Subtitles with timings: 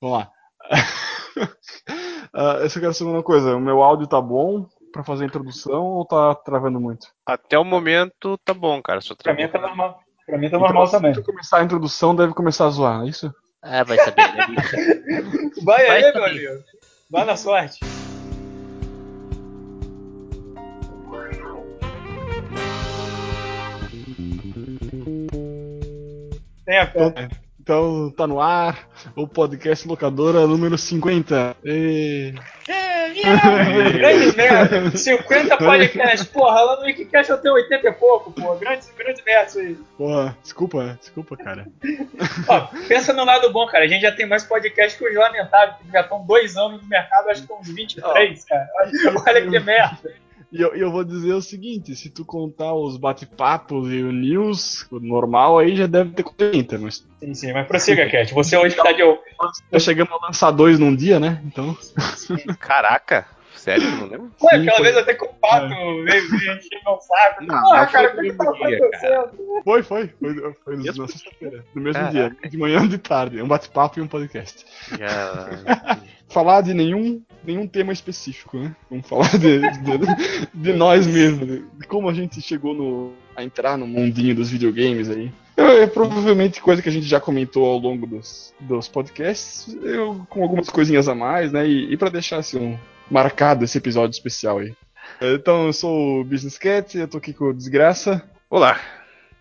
[0.00, 0.30] Vamos lá.
[2.34, 5.26] uh, eu só quero saber uma coisa: o meu áudio tá bom pra fazer a
[5.26, 7.08] introdução ou tá travando muito?
[7.26, 9.00] Até o momento tá bom, cara.
[9.00, 10.00] Só pra mim tá normal.
[10.24, 11.14] Pra mim tá normal então, também.
[11.14, 13.32] Se começar a introdução, deve começar a zoar, é isso?
[13.64, 14.22] É, vai saber.
[14.34, 14.46] Né?
[15.64, 16.14] vai, vai aí, saber.
[16.14, 16.64] meu amigo.
[17.10, 17.80] Vai na sorte.
[26.64, 27.28] Tenha fé.
[27.68, 31.54] Então tá no ar o podcast Locadora número 50.
[31.62, 32.32] E...
[32.66, 33.10] É,
[33.92, 34.96] grande merda.
[34.96, 36.26] 50 podcasts.
[36.28, 38.54] Porra, lá no Wikicast eu tenho 80 e pouco, pô.
[38.54, 39.76] Grande, grande merda isso aí.
[39.98, 41.66] Porra, desculpa, desculpa, cara.
[42.48, 43.84] Ó, pensa no lado bom, cara.
[43.84, 46.88] A gente já tem mais podcast que os lamentáveis, que já estão dois anos no
[46.88, 48.66] mercado, acho que uns 23, cara.
[48.76, 48.92] Olha,
[49.26, 50.14] olha que merda.
[50.50, 54.86] E eu, eu, vou dizer o seguinte: se tu contar os bate-papos e o news,
[54.90, 57.06] o normal aí já deve ter 40, mas.
[57.20, 58.32] Sim, sim, mas prossiga, Cat.
[58.32, 59.02] Você hoje tá de.
[59.70, 61.42] Nós chegamos a lançar dois num dia, né?
[61.44, 61.76] Então.
[62.58, 63.37] Caraca!
[63.58, 64.32] Sério, não lembro?
[64.42, 64.84] Ué, aquela foi.
[64.84, 66.04] vez até com o pato é.
[66.04, 67.44] veio encher meu saco.
[67.44, 69.62] Não, Porra, cara, o que tá acontecendo?
[69.64, 70.06] Foi, foi.
[70.20, 71.64] Foi, foi no, na sexta-feira.
[71.74, 72.36] No mesmo Caraca.
[72.40, 72.50] dia.
[72.50, 73.42] De manhã e de tarde.
[73.42, 74.64] Um bate-papo e um podcast.
[76.28, 78.76] Falar de nenhum, nenhum tema específico, né?
[78.90, 79.98] Vamos falar de, de,
[80.52, 81.48] de nós mesmos.
[81.78, 85.32] De como a gente chegou no, a entrar no mundinho dos videogames aí.
[85.56, 90.24] É, é, provavelmente coisa que a gente já comentou ao longo dos, dos podcasts, eu,
[90.28, 91.66] com algumas coisinhas a mais, né?
[91.66, 92.78] E, e para deixar assim, um,
[93.10, 94.74] marcado esse episódio especial aí.
[95.20, 98.22] Então, eu sou o Business Cat, eu tô aqui com o Desgraça.
[98.48, 98.78] Olá.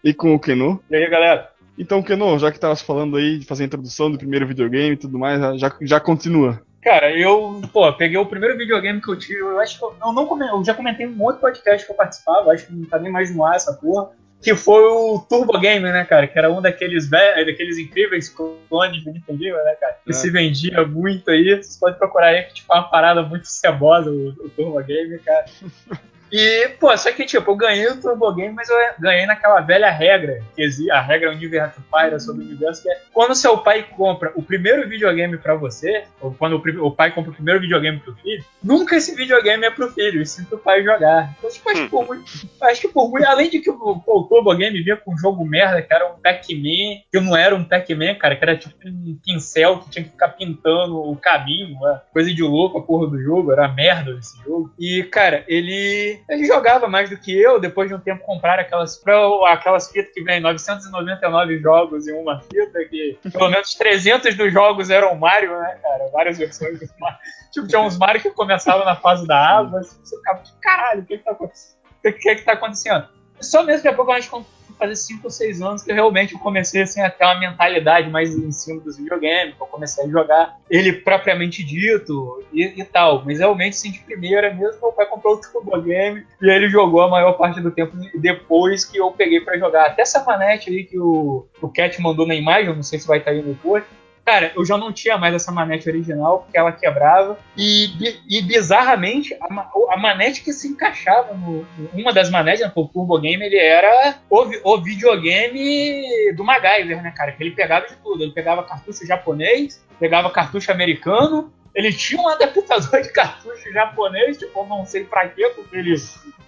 [0.03, 0.81] E com o Kenu.
[0.89, 1.51] E aí, galera?
[1.77, 4.97] Então, Kenu, já que tava falando aí de fazer a introdução do primeiro videogame e
[4.97, 6.61] tudo mais, já, já continua.
[6.81, 10.13] Cara, eu, pô, peguei o primeiro videogame que eu tive, eu acho que eu, eu
[10.13, 12.97] não comentei, eu já comentei um outro podcast que eu participava, acho que não tá
[12.97, 16.27] nem mais no ar essa porra que foi o Turbo Game, né, cara?
[16.27, 19.97] Que era um daqueles, daqueles incríveis clones do Nintendo, né, cara?
[20.03, 20.13] Que é.
[20.13, 21.55] se vendia muito aí.
[21.55, 25.17] Você pode procurar aí, que tipo, é uma parada muito cebosa o, o Turbo Game,
[25.19, 25.45] cara.
[26.31, 29.89] E, pô, só que, tipo, eu ganhei o Turbo Game, mas eu ganhei naquela velha
[29.89, 33.83] regra, que existe, a regra Universo Pyra sobre o universo, que é quando seu pai
[33.83, 37.99] compra o primeiro videogame para você, ou quando o, o, pai compra o primeiro videogame
[37.99, 41.33] pro filho, nunca esse videogame é pro filho, e sim pro pai jogar.
[41.37, 42.25] Então, tipo, acho que por muito,
[42.61, 45.45] acho que por muito, além de que o, o Turbo Game vinha com um jogo
[45.45, 49.17] merda, que era um Pac-Man, que não era um Pac-Man, cara, que era tipo um
[49.23, 51.77] pincel que tinha que ficar pintando o caminho,
[52.11, 54.71] coisa de louco a porra do jogo, era merda esse jogo.
[54.77, 59.01] E, cara, ele ele, jogava mais do que eu, depois de um tempo comprar aquelas,
[59.47, 64.89] aquelas fitas que vem 999 jogos em uma fita, que pelo menos 300 dos jogos
[64.89, 66.09] eram Mario, né, cara?
[66.11, 67.17] Várias versões do Mario.
[67.51, 71.05] Tipo, tinha uns Mario que começavam na fase da água, assim, você ficava, caralho, o
[71.05, 71.77] que que tá acontecendo?
[71.97, 73.07] O que, que, tá acontecendo?
[73.39, 74.29] Só mesmo que a pouco a gente
[74.77, 78.35] fazer 5 ou 6 anos que eu realmente comecei assim, a ter uma mentalidade mais
[78.35, 83.23] em cima dos videogames, eu comecei a jogar ele propriamente dito e, e tal.
[83.25, 87.01] Mas realmente, sim, de primeira mesmo, meu pai comprou o Turbo Game e ele jogou
[87.01, 89.87] a maior parte do tempo depois que eu peguei para jogar.
[89.87, 93.07] Até essa manete aí que o, o Cat mandou na imagem, eu não sei se
[93.07, 93.83] vai estar aí depois,
[94.27, 97.39] Cara, eu já não tinha mais essa manete original, porque ela quebrava.
[97.55, 101.65] E, e bizarramente, a, a, manete que se encaixava no.
[101.93, 107.13] Uma das manetes, né, o Turbo Game, ele era o, o videogame do MacGyver, né,
[107.15, 107.31] cara?
[107.31, 108.21] Que ele pegava de tudo.
[108.21, 114.65] Ele pegava cartucho japonês, pegava cartucho americano, ele tinha um adaptador de cartucho japonês, tipo,
[114.65, 115.95] não sei pra quê, porque ele,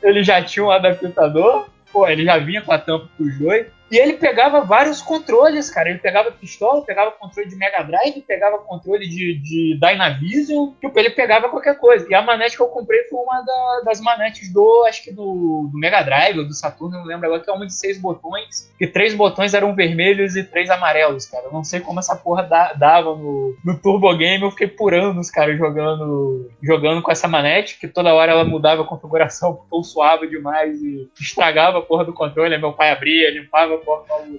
[0.04, 1.70] ele já tinha um adaptador.
[1.94, 3.68] Pô, ele já vinha com a tampa pros dois.
[3.92, 5.90] E ele pegava vários controles, cara.
[5.90, 11.10] Ele pegava pistola, pegava controle de Mega Drive, pegava controle de, de Dynavision, tipo, ele
[11.10, 12.06] pegava qualquer coisa.
[12.10, 15.70] E a manete que eu comprei foi uma da, das manetes do, acho que do,
[15.72, 18.72] do, Mega Drive ou do Saturno, não lembro agora, que é uma de seis botões,
[18.78, 21.46] que três botões eram vermelhos e três amarelos, cara.
[21.46, 24.94] Eu não sei como essa porra da, dava no, no Turbo Game, eu fiquei por
[24.94, 29.76] anos, cara, jogando, jogando com essa manete, que toda hora ela mudava a configuração, porque
[29.76, 33.79] eu suava demais e estragava a porra do controle, aí meu pai abria, limpava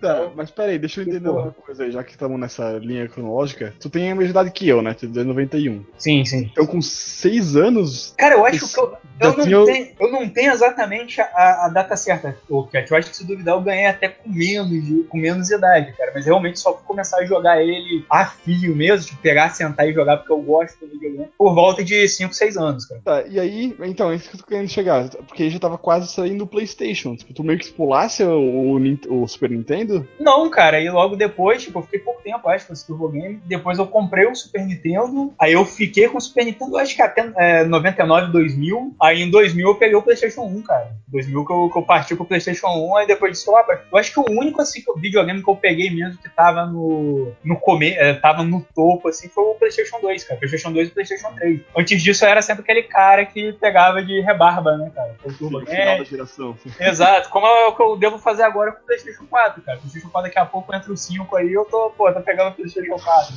[0.00, 3.74] Tá, mas peraí, deixa eu entender uma coisa aí, já que estamos nessa linha cronológica.
[3.80, 4.94] Tu tem a mesma idade que eu, né?
[4.94, 5.84] Tu é 91.
[5.98, 6.50] Sim, sim.
[6.50, 8.14] Então com 6 anos.
[8.16, 9.64] Cara, eu acho que eu, eu, não, tinha...
[9.64, 12.90] tenho, eu não tenho exatamente a, a data certa, o Cat.
[12.90, 16.12] Eu acho que se duvidar, eu ganhei até com menos, de, com menos idade, cara.
[16.14, 19.92] Mas realmente só fui começar a jogar ele a fio mesmo, tipo, pegar, sentar e
[19.92, 23.00] jogar, porque eu gosto do videogame, por volta de 5, 6 anos, cara.
[23.04, 25.08] Tá, e aí, então, é isso que eu tô querendo chegar.
[25.08, 27.16] Porque aí já tava quase saindo o PlayStation.
[27.16, 30.06] Tipo, tu meio que pulasse o, o, o Super Nintendo?
[30.18, 33.40] Não, cara, e logo depois, tipo, eu fiquei pouco tempo, acho, com esse Turbo Game.
[33.44, 37.02] Depois eu comprei o Super Nintendo, aí eu fiquei com o Super Nintendo, acho que
[37.02, 38.94] até é, 99, 2000.
[39.00, 40.92] Aí em 2000 eu peguei o PlayStation 1, cara.
[41.08, 43.98] 2000 que eu, que eu parti com o PlayStation 1, aí depois disso eu, eu
[43.98, 47.90] acho que o único assim, videogame que eu peguei mesmo que tava no, no come,
[47.90, 50.38] é, tava no topo, assim, foi o PlayStation 2, cara.
[50.38, 51.60] PlayStation 2 e PlayStation 3.
[51.76, 55.16] Antes disso eu era sempre aquele cara que pegava de rebarba, né, cara?
[55.24, 56.56] O Turbo Sim, final da geração.
[56.78, 59.78] Exato, como é o que eu devo fazer agora com o PlayStation 4, cara.
[59.78, 62.54] PlayStation 4 daqui a pouco entra o 5 aí, eu tô, pô, tô pegando o
[62.54, 63.34] PlayStation 4.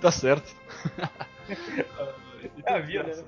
[0.00, 0.54] tá certo.
[2.66, 3.24] é a vida, né?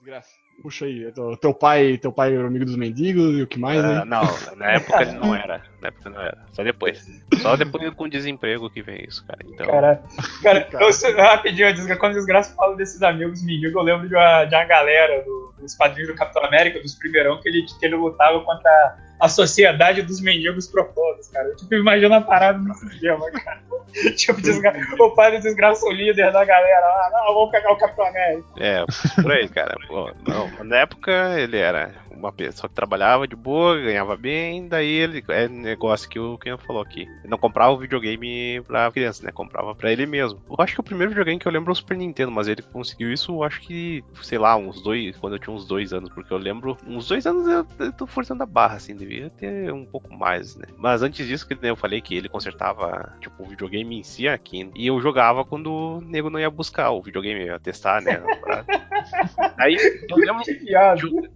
[0.00, 0.49] Desgraça.
[0.62, 1.10] Puxa aí,
[1.40, 4.22] teu pai, teu pai era amigo dos mendigos e o que mais, uh, Não,
[4.56, 5.62] na época ele não era.
[5.80, 6.38] Na época não era.
[6.52, 7.06] Só depois.
[7.40, 9.38] Só depois com desemprego que vem isso, cara.
[9.46, 9.66] Então...
[9.66, 10.02] Cara,
[10.42, 14.64] cara, eu, rapidinho, quando desgraça falo desses amigos mendigos, eu lembro de uma, de uma
[14.64, 18.98] galera do, dos padrinhos do Capitão América, dos primeirão, que ele, que ele lutava contra
[19.20, 21.48] a sociedade dos mendigos profundos, cara.
[21.48, 23.60] Eu, tipo, imagina a parada no sistema, cara.
[24.16, 24.72] tipo, desgra...
[24.98, 28.48] o do desgraça o líder da galera lá, não, vamos pegar o Capitão América.
[28.58, 28.84] É,
[29.20, 29.76] por aí, cara.
[29.86, 34.88] Pô, não, na época ele era uma pessoa que trabalhava de boa, ganhava bem, daí
[34.88, 35.24] ele.
[35.28, 37.02] É negócio que o Ken falou aqui.
[37.02, 39.32] Ele não comprava o videogame pra criança, né?
[39.32, 40.40] Comprava pra ele mesmo.
[40.48, 42.62] Eu acho que o primeiro videogame que eu lembro é o Super Nintendo, mas ele
[42.62, 45.16] conseguiu isso, eu acho que, sei lá, uns dois.
[45.16, 46.76] Quando eu tinha uns dois anos, porque eu lembro.
[46.86, 50.56] Uns dois anos eu, eu tô forçando a barra, assim, devia ter um pouco mais,
[50.56, 50.66] né?
[50.76, 54.70] Mas antes disso, que eu falei que ele consertava, tipo, o videogame em si aqui.
[54.74, 58.22] E eu jogava quando o nego não ia buscar o videogame, ia testar, né?
[59.58, 59.76] Aí
[60.08, 60.42] eu lembro,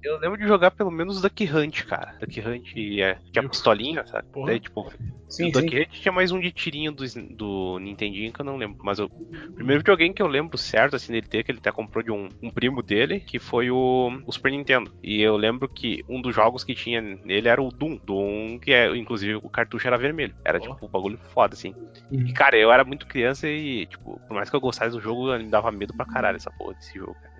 [0.02, 2.14] eu lembro de jogar pelo menos Duck Hunt, cara.
[2.20, 4.26] Duck Hunt é, tinha pistolinha, sabe?
[4.28, 4.46] Porra.
[4.48, 4.92] Daí, tipo,
[5.28, 5.82] sim, o Duck sim.
[5.82, 8.78] Hunt tinha mais um de tirinho do, do Nintendinho que eu não lembro.
[8.82, 9.08] Mas o
[9.54, 12.28] primeiro videogame que eu lembro certo, assim, dele ter, que ele até comprou de um,
[12.42, 14.92] um primo dele, que foi o, o, Super Nintendo.
[15.02, 17.98] E eu lembro que um dos jogos que tinha nele era o Doom.
[18.04, 20.34] Doom, que é, inclusive, o cartucho era vermelho.
[20.44, 20.60] Era, oh.
[20.60, 21.74] tipo, um bagulho foda, assim.
[22.10, 22.32] E, uhum.
[22.32, 25.48] cara, eu era muito criança e, tipo, por mais que eu gostasse do jogo, me
[25.48, 27.33] dava medo pra caralho essa porra desse jogo, cara.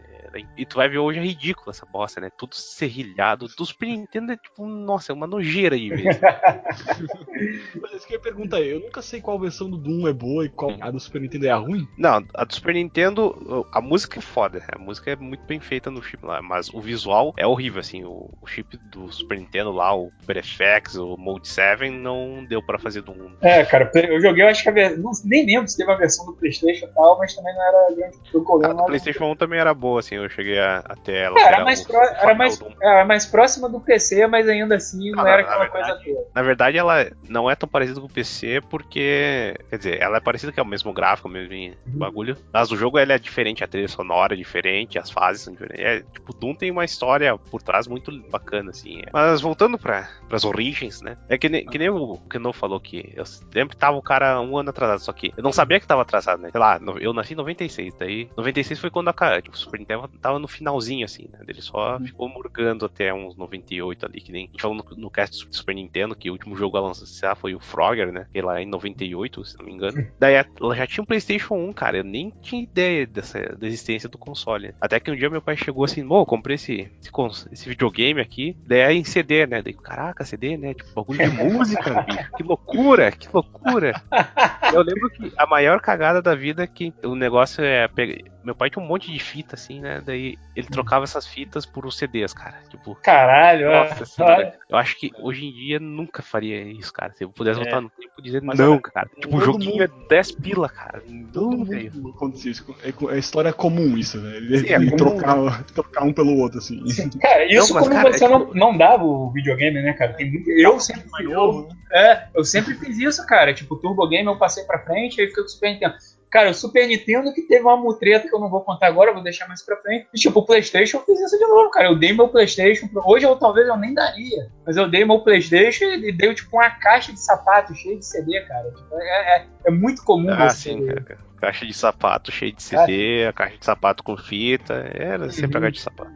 [0.57, 2.31] E tu vai ver hoje é ridículo essa bosta, né?
[2.37, 3.47] Tudo serrilhado.
[3.57, 6.19] Do Super Nintendo é tipo, nossa, é uma nojeira de vez.
[7.81, 10.13] Mas isso que eu ia perguntar aí, eu nunca sei qual versão do Doom é
[10.13, 11.87] boa e qual a do Super Nintendo é a ruim.
[11.97, 14.65] Não, a do Super Nintendo, a música é foda.
[14.73, 18.05] A música é muito bem feita no chip lá, mas o visual é horrível, assim.
[18.05, 22.79] O, o chip do Super Nintendo lá, o FX, o Mode 7, não deu pra
[22.79, 23.33] fazer Doom.
[23.41, 25.11] É, cara, eu joguei, eu acho que a versão.
[25.25, 28.17] Nem lembro se teve a versão do PlayStation e tal, mas também não era grande.
[28.65, 31.39] A do PlayStation 1 também era boa, assim eu cheguei a, até ela.
[31.39, 35.25] É, era, mais pro, era, mais, era mais próxima do PC, mas ainda assim não,
[35.25, 36.29] ah, era aquela verdade, coisa toda.
[36.35, 39.55] Na verdade, ela não é tão parecida com o PC porque.
[39.71, 41.75] Quer dizer, ela é parecida que é o mesmo gráfico, o mesmo uhum.
[41.99, 42.37] bagulho.
[42.53, 45.85] Mas o jogo é diferente, a trilha sonora é diferente, as fases são diferentes.
[45.85, 49.01] É, tipo, Doom tem uma história por trás muito bacana, assim.
[49.01, 49.11] É.
[49.13, 51.17] Mas voltando para as origens, né?
[51.29, 54.57] É que, nem, que nem o Keno falou que eu sempre tava o cara um
[54.57, 56.51] ano atrasado, só que eu não sabia que tava atrasado, né?
[56.51, 60.11] Sei lá, eu nasci em 96, daí 96 foi quando a tipo, o Super Nintendo
[60.21, 61.41] tava no finalzinho, assim, né?
[61.47, 62.07] Ele só uhum.
[62.07, 65.55] ficou murgando até uns 98 ali, que nem a gente falou no, no cast do
[65.55, 68.27] Super Nintendo, que o último jogo a lançar foi o Frogger, né?
[68.33, 69.99] Que lá em 98, se não me engano.
[69.99, 70.07] Uhum.
[70.19, 71.99] Daí ela já tinha um PlayStation 1, cara.
[71.99, 74.75] Eu nem tinha ideia dessa, da existência do console.
[74.81, 78.57] Até que um dia meu pai chegou assim, pô, comprei esse, esse, esse, videogame aqui.
[78.67, 79.63] Daí é em CD, né?
[79.63, 80.75] Daí, caraca, CD, né?
[80.75, 82.31] Tipo, bagulho de música, bicho.
[82.37, 83.93] Que loucura, que loucura.
[84.73, 88.55] Eu lembro que a maior cagada da vida é que o negócio é pegar meu
[88.55, 90.03] pai tinha um monte de fita, assim, né?
[90.05, 92.59] Daí ele trocava essas fitas por os CDs, cara.
[92.69, 92.95] Tipo.
[92.97, 94.55] Caralho, nossa senhora.
[94.69, 97.13] Eu acho que hoje em dia nunca faria isso, cara.
[97.15, 97.63] Se eu pudesse é.
[97.63, 99.09] voltar no tempo e dizer Mas não, cara.
[99.19, 99.85] Tipo, o joguinho mundo...
[99.85, 101.03] é 10 pila, cara.
[101.33, 102.77] Todo mundo aconteceu isso.
[102.83, 104.37] É, é história comum isso, né?
[104.37, 106.87] Ele, Sim, é trocar, trocar um pelo outro, assim.
[106.91, 108.55] Sim, cara, isso não, como cara, você é não, tipo...
[108.55, 110.13] não dava o videogame, né, cara?
[110.13, 110.51] Tem muito...
[110.51, 111.05] Eu sempre.
[111.25, 113.55] Eu, é, eu sempre fiz isso, cara.
[113.55, 115.95] Tipo, Turbo Game eu passei pra frente, aí fiquei com o Super Nintendo.
[116.35, 119.23] Cara, o Super Nintendo que teve uma mutreta que eu não vou contar agora, vou
[119.23, 120.09] deixar mais pra frente.
[120.13, 121.87] E, tipo, o PlayStation eu fiz isso de novo, cara.
[121.87, 122.89] Eu dei meu PlayStation.
[123.07, 124.51] Hoje eu talvez eu nem daria.
[124.67, 128.41] Mas eu dei meu PlayStation e dei, tipo, uma caixa de sapato cheia de CD,
[128.41, 128.69] cara.
[128.69, 131.19] Tipo, é, é, é, muito comum ah, sim, cara.
[131.41, 133.29] Caixa de sapato cheia de CD, é.
[133.29, 134.91] a caixa de sapato com fita.
[134.93, 135.59] Era sempre uhum.
[135.59, 136.13] a caixa de sapato.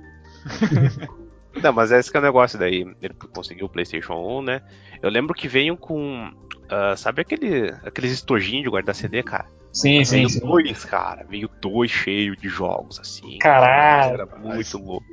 [1.63, 2.85] Não, mas esse que é o negócio daí.
[3.01, 4.63] Ele conseguiu o PlayStation 1, né?
[5.01, 6.27] Eu lembro que veio com.
[6.27, 9.47] Uh, sabe aquele, aqueles estojinhos de guardar CD, cara?
[9.73, 10.17] Sim, sim.
[10.17, 10.41] Veio sim.
[10.41, 11.25] dois, cara.
[11.29, 13.39] Veio dois cheios de jogos, assim.
[13.39, 14.15] Caralho.
[14.15, 15.07] Era muito louco.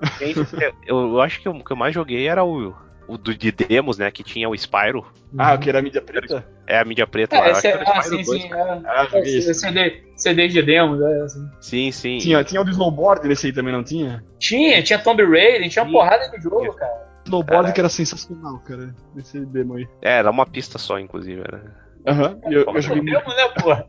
[0.86, 2.74] eu, eu, acho que o que eu mais joguei era o
[3.06, 4.10] o do de demos, né?
[4.10, 5.04] Que tinha o Spyro.
[5.36, 6.46] Ah, que era a mídia preta?
[6.66, 7.36] É a mídia preta.
[7.36, 8.52] É, esse, ah, sim, 2, sim.
[8.52, 11.48] É, ah, é, CD, CD de demos, é, assim.
[11.60, 12.18] Sim, sim.
[12.18, 14.24] Tinha, tinha o do snowboard nesse aí também, não tinha?
[14.38, 17.04] Tinha, tinha Tomb Raider, tinha uma porrada de jogo, cara.
[17.26, 18.94] Snowboard que era sensacional, cara.
[19.16, 19.86] Esse demo aí.
[20.02, 21.42] É, era uma pista só, inclusive.
[22.06, 23.02] Aham, uhum, eu, eu joguei.
[23.02, 23.86] Demo, né, porra?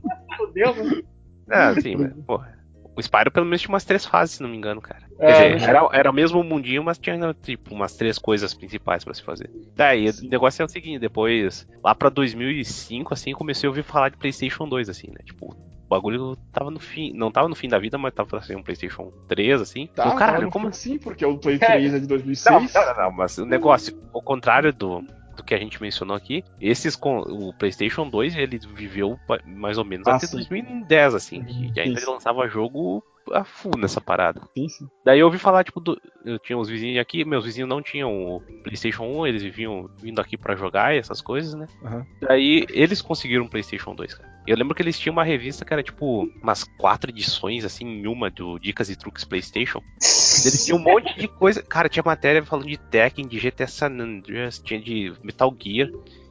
[0.54, 1.04] Demo.
[1.50, 2.56] É, sim, mas, porra.
[2.96, 5.04] O Spyro pelo menos tinha umas três fases, se não me engano, cara.
[5.20, 9.04] É, Quer dizer, era, era o mesmo mundinho, mas tinha tipo umas três coisas principais
[9.04, 9.50] para se fazer.
[9.76, 14.10] Daí, o negócio é o seguinte, depois, lá pra 2005, assim, comecei a ouvir falar
[14.10, 15.18] de PlayStation 2, assim, né?
[15.26, 18.42] Tipo, o bagulho tava no fim, não tava no fim da vida, mas tava pra
[18.42, 19.88] ser um PlayStation 3, assim.
[19.88, 20.98] Tá, então, caralho, como assim?
[20.98, 22.74] Porque o Play 3 é, é de 2006.
[22.74, 25.04] Não, não, não, mas o negócio, ao contrário do,
[25.36, 29.86] do que a gente mencionou aqui, esses com o PlayStation 2 ele viveu mais ou
[29.86, 30.38] menos ah, até sim.
[30.38, 34.42] 2010 assim, que, ainda ele lançava jogo a full nessa parada.
[34.56, 34.88] Sim, sim.
[35.04, 38.12] Daí eu ouvi falar, tipo, do, eu tinha uns vizinhos aqui, meus vizinhos não tinham
[38.12, 41.68] o PlayStation 1, eles viviam vindo aqui para jogar e essas coisas, né?
[41.82, 42.06] Uhum.
[42.22, 44.36] Daí eles conseguiram um PlayStation 2, cara.
[44.48, 48.08] Eu lembro que eles tinham uma revista que era tipo umas quatro edições, assim, em
[48.08, 49.82] uma do Dicas e Truques PlayStation.
[50.00, 51.64] Eles tinham um monte de coisa.
[51.64, 55.90] Cara, tinha matéria falando de Tekken, de GTA San Andreas, tinha de Metal Gear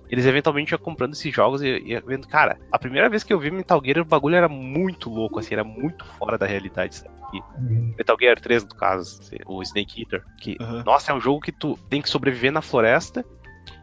[0.09, 3.39] eles eventualmente iam comprando esses jogos e, e vendo, cara, a primeira vez que eu
[3.39, 7.15] vi Metal Gear, o bagulho era muito louco, assim, era muito fora da realidade, sabe?
[7.59, 7.95] Uhum.
[7.97, 10.85] Metal Gear 3, no caso, o Snake Eater, que, uhum.
[10.85, 13.25] nossa, é um jogo que tu tem que sobreviver na floresta,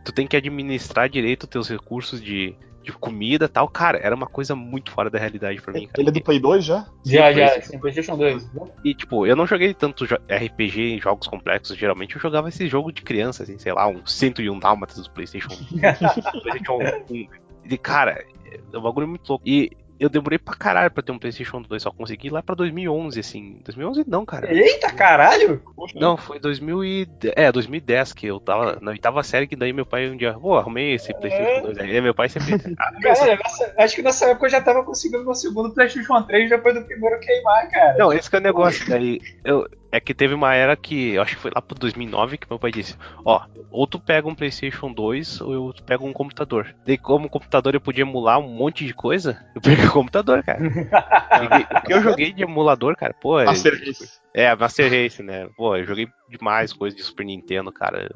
[0.05, 3.67] tu tem que administrar direito os teus recursos de de comida e tal.
[3.67, 5.87] Cara, era uma coisa muito fora da realidade pra mim.
[5.87, 6.01] Cara.
[6.01, 6.85] Ele é do Play 2 já?
[7.05, 8.51] Já, já, sim, PlayStation 2.
[8.83, 11.77] E, tipo, eu não joguei tanto RPG em jogos complexos.
[11.77, 15.49] Geralmente eu jogava esse jogo de criança, assim, sei lá, um 101 Dálmatas do PlayStation
[15.49, 15.79] 1.
[16.41, 17.27] PlayStation 1.
[17.69, 18.25] E, cara,
[18.73, 19.47] é um bagulho muito louco.
[19.47, 23.19] E eu demorei pra caralho pra ter um PlayStation 2, só consegui lá pra 2011,
[23.19, 23.61] assim.
[23.63, 24.51] 2011 não, cara.
[24.51, 25.61] Eita, caralho!
[25.93, 27.07] Não, foi 2000 e...
[27.35, 30.57] É, 2010 que eu tava na oitava série, que daí meu pai um dia, pô,
[30.57, 31.95] arrumei esse PlayStation 2 aí.
[31.95, 32.75] E meu pai sempre.
[32.79, 36.49] Ah, cara, nessa, acho que nessa época eu já tava conseguindo meu segundo PlayStation 3
[36.49, 37.95] depois do primeiro queimar, cara.
[37.99, 38.89] Não, esse que é o negócio.
[38.89, 42.37] Daí eu, é que teve uma era que, eu acho que foi lá pro 2009
[42.37, 42.95] que meu pai disse:
[43.25, 46.73] Ó, ou tu pega um PlayStation 2 ou eu pego um computador.
[46.85, 50.43] Daí, como o computador eu podia emular um monte de coisa, eu peguei o computador,
[50.43, 50.59] cara.
[50.63, 53.39] o que eu joguei de emulador, cara, pô.
[53.39, 54.21] É Master Race.
[54.33, 55.49] É, Master Race, né?
[55.57, 58.09] Pô, eu joguei demais coisas de Super Nintendo, cara.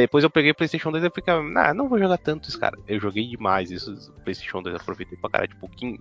[0.00, 2.76] Depois eu peguei o PlayStation 2 e fiquei, ah, não vou jogar tanto isso, cara.
[2.86, 5.98] Eu joguei demais isso, PlayStation 2, aproveitei pra caralho, tipo, pouquinho.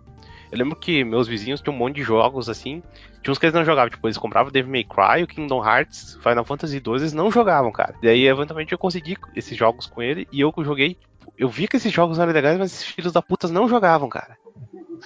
[0.52, 2.84] Eu lembro que meus vizinhos tinham um monte de jogos assim.
[3.22, 6.18] Tinha uns que eles não jogavam, tipo, eles compravam Devil May Cry, o Kingdom Hearts,
[6.22, 7.96] Final Fantasy 12, eles não jogavam, cara.
[8.02, 10.98] Daí, eventualmente, eu consegui esses jogos com ele e eu joguei.
[11.38, 14.38] Eu vi que esses jogos eram legais, mas esses filhos da puta não jogavam, cara.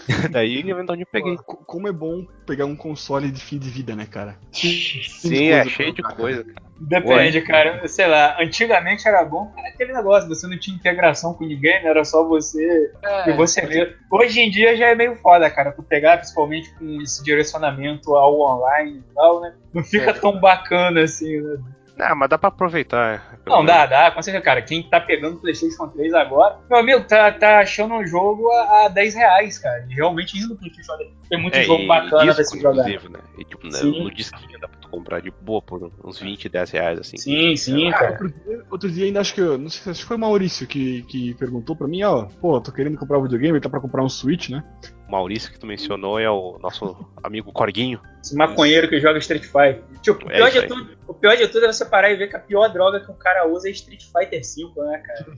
[0.32, 1.38] Daí, eventualmente, eu peguei.
[1.38, 4.38] Como é bom pegar um console de fim de vida, né, cara?
[4.52, 6.70] Sim, é cheio de coisa, cara.
[6.80, 7.44] Depende, Ué.
[7.44, 7.88] cara.
[7.88, 11.90] Sei lá, antigamente era bom, era aquele negócio, você não tinha integração com ninguém, né?
[11.90, 13.94] era só você é, e você mesmo.
[14.10, 18.40] Hoje em dia já é meio foda, cara, tu pegar principalmente com esse direcionamento ao
[18.40, 19.54] online e tal, né?
[19.74, 20.14] Não fica é.
[20.14, 21.58] tão bacana assim, né?
[22.00, 23.38] Não, mas dá pra aproveitar.
[23.46, 24.62] Não, dá, dá, com certeza, cara.
[24.62, 28.86] Quem tá pegando o PlayStation 3 agora, meu amigo, tá, tá achando um jogo a,
[28.86, 29.86] a 10 reais, cara.
[29.90, 31.12] Realmente indo no PlayStation 3.
[31.30, 32.86] Tem muito é, jogo bacana pra se jogar.
[32.86, 33.20] Né?
[33.38, 36.72] E, tipo, né, no disquinho dá pra tu comprar de boa por uns 20, 10
[36.72, 37.18] reais, assim.
[37.18, 38.12] Sim, sim, cara.
[38.12, 41.34] Outro dia, outro dia, ainda acho que, não sei se foi o Maurício que, que
[41.34, 44.50] perguntou pra mim, ó, pô, tô querendo comprar um videogame, tá pra comprar um Switch,
[44.50, 44.64] né?
[45.10, 48.00] Maurício que tu mencionou é o nosso amigo Corguinho.
[48.24, 49.82] Esse maconheiro que joga Street Fighter.
[50.02, 52.16] Tipo, o, é pior é de tudo, o pior de tudo é você parar e
[52.16, 55.38] ver que a pior droga que o cara usa é Street Fighter V, né, cara?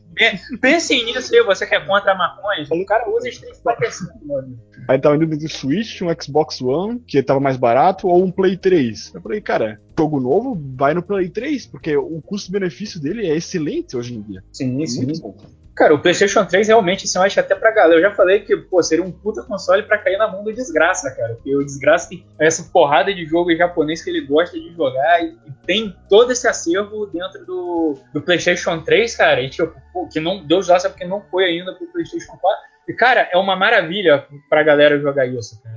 [0.60, 2.68] Pense nisso aí, você que é contra a maconha.
[2.70, 4.60] O cara usa Street Fighter V, mano.
[4.88, 8.58] Aí tava indo entre Switch, um Xbox One, que tava mais barato, ou um Play
[8.58, 9.14] 3.
[9.14, 13.96] Eu falei, cara, jogo novo, vai no Play 3, porque o custo-benefício dele é excelente
[13.96, 14.44] hoje em dia.
[14.52, 15.06] Sim, é sim.
[15.06, 15.36] Muito bom.
[15.76, 17.96] Cara, o PlayStation 3 realmente, assim, eu acho até pra galera.
[17.96, 21.10] Eu já falei que, pô, seria um puta console pra cair na mão do desgraça,
[21.16, 21.36] cara.
[21.36, 25.30] Porque o desgraça tem essa porrada de jogo japonês que ele gosta de jogar e,
[25.48, 29.42] e tem todo esse acervo dentro do, do PlayStation 3, cara.
[29.42, 32.60] E, tipo, pô, que não, Deus já sabe porque não foi ainda pro PlayStation 4.
[32.90, 35.71] E, cara, é uma maravilha pra galera jogar isso, cara.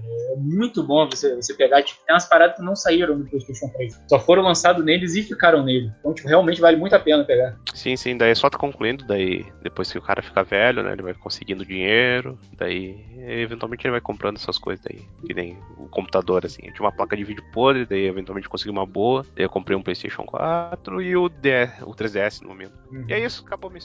[0.44, 4.00] Muito bom você, você pegar, tipo, tem umas paradas que não saíram do PlayStation 3.
[4.08, 5.90] Só foram lançados neles e ficaram nele.
[6.00, 7.56] Então, tipo, realmente vale muito a pena pegar.
[7.72, 10.92] Sim, sim, daí é só tá concluindo, daí depois que o cara fica velho, né,
[10.92, 15.88] ele vai conseguindo dinheiro, daí eventualmente ele vai comprando essas coisas daí, que nem o
[15.88, 16.62] computador, assim.
[16.64, 19.76] Eu tinha uma placa de vídeo podre, daí eventualmente consegui uma boa, daí eu comprei
[19.76, 22.74] um PlayStation 4 e o, D, o 3DS no momento.
[22.90, 23.06] Uhum.
[23.08, 23.80] E é isso, acabou a minha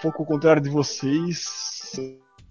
[0.00, 1.92] pouco ao contrário de vocês,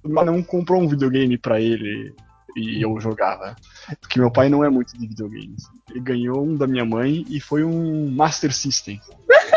[0.03, 2.13] não comprou um videogame para ele
[2.55, 3.55] e eu jogava.
[3.99, 5.63] Porque meu pai não é muito de videogames.
[5.89, 8.99] Ele ganhou um da minha mãe e foi um Master System.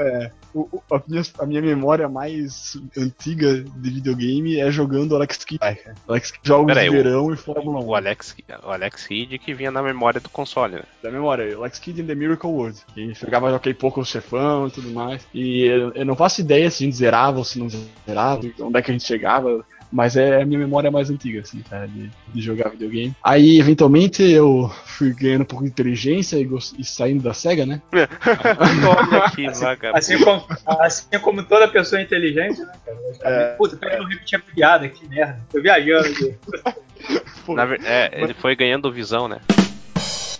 [0.00, 5.60] é, o, a, minha, a, minha, memória mais antiga de videogame é jogando Alex Kidd.
[6.08, 7.86] Alex Kidd, jogos de verão o, e Fórmula 1.
[7.86, 10.82] O Alex, o Alex Kidd que vinha na memória do console, né?
[11.02, 12.80] Da memória, Alex Kidd in The Miracle World.
[12.94, 15.26] Que jogava joguei pouco o chefão e tudo mais.
[15.34, 18.78] E eu, eu, não faço ideia se a gente zerava ou se não zerava, onde
[18.78, 19.64] é que a gente chegava.
[19.94, 23.14] Mas é a minha memória mais antiga, assim, cara, de, de jogar videogame.
[23.22, 27.80] Aí, eventualmente, eu fui ganhando um pouco de inteligência e, e saindo da SEGA, né?
[29.22, 30.44] aqui, assim, assim, como,
[30.80, 32.98] assim como toda pessoa inteligente, né, cara?
[33.22, 33.98] É, Puta, peraí, é.
[34.00, 35.38] não repetir a piada, que merda.
[35.48, 36.34] Tô viajando aqui.
[37.86, 39.38] é, ele foi ganhando visão, né?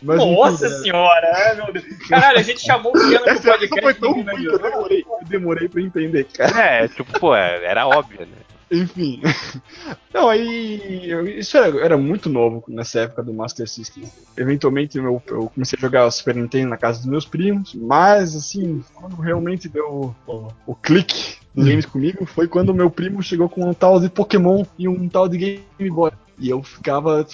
[0.03, 1.85] Mas, Nossa enfim, senhora, é, meu Deus.
[2.09, 3.81] Caralho, a gente chamou o Piano pro podcast.
[3.81, 6.61] Foi tão ruim que eu demorei, eu demorei pra entender, cara.
[6.61, 8.54] É, tipo, pô, era óbvio, né?
[8.71, 9.21] Enfim.
[10.13, 11.11] Não, aí.
[11.11, 14.05] Eu, isso era, era, muito novo nessa época do Master System.
[14.37, 18.35] Eventualmente eu, eu, comecei a jogar o Super Nintendo na casa dos meus primos, mas
[18.35, 23.49] assim, quando realmente deu o, o clique dos games comigo foi quando meu primo chegou
[23.49, 26.11] com um tal de Pokémon e um tal de Game Boy.
[26.39, 27.25] E eu ficava,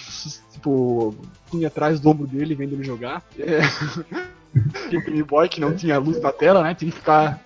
[0.51, 1.15] tipo,
[1.47, 3.23] assim, atrás do ombro dele vendo ele jogar.
[3.37, 3.61] É.
[4.91, 6.75] E o Game Boy que não tinha luz na tela, né?
[6.75, 7.41] Tinha que ficar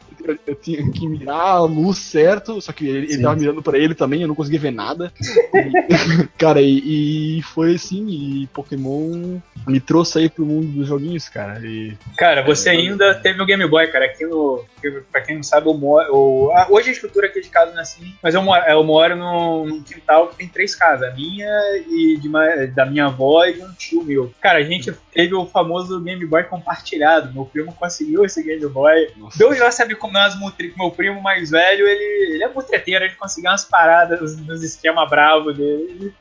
[0.46, 3.96] eu tinha que mirar a luz certo, só que ele, ele tava mirando pra ele
[3.96, 5.12] também, eu não conseguia ver nada.
[5.53, 11.29] E, cara, e, e, foi assim, e Pokémon me trouxe aí pro mundo dos joguinhos,
[11.29, 11.60] cara.
[11.63, 14.63] E, cara, você é, ainda teve o Game Boy, cara, aqui no.
[15.12, 16.05] Pra quem não sabe, eu moro.
[16.08, 19.15] Eu, hoje a estrutura aqui de casa não é assim, mas eu moro, eu moro
[19.15, 21.50] num, num quintal que tem três casas, a minha
[21.88, 24.34] e de uma, da minha avó e de um tio meu.
[24.39, 27.34] Cara, a gente teve o famoso Game Boy compartilhado.
[27.34, 29.10] Meu primo conseguiu esse Game Boy.
[29.17, 29.38] Nossa.
[29.38, 30.36] Deus já sabe como umas
[30.77, 35.55] Meu primo mais velho, ele, ele é mutreteiro, ele conseguiu umas paradas nos esquemas bravos
[35.55, 36.13] dele.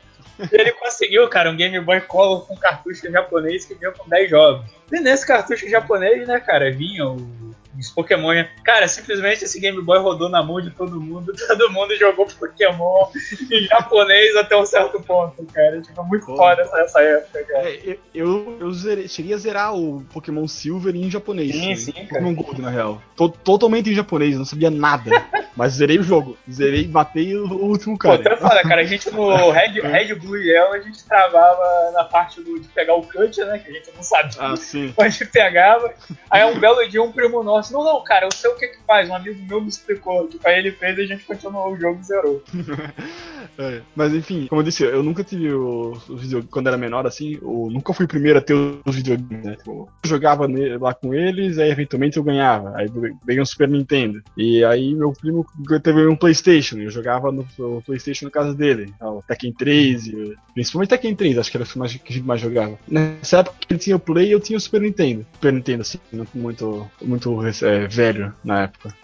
[0.50, 4.66] Ele conseguiu, cara, um Game Boy Color com cartucho japonês que vinha com 10 jogos.
[4.90, 8.44] E nesse cartucho japonês, né, cara, vinha o os Pokémon.
[8.64, 13.06] Cara, simplesmente esse Game Boy rodou na mão de todo mundo, todo mundo jogou Pokémon
[13.50, 15.80] em japonês até um certo ponto, cara.
[15.80, 17.68] Tipo, muito Pô, foda essa, essa época, cara.
[17.68, 21.52] É, eu, eu zerei, cheguei a zerar o Pokémon Silver em japonês.
[21.52, 21.76] Sim, né?
[21.76, 23.02] sim, Pokémon Gold, na real.
[23.16, 25.10] Tô, totalmente em japonês, não sabia nada.
[25.56, 26.36] mas zerei o jogo.
[26.50, 28.36] Zerei, matei o, o último cara.
[28.36, 28.80] Pô, foda, cara.
[28.80, 32.68] A gente no Red, Red Blue e Yellow, a gente travava na parte do, de
[32.68, 33.58] pegar o cut, né?
[33.58, 34.32] Que a gente não sabia.
[34.38, 34.92] Ah, sim.
[34.96, 35.92] Mas a gente pegava.
[36.30, 38.68] Aí um belo dia um primo nosso assim, não, não, cara, eu sei o que
[38.68, 39.08] que faz.
[39.08, 40.28] Um amigo meu me explicou.
[40.28, 42.42] Tipo, aí ele fez e a gente continuou o jogo e zerou.
[43.58, 47.38] é, mas enfim, como eu disse, eu nunca tive os, videogames, quando era menor, assim,
[47.40, 49.56] eu nunca fui o primeiro a ter os videogames, né?
[49.56, 50.46] Tipo, eu jogava
[50.80, 52.74] lá com eles, aí eventualmente eu ganhava.
[52.76, 52.88] Aí
[53.24, 54.22] veio um Super Nintendo.
[54.36, 55.46] E aí meu primo
[55.82, 58.92] teve um Playstation, eu jogava no, no Playstation na casa dele.
[59.00, 62.40] O Tekken 3, e, principalmente Tekken 3, acho que era o que a gente mais
[62.40, 62.78] jogava.
[62.88, 65.26] Nessa época ele tinha o Play eu tinha o Super Nintendo.
[65.34, 65.98] Super Nintendo, assim,
[66.34, 68.94] muito, muito é, velho na época.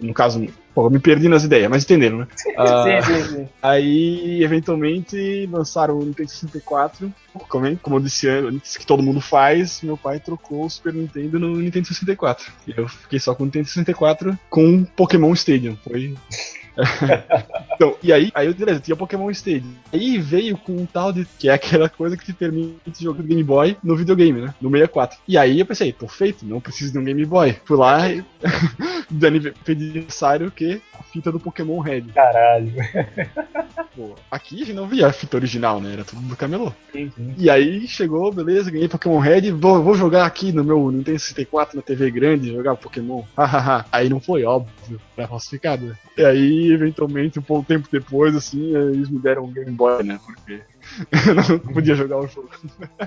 [0.00, 2.28] No caso, pô, eu me perdi nas ideias, mas entenderam, né?
[2.56, 3.48] Uh, sim, sim, sim.
[3.62, 7.12] Aí, eventualmente, lançaram o Nintendo 64.
[7.46, 11.38] Como, como eu disse antes, que todo mundo faz, meu pai trocou o Super Nintendo
[11.38, 12.50] no Nintendo 64.
[12.66, 15.76] E eu fiquei só com o Nintendo 64 com Pokémon Stadium.
[15.84, 16.14] Foi
[17.74, 19.74] então, e aí, aí beleza, tinha Pokémon Stadium.
[19.92, 21.26] Aí veio com um tal de.
[21.38, 24.54] que é aquela coisa que te permite jogar Game Boy no videogame, né?
[24.60, 25.18] No 64.
[25.26, 27.56] E aí eu pensei, perfeito, não preciso de um Game Boy.
[27.64, 28.24] Fui lá e.
[29.10, 32.02] de aniversário que a fita do Pokémon Red.
[32.14, 32.72] Caralho.
[33.94, 35.92] Pô, aqui a gente não via a fita original, né?
[35.92, 36.72] Era tudo do camelô.
[36.92, 37.34] Sim, sim.
[37.38, 41.76] E aí chegou, beleza, ganhei Pokémon Red, vou, vou jogar aqui no meu Nintendo 64
[41.76, 43.22] na TV grande, jogar Pokémon.
[43.90, 45.86] aí não foi óbvio, era falsificado.
[45.86, 45.96] Né?
[46.18, 50.20] E aí, eventualmente, um pouco tempo depois, assim, eles me deram um Game Boy, né?
[50.24, 50.60] Porque
[51.28, 52.50] eu não podia jogar o jogo.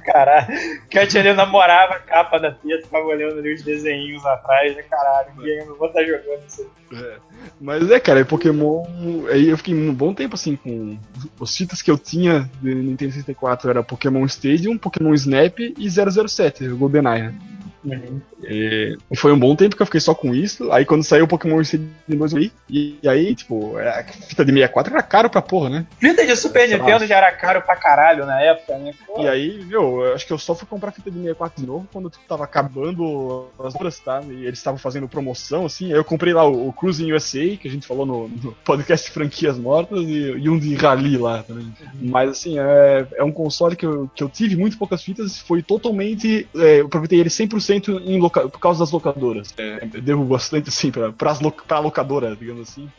[0.03, 0.47] Caralho,
[0.89, 4.83] Cat ali namorava a capa da fita, ficava olhando ali os desenhinhos atrás, né?
[4.83, 6.99] Caralho, ninguém não vou estar jogando isso aí.
[6.99, 7.17] É.
[7.59, 8.83] Mas é, cara, Pokémon.
[9.31, 10.97] Aí eu fiquei um bom tempo assim com.
[11.39, 16.67] Os fitas que eu tinha de Nintendo 64 era Pokémon Stadium, Pokémon Snap e 007,
[16.67, 17.23] o GoldenEye.
[17.23, 17.35] Né?
[17.83, 18.21] Uhum.
[18.43, 20.71] E foi um bom tempo que eu fiquei só com isso.
[20.71, 24.93] Aí quando saiu o Pokémon Stadium 2 eu e, aí, tipo, a fita de 64
[24.93, 25.87] era caro pra porra, né?
[25.99, 28.93] Fita de Super Nintendo já era caro pra caralho na época, né?
[29.05, 29.23] Porra.
[29.23, 31.87] E aí, meu, eu acho que eu só fui comprar fita de 64 de novo
[31.91, 34.21] quando tipo, tava acabando as horas, tá?
[34.29, 35.91] E eles estavam fazendo promoção, assim.
[35.91, 39.09] Aí eu comprei lá o, o Cruising USA, que a gente falou no, no podcast
[39.11, 41.65] Franquias Mortas, e, e, um de Rally lá também.
[41.65, 42.09] Uhum.
[42.09, 45.61] Mas assim, é, é um console que eu, que eu tive muito poucas fitas, foi
[45.61, 46.47] totalmente.
[46.55, 48.49] É, eu aproveitei ele 100% 100% em loca...
[48.49, 49.53] por causa das locadoras.
[49.58, 51.51] É, devo bastante, assim, pra, pras lo...
[51.51, 52.89] pra locadora, digamos assim.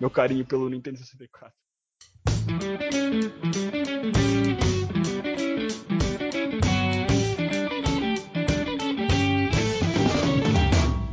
[0.00, 1.52] Meu carinho pelo Nintendo 64.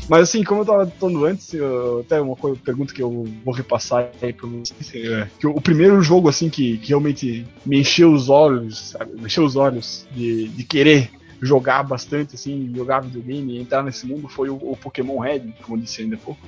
[0.09, 3.53] Mas assim, como eu tava falando antes, eu, até uma coisa, pergunta que eu vou
[3.53, 8.13] repassar aí pra vocês, é, que o, primeiro jogo assim que, que realmente me encheu
[8.13, 13.53] os olhos, sabe, me encheu os olhos de, de querer jogar bastante, assim, jogar videogame
[13.53, 16.41] e entrar nesse mundo foi o, o, Pokémon Red, como eu disse ainda há pouco.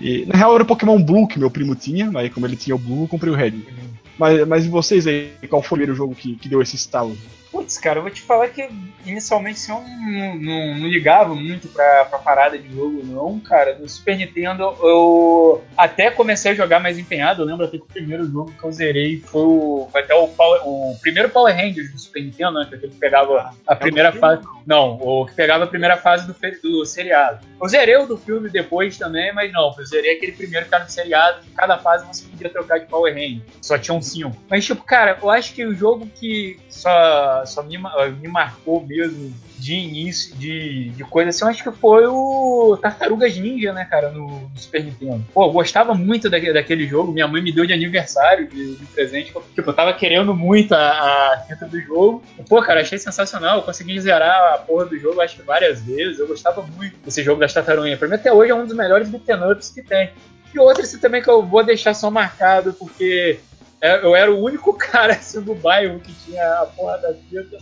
[0.00, 2.76] E, na real era o Pokémon Blue que meu primo tinha, mas como ele tinha
[2.76, 3.54] o Blue, eu comprei o Red.
[4.18, 7.16] Mas, mas e vocês aí, qual foi o primeiro jogo que, que deu esse estalo?
[7.58, 8.68] Putz, cara, eu vou te falar que
[9.04, 13.76] inicialmente assim, eu não, não, não, ligava muito pra, pra parada de jogo, não, cara.
[13.76, 17.42] No Super Nintendo eu até comecei a jogar mais empenhado.
[17.42, 20.28] Eu lembro até que o primeiro jogo que eu zerei foi, o, foi até o,
[20.28, 22.68] Power, o primeiro Power Rangers do Super Nintendo, né?
[22.70, 24.42] Que pegava a é primeira fase.
[24.64, 27.44] Não, o que pegava a primeira fase do, do seriado.
[27.60, 30.84] Eu zerei o do filme depois também, mas não, eu zerei aquele primeiro que era
[30.84, 33.42] do seriado, que cada fase você podia trocar de Power Ranger.
[33.60, 34.36] Só tinham cinco.
[34.48, 37.08] Mas, tipo, cara, eu acho que o jogo que só
[37.44, 37.78] só, me,
[38.20, 43.36] me marcou mesmo de início, de, de coisa assim, eu acho que foi o Tartarugas
[43.36, 45.24] Ninja, né, cara, no, no Super Nintendo.
[45.34, 48.86] Pô, eu gostava muito daquele, daquele jogo, minha mãe me deu de aniversário, de, de
[48.86, 52.22] presente, tipo, eu tava querendo muito a, a do jogo.
[52.48, 56.18] Pô, cara, achei sensacional, eu consegui zerar a porra do jogo, acho que várias vezes,
[56.18, 57.98] eu gostava muito desse jogo das tartarugas.
[57.98, 60.10] Pra mim, até hoje, é um dos melhores beat'em ups que tem.
[60.54, 63.38] E outro assim, também que eu vou deixar só marcado, porque
[63.80, 67.58] eu era o único cara assim, do bairro que tinha a porra da fita.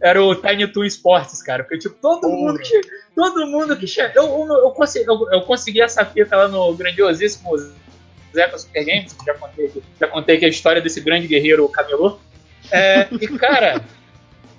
[0.00, 1.64] Era o Tiny Toon Sports, cara.
[1.64, 2.80] Porque, tipo, todo mundo que.
[3.14, 4.12] Todo mundo que chega.
[4.14, 7.56] Eu, eu, eu, consegui, eu, eu consegui essa fita lá no grandiosíssimo
[8.34, 9.16] Zeca Super Games.
[9.24, 12.18] Já contei, já contei que a história desse grande guerreiro camelô.
[12.70, 13.82] É, e, cara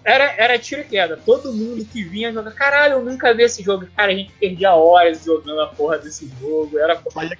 [0.07, 1.17] era, era tiro e queda.
[1.17, 3.85] Todo mundo que vinha jogar, caralho, eu nunca vi esse jogo.
[3.93, 6.79] Cara, a gente perdia horas jogando a porra desse jogo.
[6.79, 6.95] Era,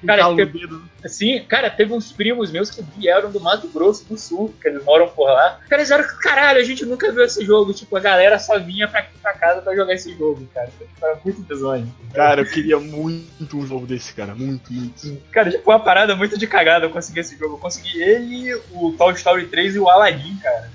[0.06, 0.84] cara, teve, dedo.
[1.06, 4.84] Sim, cara, teve uns primos meus que vieram do Mato Grosso do Sul, que eles
[4.84, 5.62] moram por lá.
[5.70, 7.74] Cara, eles eram, caralho, a gente nunca viu esse jogo.
[7.74, 10.70] Tipo, a galera só vinha pra, pra casa pra jogar esse jogo, cara.
[11.02, 11.96] Era muito bizonho.
[12.14, 14.36] Cara, eu queria muito um jogo desse, cara.
[14.36, 15.18] Muito, muito.
[15.32, 17.56] Cara, tipo, uma parada muito de cagada eu consegui esse jogo.
[17.56, 20.70] Eu consegui ele, o Toy Story 3 e o Aladdin, cara.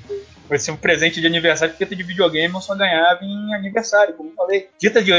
[0.52, 4.34] Vai um presente de aniversário, fita de videogame eu só ganhava em aniversário, como eu
[4.34, 4.68] falei.
[4.78, 5.10] Fita de.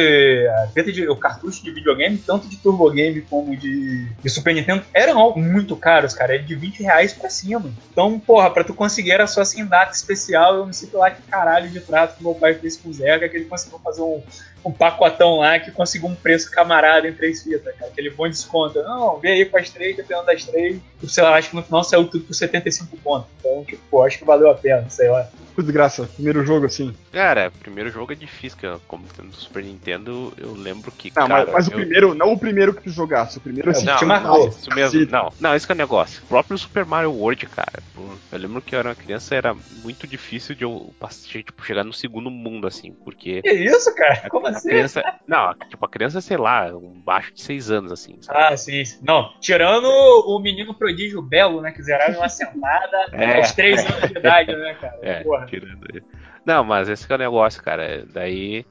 [0.75, 1.09] Fita de.
[1.09, 5.75] O cartucho de videogame, tanto de Turbo Game como de, de Super Nintendo, eram muito
[5.75, 6.35] caros, cara.
[6.35, 7.73] Era de 20 reais pra cima.
[7.91, 10.53] Então, porra, pra tu conseguir era só assim data especial.
[10.55, 13.27] Eu não sei lá que caralho de prato que meu pai fez com o Zega,
[13.27, 14.21] que ele conseguiu fazer um,
[14.65, 17.91] um pacotão lá que conseguiu um preço camarada em três fitas, cara.
[17.91, 18.81] Aquele bom desconto.
[18.81, 20.79] Não, vem aí com as três, dependendo das três.
[21.07, 23.29] Sei lá, acho que no final saiu tudo por 75 pontos.
[23.39, 25.29] Então, tipo, acho que valeu a pena, sei lá.
[25.53, 26.95] Por desgraça, primeiro jogo assim.
[27.11, 31.11] Cara, primeiro jogo é difícil, que como tendo Super Nintendo, eu lembro que.
[31.15, 31.73] Não, cara, mas, mas eu...
[31.73, 34.47] o primeiro, não o primeiro que tu jogasse, o primeiro assim, não, te marcou.
[34.49, 35.05] Isso mesmo.
[35.11, 36.23] Não, não, esse que é o negócio.
[36.23, 37.83] O próprio Super Mario World, cara.
[38.31, 40.93] Eu lembro que eu era uma criança, era muito difícil de eu
[41.27, 43.41] tipo, chegar no segundo mundo, assim, porque.
[43.41, 44.29] Que isso, cara?
[44.29, 44.69] Como assim?
[44.69, 48.17] Criança, não, tipo, a criança, sei lá, um baixo de seis anos, assim.
[48.21, 48.39] Sabe?
[48.39, 48.83] Ah, sim.
[49.01, 51.71] Não, tirando o menino prodígio belo, né?
[51.71, 53.87] Que zerava uma sentada é, aos três é.
[53.87, 54.99] anos de idade, né, cara?
[55.01, 55.42] É, Porra.
[55.45, 56.03] Tirando.
[56.45, 58.05] Não, mas esse é o negócio, cara.
[58.11, 58.65] Daí.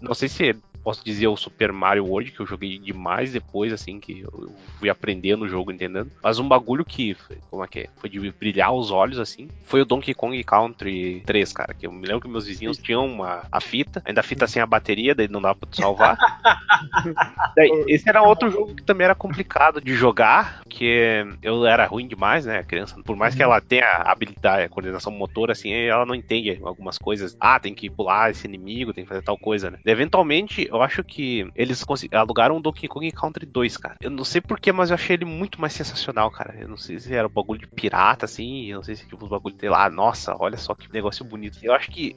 [0.00, 4.00] Não sei se posso dizer o Super Mario World, que eu joguei demais depois, assim,
[4.00, 6.10] que eu fui aprendendo o jogo, entendendo.
[6.22, 7.16] Mas um bagulho que,
[7.50, 7.88] como é que é?
[7.96, 11.74] Foi de brilhar os olhos, assim, foi o Donkey Kong Country 3, cara.
[11.74, 14.62] Que eu me lembro que meus vizinhos tinham uma, a fita, ainda a fita sem
[14.62, 16.16] a bateria, daí não dava pra te salvar.
[17.56, 22.06] daí, esse era outro jogo que também era complicado de jogar, que eu era ruim
[22.06, 22.96] demais, né, a criança.
[23.04, 26.98] Por mais que ela tenha a habilidade, a coordenação motor, assim, ela não entende algumas
[26.98, 27.36] coisas.
[27.40, 29.78] Ah, tem que pular esse inimigo, tem que fazer tal coisa, né.
[29.84, 33.96] eventualmente, eu acho que eles alugaram o Donkey Kong Country 2, cara.
[34.00, 36.56] Eu não sei porquê, mas eu achei ele muito mais sensacional, cara.
[36.58, 39.24] Eu não sei se era um bagulho de pirata, assim, eu não sei se tipo
[39.24, 41.58] os bagulho, sei lá, nossa, olha só que negócio bonito.
[41.62, 42.16] Eu acho que,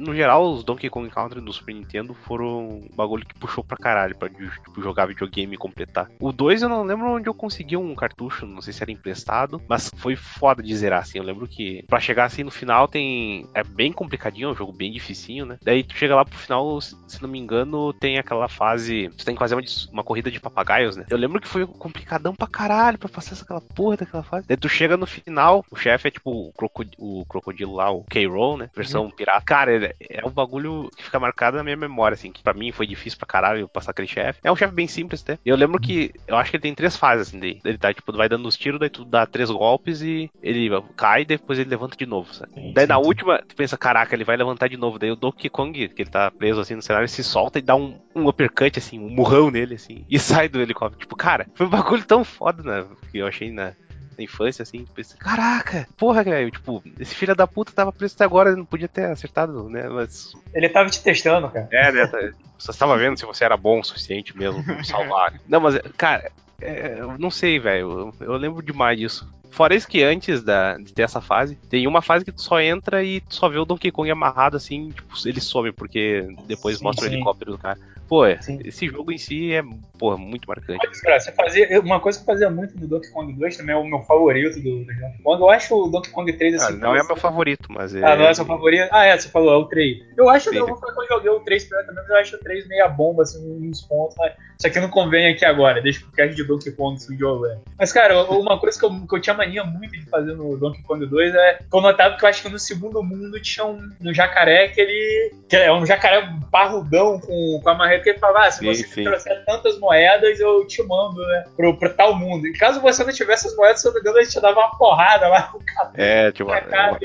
[0.00, 3.76] no geral, os Donkey Kong Country do Super Nintendo foram um bagulho que puxou pra
[3.76, 6.08] caralho pra tipo, jogar videogame e completar.
[6.20, 9.60] O 2 eu não lembro onde eu consegui um cartucho, não sei se era emprestado,
[9.68, 11.18] mas foi foda de zerar, assim.
[11.18, 13.46] Eu lembro que pra chegar assim no final tem.
[13.54, 15.58] É bem complicadinho, é um jogo bem dificinho, né?
[15.62, 19.10] Daí tu chega lá pro final, se não me engano, tem aquela fase.
[19.16, 21.04] Tu tem que fazer uma, uma corrida de papagaios, né?
[21.08, 24.46] Eu lembro que foi complicadão pra caralho pra passar aquela porra daquela fase.
[24.46, 28.04] Daí tu chega no final, o chefe é tipo o, crocod o crocodilo lá, o
[28.04, 28.70] K-Roll, né?
[28.74, 29.10] Versão uhum.
[29.10, 29.44] pirata.
[29.44, 32.72] Cara, é, é um bagulho que fica marcado na minha memória, assim, que pra mim
[32.72, 34.40] foi difícil pra caralho passar aquele chefe.
[34.42, 35.38] É um chefe bem simples, até.
[35.44, 37.60] Eu lembro que eu acho que ele tem três fases, assim, dele.
[37.64, 41.24] Ele tá, tipo, vai dando os tiros, daí tu dá três golpes e ele cai,
[41.24, 42.52] depois ele levanta de novo, sabe?
[42.52, 43.06] Sim, daí sim, na sim.
[43.06, 44.98] última, tu pensa, caraca, ele vai levantar de novo.
[44.98, 47.62] Daí o Donkey Kong, que ele tá preso assim no cenário, ele se solta e
[47.62, 47.81] dá um,
[48.14, 51.00] um uppercut, assim, um murrão nele, assim, e sai do helicóptero.
[51.00, 52.86] Tipo, cara, foi um bagulho tão foda, né?
[53.10, 53.72] Que eu achei na,
[54.16, 58.24] na infância, assim, pensei, caraca, porra, velho, tipo, esse filho da puta tava preso até
[58.24, 59.88] agora, não podia ter acertado, né?
[59.88, 60.32] Mas.
[60.54, 61.68] Ele tava te testando, cara.
[61.72, 62.06] É, né?
[62.06, 62.18] Tá,
[62.58, 65.34] você estava vendo se você era bom o suficiente mesmo pra salvar.
[65.48, 66.30] não, mas, cara,
[66.62, 68.12] é, eu não sei, velho.
[68.20, 69.28] Eu, eu, lembro demais disso.
[69.50, 72.60] Fora isso que antes da, de ter essa fase, tem uma fase que tu só
[72.60, 76.78] entra e tu só vê o Donkey Kong amarrado assim, tipo, ele some, porque depois
[76.78, 77.10] sim, mostra sim.
[77.10, 77.78] o helicóptero do cara.
[78.12, 79.62] Pô, é, esse jogo em si é,
[79.98, 80.86] porra, muito marcante.
[80.86, 83.84] Você fazia, uma coisa que eu fazia muito no Donkey Kong 2, também é o
[83.84, 85.40] meu favorito do, do Donkey Kong.
[85.40, 86.74] Eu acho o Donkey Kong 3 assim.
[86.74, 88.04] Ah, não é meu favorito, mas é.
[88.04, 88.86] Ah, não é seu favorito?
[88.92, 89.98] Ah, é, você falou, é o 3.
[90.14, 92.16] Eu acho que eu vou falar que eu joguei o 3 primeiro também, mas eu
[92.18, 94.14] acho o 3 meia bomba, assim, uns pontos.
[94.18, 94.34] Né?
[94.62, 97.46] Isso aqui não convém aqui agora, deixa pro cast de Donkey Kong se o jogo
[97.46, 97.58] é.
[97.76, 100.80] Mas, cara, uma coisa que eu, que eu tinha mania muito de fazer no Donkey
[100.84, 103.90] Kong 2 é que eu notava que eu acho que no segundo mundo tinha um,
[104.00, 105.34] um jacaré que ele.
[105.48, 108.84] que é um jacaré parrudão com, com a marreta que ele falava, ah, se você
[108.84, 111.44] sim, trouxer tantas moedas, eu te mando, né?
[111.56, 112.46] Pro, pro tal mundo.
[112.46, 114.60] E caso você não tivesse as moedas, se eu não me engano, ele te dava
[114.60, 115.94] uma porrada lá no cabelo.
[115.96, 116.52] É, tipo,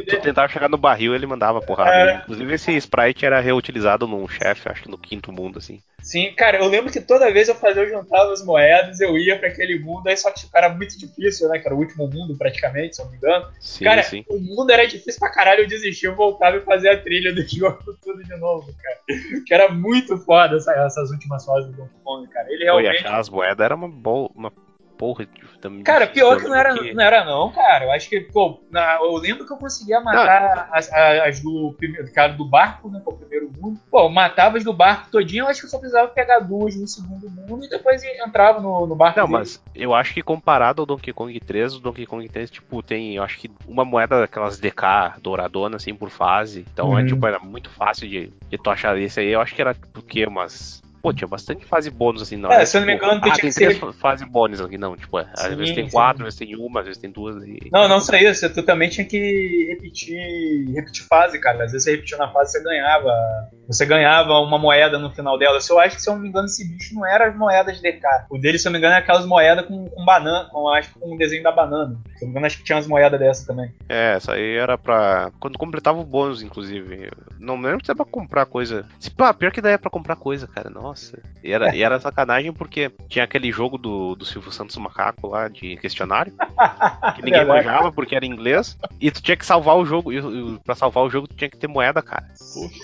[0.07, 2.11] tu tentava chegar no barril, ele mandava porrada.
[2.11, 2.15] É.
[2.17, 5.81] Inclusive, esse sprite era reutilizado num chefe, acho que no quinto mundo, assim.
[6.07, 9.37] Sim, cara, eu lembro que toda vez eu fazia, eu juntava as moedas, eu ia
[9.37, 11.59] para aquele mundo, aí só que era muito difícil, né?
[11.59, 13.45] Que era o último mundo, praticamente, se eu não me engano.
[13.59, 14.23] Sim, cara, sim.
[14.29, 17.41] o mundo era difícil pra caralho, eu desisti, eu voltava e fazia a trilha do
[17.45, 18.99] jogo tudo de novo, cara.
[19.45, 22.53] Que era muito foda essa, essas últimas fases do Donkey Kong, cara.
[22.53, 22.87] Ele realmente.
[22.87, 24.49] Pô, e achar as moedas era uma, boa, uma
[24.97, 25.27] porra
[25.61, 25.83] também.
[25.83, 27.85] Cara, pior que não era, não era, não, cara.
[27.85, 32.11] Eu acho que, pô, na, eu lembro que eu conseguia matar as, as, do primeiro,
[32.11, 32.99] cara do barco, né?
[32.99, 33.79] Que é o primeiro mundo.
[33.89, 36.75] Pô, eu matava as do barco todinho, eu acho que eu só precisava pegar duas
[36.75, 39.19] no segundo mundo e depois entrava no, no barco.
[39.19, 39.39] Não, dele.
[39.39, 43.15] mas eu acho que comparado ao Donkey Kong 3, o Donkey Kong 3, tipo, tem,
[43.15, 46.65] eu acho que uma moeda daquelas DK douradona, assim, por fase.
[46.71, 46.99] Então, uhum.
[46.99, 49.29] é, tipo, era muito fácil de, de tu achar esse aí.
[49.29, 52.51] Eu acho que era, porque, umas Pô, tinha bastante fase bônus assim, não.
[52.51, 53.93] É, se eu não me engano, ah, tem três ser...
[53.93, 54.95] fases bônus aqui, não.
[54.95, 57.35] Tipo, sim, às vezes tem quatro, às vezes tem uma, às vezes tem duas.
[57.43, 57.69] E...
[57.71, 58.49] Não, não só isso.
[58.53, 61.63] Tu também tinha que repetir, repetir fase, cara.
[61.63, 63.11] Às vezes você repetiu na fase, você ganhava.
[63.67, 65.59] Você ganhava uma moeda no final dela.
[65.69, 68.01] Eu acho que, se eu não me engano, esse bicho não era as moedas DK.
[68.29, 70.93] O dele, se eu não me engano, é aquelas moedas com, com banana, com, acho
[70.93, 71.97] que com um desenho da banana.
[72.15, 73.73] Se eu não me engano, acho que tinha umas moedas dessa também.
[73.89, 75.31] É, essa aí era pra.
[75.39, 77.11] Quando completava o bônus, inclusive.
[77.39, 78.85] Não lembro se era pra comprar coisa.
[78.99, 80.69] Se, pá, pior que daí é pra comprar coisa, cara.
[80.87, 81.19] Nossa.
[81.47, 85.47] E era, e era sacanagem porque tinha aquele jogo do, do Silvio Santos Macaco lá
[85.47, 86.33] de questionário.
[87.15, 88.77] Que ninguém manjava porque era inglês.
[88.99, 90.11] E tu tinha que salvar o jogo.
[90.11, 92.25] E, e pra salvar o jogo tu tinha que ter moeda, cara.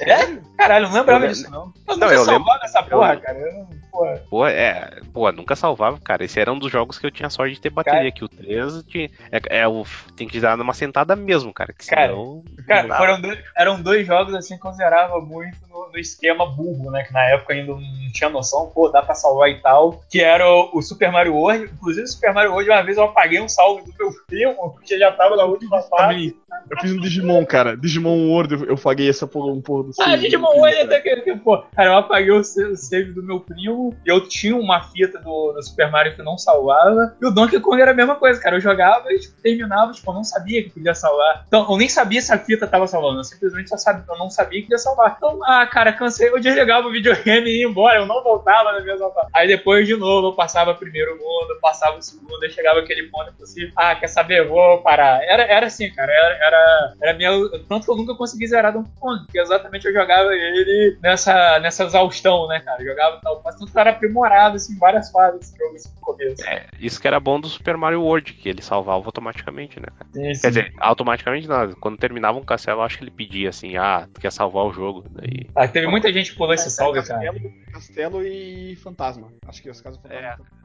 [0.01, 0.37] É?
[0.57, 1.73] Caralho, não lembrava disso, não.
[1.89, 2.47] Eu não, eu lembro.
[2.63, 3.37] essa porra, eu, cara.
[3.37, 4.23] Eu, porra.
[4.29, 5.01] Pô, é.
[5.11, 6.23] Pô, nunca salvava, cara.
[6.23, 7.99] Esse era um dos jogos que eu tinha sorte de ter bateria.
[7.99, 9.85] Cara, que o 3 tinha, é, é, o,
[10.15, 11.73] tem que dar numa sentada mesmo, cara.
[11.73, 15.89] Que cara, senão, cara foram dois, eram dois jogos assim que eu zerava muito no,
[15.91, 17.03] no esquema burro, né?
[17.03, 17.81] Que na época ainda não
[18.13, 20.01] tinha noção, pô, dá pra salvar e tal.
[20.09, 21.71] Que era o, o Super Mario World.
[21.73, 24.97] Inclusive, o Super Mario World, uma vez eu apaguei um salve do meu primo, porque
[24.97, 26.37] já tava na última fase.
[26.69, 27.75] Eu fiz um Digimon, cara.
[27.75, 31.35] Digimon World, eu, eu paguei essa porra, um porra do Ah, Digimon World até que,
[31.37, 31.57] pô.
[31.75, 33.95] Cara, eu apaguei o save do meu primo.
[34.05, 37.15] E eu tinha uma fita do, do, Super Mario que não salvava.
[37.21, 38.57] E o Donkey Kong era a mesma coisa, cara.
[38.57, 41.43] Eu jogava e tipo, terminava, tipo, eu não sabia que podia salvar.
[41.47, 43.19] Então, eu nem sabia se a fita tava salvando.
[43.19, 45.15] Eu simplesmente só sabia, eu não sabia que ia salvar.
[45.17, 46.29] Então, ah, cara, cansei.
[46.29, 47.99] Eu desligava o videogame e ia embora.
[47.99, 49.29] Eu não voltava na mesma fase.
[49.33, 53.33] Aí depois, de novo, eu passava primeiro mundo, passava o segundo, aí chegava aquele ponto
[53.33, 54.47] que assim, ah, quer saber?
[54.47, 55.21] Vou parar.
[55.23, 56.11] Era, era assim, cara.
[56.11, 57.31] Era, era, era minha.
[57.67, 61.85] Tanto que eu nunca consegui zerar Donkey Kong, porque exatamente eu jogava ele nessa, nessa
[61.85, 62.81] exaustão, né, cara?
[62.81, 63.41] Eu jogava tal.
[63.43, 66.47] Mas tudo era aprimorado, assim, várias fases desse jogo assim, no começo.
[66.47, 70.09] É, isso que era bom do Super Mario World, que ele salvava automaticamente, né, cara?
[70.13, 70.41] Sim, sim.
[70.41, 71.71] Quer dizer, automaticamente não.
[71.73, 74.73] Quando terminava um castelo, eu acho que ele pedia assim, ah, tu quer salvar o
[74.73, 75.05] jogo.
[75.09, 75.47] Daí...
[75.55, 77.21] Ah, teve muita gente que pulou esse salve, cara.
[77.21, 79.31] Castelo, castelo e fantasma.
[79.47, 80.27] Acho que as casas fantasma.
[80.49, 80.63] É.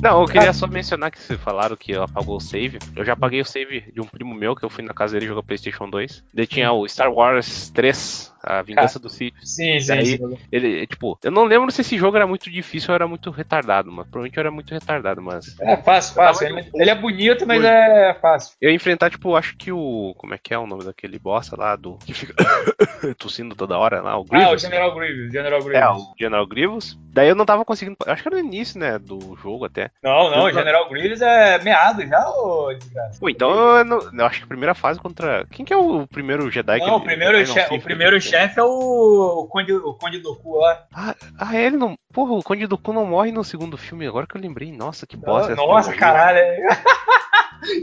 [0.00, 2.78] Não, eu queria só mencionar que vocês falaram que apagou o save.
[2.94, 5.26] Eu já apaguei o save de um primo meu, que eu fui na casa dele
[5.26, 6.24] jogar PlayStation 2.
[6.34, 9.34] Ele tinha o Star Wars 3 A Vingança do Sith.
[9.42, 10.38] Sim, sim, Daí, sim.
[10.52, 13.90] ele, tipo, eu não lembro se esse jogo era muito difícil ou era muito retardado,
[13.90, 15.56] mas provavelmente era muito retardado, mas.
[15.60, 16.46] É fácil, fácil.
[16.46, 18.56] Ele, ele é bonito, mas é fácil.
[18.60, 20.14] Eu ia enfrentar, tipo, acho que o.
[20.16, 21.98] Como é que é o nome daquele bosta lá do.
[21.98, 22.34] Que fica
[23.18, 24.48] tossindo toda hora lá, o Grievous.
[24.50, 25.82] Ah, o General Grievous, General Grievous.
[25.82, 26.98] É, o General Grievous.
[27.12, 27.96] Daí eu não tava conseguindo.
[28.06, 29.90] Acho que era no início, né, do jogo até.
[30.02, 33.18] Não, não, o General Grievous é meado já, ô desgraça.
[33.18, 35.46] Pô, então eu, não- eu acho que a primeira fase contra.
[35.50, 37.80] Quem que é o primeiro Jedi que Não, o ele- primeiro, ele che- não o
[37.82, 40.86] primeiro chefe é o, o Conde, o Conde Doku lá.
[40.92, 41.96] Ah, ah, ele não.
[42.12, 44.72] Porra, o Conde Dooku não morre no segundo filme, agora que eu lembrei.
[44.72, 45.52] Nossa, que bosta.
[45.52, 46.40] essa Nossa, caralho.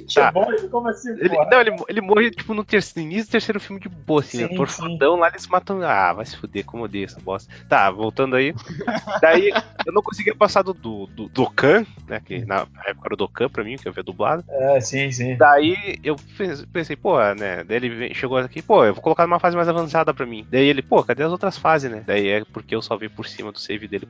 [0.08, 0.32] que Tá.
[0.72, 3.80] como assim, Ele, não, ele, ele morre, tipo, no, terceiro, no início do terceiro filme
[3.80, 4.48] de boa, assim, né?
[4.48, 4.82] Sim, Por sim.
[4.82, 5.82] fodão lá eles matam.
[5.84, 7.54] Ah, vai se fuder, como eu odeio essa bosta.
[7.68, 8.54] Tá, voltando aí.
[9.22, 9.52] Daí
[9.86, 12.22] eu não conseguia passar do, do, do Dokkan, né?
[12.24, 14.44] Que na época era o Dokkan pra mim, que eu via dublado.
[14.50, 15.36] É, sim, sim.
[15.36, 17.64] Daí eu pens- pensei, pô, né?
[17.66, 20.48] Daí ele chegou aqui, pô, eu vou colocar numa fase mais avançada pra mim.
[20.50, 22.02] Daí ele, pô, cadê as outras fases, né?
[22.08, 24.06] Daí é porque eu só vi por cima do save dele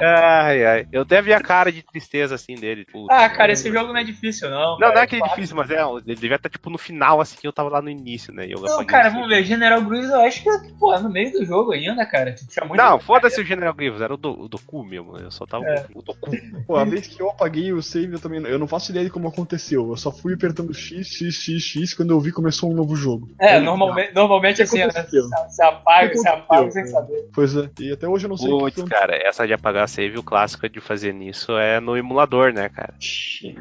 [0.00, 0.86] Ai, ai.
[0.92, 2.84] Eu até vi a cara de tristeza assim dele.
[2.90, 4.72] Puta, Ah, cara, esse jogo não é difícil, não.
[4.72, 5.80] Não, cara, não é que é difícil, mas é.
[5.82, 8.46] Ele devia estar tipo no final, assim, que eu tava lá no início, né?
[8.48, 9.44] eu Não, cara, vamos ver.
[9.44, 12.32] General Grievous eu acho que é, pô, no meio do jogo ainda, cara.
[12.32, 12.44] De-
[12.76, 15.16] Não, foda-se o General Grievous, era o, do, o Doku mesmo.
[15.16, 15.86] Eu só tava É.
[15.94, 16.30] o Doku.
[16.66, 19.10] Pô, a vez que eu apaguei o save, eu também eu não faço ideia de
[19.12, 19.88] como aconteceu.
[19.88, 23.28] Eu só fui apertando X, X, X, X quando eu vi começou um novo jogo.
[23.38, 24.88] É, normalmente, normalmente assim, né?
[24.90, 27.28] Você apaga, você apaga sem saber.
[27.32, 28.88] Pois é, e até hoje eu não sei Putz, foi.
[28.88, 32.94] cara, essa de apagar save, o clássico de fazer nisso é no emulador, né, cara?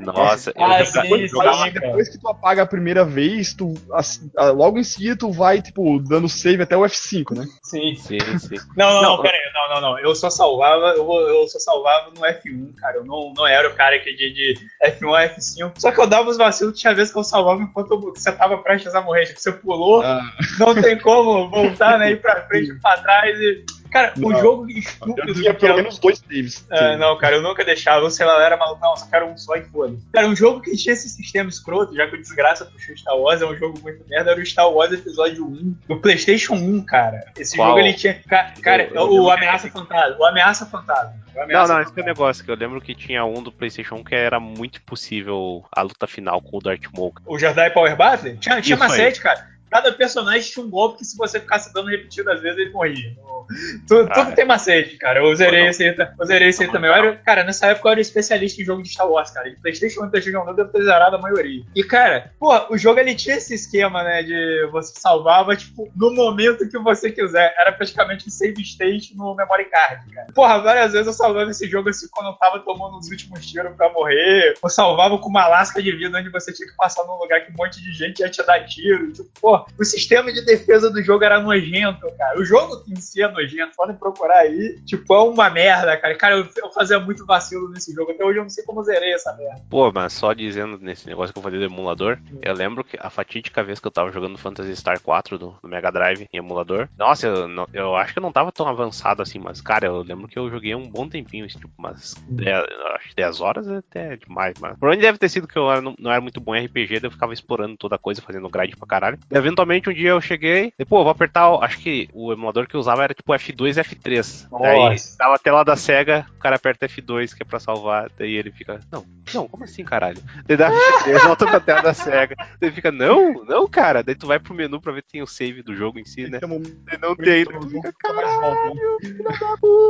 [0.01, 1.87] Nossa, Ah, eu sim, jogava- sim, jogava- cara.
[1.87, 5.61] Depois que tu apaga a primeira vez, tu assim, ah, logo em seguida tu vai,
[5.61, 7.45] tipo, dando save até o F5, né?
[7.63, 7.95] Sim.
[7.95, 8.55] Sim, sim.
[8.77, 9.99] Não, não, não, Não, pera aí, não, não, não.
[9.99, 12.97] Eu só salvava, eu, eu só salvava no F1, cara.
[12.97, 15.71] Eu não, não era o cara que de, de F1 a F5.
[15.77, 18.57] Só que eu dava os vacilos, tinha vezes que eu salvava enquanto eu- você tava
[18.59, 19.25] prestes a morrer.
[19.25, 20.21] Tipo, você pulou, Ah.
[20.59, 22.11] não tem como voltar, né?
[22.11, 23.65] Ir pra frente e pra trás e.
[23.93, 24.39] Cara, o Não.
[24.41, 26.65] jogo Eu estúpido tinha que pelo menos dois saves.
[26.71, 28.03] Ah, não, cara, eu nunca deixava.
[28.03, 29.95] Eu sei lá, eu era maluco, não, só quero um só e foda.
[30.11, 33.41] Cara, um jogo que tinha esse sistema escroto, já que o Desgraça puxou Star Wars,
[33.41, 37.23] é um jogo muito merda, era o Star Wars Episódio 1 do PlayStation 1, cara.
[37.37, 37.67] Esse Qual?
[37.69, 38.15] jogo ele tinha.
[38.27, 40.17] ca- Cara, Eu- eu o Ameaça Fantasma.
[40.19, 41.13] O Ameaça Fantasma.
[41.33, 43.41] O Não, Ameaça não, esse que é o negócio, que eu lembro que tinha um
[43.43, 47.13] do Playstation 1 que era muito impossível a luta final com o Darth Maul.
[47.25, 48.37] O Jedi Power Battle?
[48.37, 49.51] Tinha, tinha macete, cara.
[49.69, 53.15] Cada personagem tinha um golpe que se você ficasse dando repetido às vezes ele morria.
[53.17, 53.42] No-
[53.87, 54.13] Tudo, Ah.
[54.13, 55.19] tudo tem macete, cara.
[55.19, 55.83] Eu zerei esse
[56.19, 56.89] eu zerei esse também.
[56.89, 59.49] Eu era, cara, nessa época eu era especialista em jogo de Star Wars, cara.
[59.49, 61.63] De Playstation 1 e Playstation 1 eu devo ter zerado a maioria.
[61.75, 66.13] E, cara, pô, o jogo ele tinha esse esquema, né, de você salvava, tipo, no
[66.13, 67.53] momento que você quiser.
[67.57, 70.27] Era praticamente um save state no memory card, cara.
[70.33, 73.75] Porra, várias vezes eu salvava esse jogo assim quando eu tava tomando os últimos tiros
[73.75, 74.55] pra morrer.
[74.63, 77.51] Eu salvava com uma lasca de vida onde você tinha que passar num lugar que
[77.51, 79.11] um monte de gente ia te dar tiro.
[79.11, 82.39] Tipo, pô, o sistema de defesa do jogo era nojento, cara.
[82.39, 84.79] O jogo em si é nojento, podem procurar aí.
[84.85, 86.15] Tipo, é uma merda, cara.
[86.15, 88.11] Cara, eu, eu fazia muito vacilo nesse jogo.
[88.11, 89.61] Até hoje eu não sei como zerei essa merda.
[89.69, 93.09] Pô, mas só dizendo nesse negócio que eu falei do emulador, eu lembro que a
[93.09, 96.87] fatídica vez que eu tava jogando Phantasy Star 4 do, do Mega Drive em emulador,
[96.97, 100.01] nossa, eu, não- eu acho que eu não tava tão avançado assim, mas cara, eu
[100.03, 102.65] lembro que eu joguei um bom tempinho, assim, tipo, umas 10,
[102.95, 105.71] acho que 10 horas é até demais, mas por onde deve ter sido que eu
[105.71, 108.21] era- não, não era muito bom em RPG, daí eu ficava explorando toda a coisa,
[108.21, 109.17] fazendo grade pra caralho.
[109.31, 112.67] E, eventualmente um dia eu cheguei, e, pô, eu vou apertar, acho que o emulador
[112.67, 114.47] que eu usava era tipo F2 e F3.
[114.59, 115.17] Daí Nossa.
[115.17, 118.51] tava a tela da SEGA, o cara aperta F2 que é pra salvar, daí ele
[118.51, 120.21] fica, não, não, como assim, caralho?
[120.45, 122.35] Daí dá F3, volta pra tela da SEGA.
[122.37, 124.03] Daí ele fica, não, não, cara.
[124.03, 126.29] Daí tu vai pro menu pra ver se tem o save do jogo em si,
[126.29, 126.39] né?
[126.39, 127.93] Daí não tem, daí tu fica, né?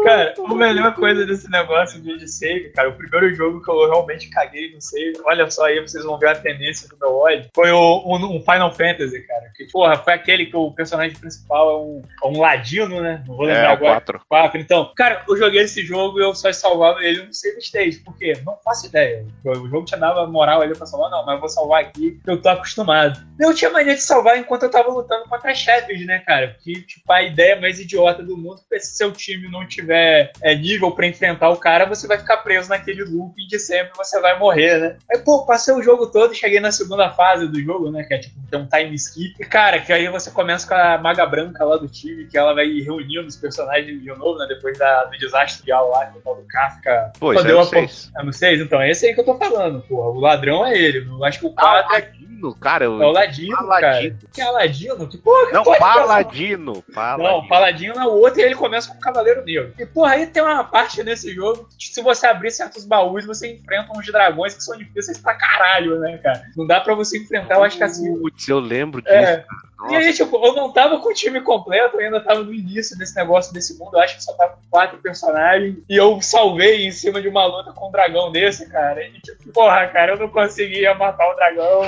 [0.03, 3.89] Cara, a melhor coisa desse negócio de, de save, cara, o primeiro jogo que eu
[3.89, 7.49] realmente caguei no save, olha só aí, vocês vão ver a tendência do meu ódio,
[7.55, 9.51] foi o, um, um Final Fantasy, cara.
[9.55, 13.22] Que, porra, foi aquele que o personagem principal é um, é um ladino, né?
[13.27, 13.93] Não vou lembrar É, agora.
[14.01, 14.21] 4.
[14.27, 14.61] 4.
[14.61, 17.99] Então, cara, eu joguei esse jogo e eu só salvava ele no save stage.
[17.99, 18.33] Por quê?
[18.45, 19.25] Não faço ideia.
[19.43, 22.41] O jogo te dava moral ali pra salvar, não, mas eu vou salvar aqui, eu
[22.41, 23.19] tô acostumado.
[23.39, 26.49] Eu tinha mania de salvar enquanto eu tava lutando contra chefes, né, cara?
[26.49, 30.55] Porque, tipo, a ideia mais idiota do mundo é se seu time não tiver é,
[30.55, 34.37] nível pra enfrentar o cara, você vai ficar preso naquele looping de sempre você vai
[34.37, 34.97] morrer, né?
[35.11, 38.03] Aí, pô, passei o jogo todo, cheguei na segunda fase do jogo, né?
[38.03, 39.35] Que é tipo, tem um time skip.
[39.39, 42.53] E, cara, que aí você começa com a maga branca lá do time, que ela
[42.53, 42.65] vai
[43.13, 44.45] reunindo os personagens de novo, né?
[44.47, 47.13] Depois da, do desastre real lá, que o tal do Kafka.
[47.19, 48.11] Pô, isso é deu o a por- 6.
[48.17, 48.61] É no 6?
[48.61, 50.09] Então, é esse aí que eu tô falando, porra.
[50.09, 51.07] O ladrão é ele.
[51.07, 52.85] Eu acho que o 4 é, Paladino, cara.
[52.85, 53.79] é o Ladino, Paladino.
[54.17, 54.29] cara.
[54.33, 55.07] Que é Aladino?
[55.07, 56.07] Que porra, que Não, de personagem?
[56.07, 56.73] Paladino.
[56.73, 57.47] Não, Paladino.
[57.47, 59.73] Paladino é o outro e ele começa com o Cavaleiro Negro.
[59.79, 63.53] E, porra, aí tem uma parte nesse jogo que se você abrir certos baús, você
[63.53, 66.43] enfrenta uns dragões que são difíceis pra caralho, né, cara?
[66.55, 68.17] Não dá pra você enfrentar, eu acho que assim.
[68.19, 69.13] Putz, eu lembro disso.
[69.13, 69.45] É,
[69.89, 72.97] E aí, tipo, eu não tava com o time completo, eu ainda tava no início
[72.97, 73.95] desse negócio desse mundo.
[73.95, 75.77] Eu acho que só tava com quatro personagens.
[75.89, 79.03] E eu salvei em cima de uma luta com um dragão desse, cara.
[79.03, 81.81] E tipo, porra, cara, eu não conseguia matar o dragão.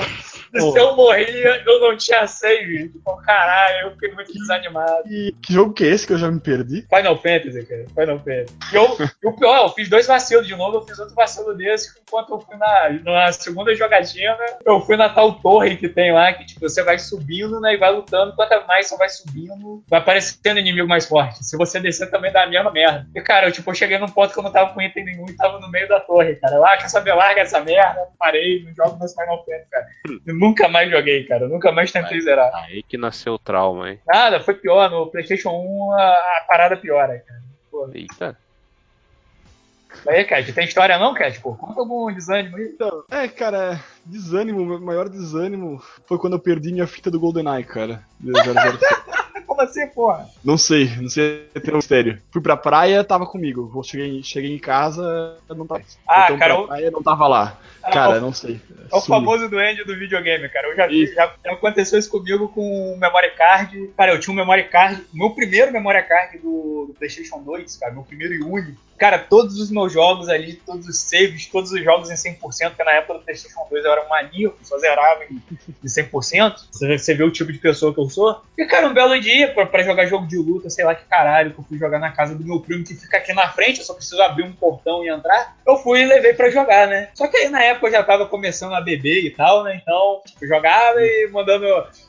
[0.60, 2.88] Se eu morria, eu não tinha save.
[2.88, 5.02] Tipo, caralho, eu fiquei muito desanimado.
[5.06, 6.86] E que jogo que é esse que eu já me perdi?
[6.88, 7.86] Final Fantasy, cara.
[7.88, 8.56] Final Fantasy.
[8.72, 11.90] E eu, o pior, eu fiz dois vacilos de novo, eu fiz outro vacilo desse,
[12.00, 16.32] enquanto eu fui na, na segunda jogatina, eu fui na tal torre que tem lá,
[16.32, 20.00] que tipo, você vai subindo, né, e vai lutando, quanto mais você vai subindo, vai
[20.00, 21.44] aparecendo inimigo mais forte.
[21.44, 23.06] Se você descer também dá a mesma merda.
[23.14, 25.26] E cara, eu tipo, eu cheguei num ponto que eu não tava com item nenhum
[25.28, 26.58] e tava no meio da torre, cara.
[26.58, 29.86] Lá, quer saber, larga essa merda, parei, não jogo mais Final Fantasy, cara.
[30.26, 31.48] Eu nunca mais joguei, cara.
[31.48, 32.50] Nunca mais tentei zerar.
[32.54, 34.00] Aí que nasceu o trauma, hein?
[34.06, 34.90] Nada, foi pior.
[34.90, 37.42] No PlayStation 1 a, a parada piora, cara.
[37.70, 37.90] Pô.
[37.92, 38.36] Eita.
[40.06, 41.40] Aí, Cat, tem história não, Cat?
[41.40, 42.70] Pô, conta algum desânimo aí.
[42.74, 47.64] Então, é, cara, desânimo, meu maior desânimo foi quando eu perdi minha fita do GoldenEye,
[47.64, 48.02] cara.
[48.20, 49.05] de 007.
[49.56, 50.28] Como assim, porra?
[50.44, 52.20] Não sei, não sei ter um mistério.
[52.30, 53.82] Fui pra praia, tava comigo.
[53.82, 55.82] Cheguei, cheguei em casa, não tava.
[56.06, 57.58] Ah, Então, cara, pra eu- praia, não tava lá.
[57.82, 58.60] Ah, Cara, o- não sei.
[58.92, 59.20] É o Sumiu.
[59.20, 60.68] famoso duende do videogame, cara.
[60.68, 63.90] Eu já já, já aconteceu isso comigo com o memory card.
[63.96, 67.92] Cara, eu tinha um memory card, meu primeiro memory card do, do PlayStation 2, cara,
[67.94, 68.84] meu primeiro e único.
[68.98, 72.82] Cara, todos os meus jogos ali, todos os saves, todos os jogos em 100%, porque
[72.82, 75.34] na época do PlayStation 2 eu era um maníaco, só zerava em,
[75.84, 76.54] em 100%.
[76.72, 78.40] Você, você vê o tipo de pessoa que eu sou.
[78.56, 81.52] E, cara, um belo dia, pra, pra jogar jogo de luta, sei lá que caralho,
[81.52, 83.84] que eu fui jogar na casa do meu primo que fica aqui na frente, eu
[83.84, 85.56] só preciso abrir um portão e entrar.
[85.66, 87.08] Eu fui e levei pra jogar, né?
[87.14, 89.80] Só que aí na época eu já tava começando a beber e tal, né?
[89.80, 91.66] Então, tipo, jogava e mandando,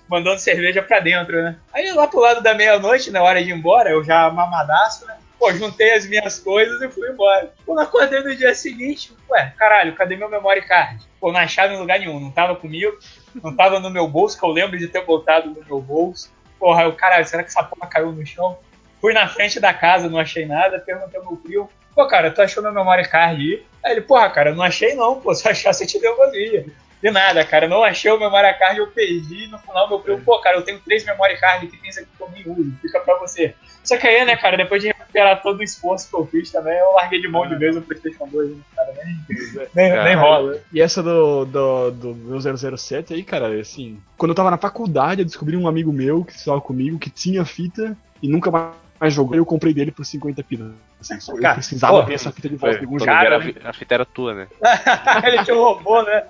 [0.08, 1.56] mandando cerveja pra dentro, né?
[1.74, 5.18] Aí lá pro lado da meia-noite, na hora de ir embora, eu já mamadaço, né?
[5.40, 7.54] Pô, juntei as minhas coisas e fui embora.
[7.66, 11.06] Quando acordei no dia seguinte, ué, caralho, cadê meu memory card?
[11.20, 12.98] Pô, não achava em lugar nenhum, não tava comigo,
[13.44, 16.32] não tava no meu bolso, que eu lembro de ter botado no meu bolso.
[16.60, 18.58] Porra, eu, caralho, será que essa porra caiu no chão?
[19.00, 22.42] Fui na frente da casa, não achei nada, perguntei ao meu primo, pô, cara, tu
[22.42, 23.66] achou meu memory card aí?
[23.86, 26.66] Aí ele, porra, cara, não achei não, pô, se eu achasse eu te devolvia.
[27.02, 29.48] De nada, cara, não achei o memory card, eu perdi.
[29.48, 32.22] No final, meu primo, pô, cara, eu tenho três memory card que tem aqui que
[32.22, 33.54] eu nem uso, fica pra você.
[33.84, 36.78] Só que aí, né, cara, depois de recuperar todo o esforço que eu fiz também,
[36.78, 40.60] eu larguei de mão de vez o PlayStation 2, né, cara, nem, nem, nem rola.
[40.72, 42.40] E essa do, do, do meu
[42.78, 46.34] 007 aí, cara, assim, quando eu tava na faculdade, eu descobri um amigo meu que
[46.34, 49.36] estava comigo que tinha fita e nunca mais jogou.
[49.36, 50.72] Eu comprei dele por 50 pilas.
[51.00, 53.56] Assim, eu Cara, precisava porra, ter essa fita de volta de algum cara, a, fi-
[53.64, 54.48] a fita era tua, né?
[55.24, 56.24] Ele te roubou, né?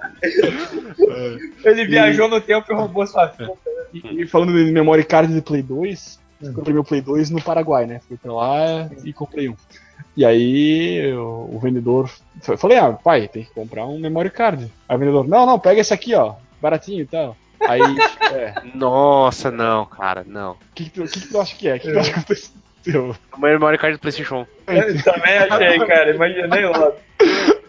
[1.63, 3.51] Ele viajou no tempo e roubou sua fita.
[3.93, 7.41] E, e falando de memory card de Play 2, eu comprei meu Play 2 no
[7.41, 7.99] Paraguai, né?
[8.07, 9.55] Fui pra lá e comprei um.
[10.15, 12.09] E aí eu- o vendedor.
[12.47, 14.71] Eu falei, ah, pai, tem que comprar um memory card.
[14.87, 16.35] Aí o vendedor, não, não, pega esse aqui, ó.
[16.61, 17.35] Baratinho e tal.
[17.67, 17.81] Aí,
[18.33, 18.53] é.
[18.75, 20.51] Nossa, não, cara, não.
[20.53, 21.75] O que, que, tu- que que tu acha que é?
[21.75, 23.15] O que, que tu acha que aconteceu?
[23.35, 24.73] O memory card do PlayStation 1.
[24.73, 26.93] Eu também achei, cara, imaginei logo.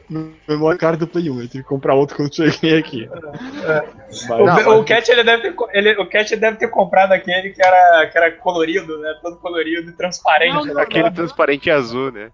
[0.09, 3.07] No memory card do Play 1, eu tive que comprar outro quando cheguei aqui.
[3.09, 7.63] O, Mas- o Cat ele deve ter, ele, o Cat deve ter comprado aquele que
[7.63, 9.15] era, que era colorido, né?
[9.21, 10.55] Todo colorido e transparente.
[10.55, 10.83] Não, não, né?
[10.83, 12.31] Aquele transparente azul, né?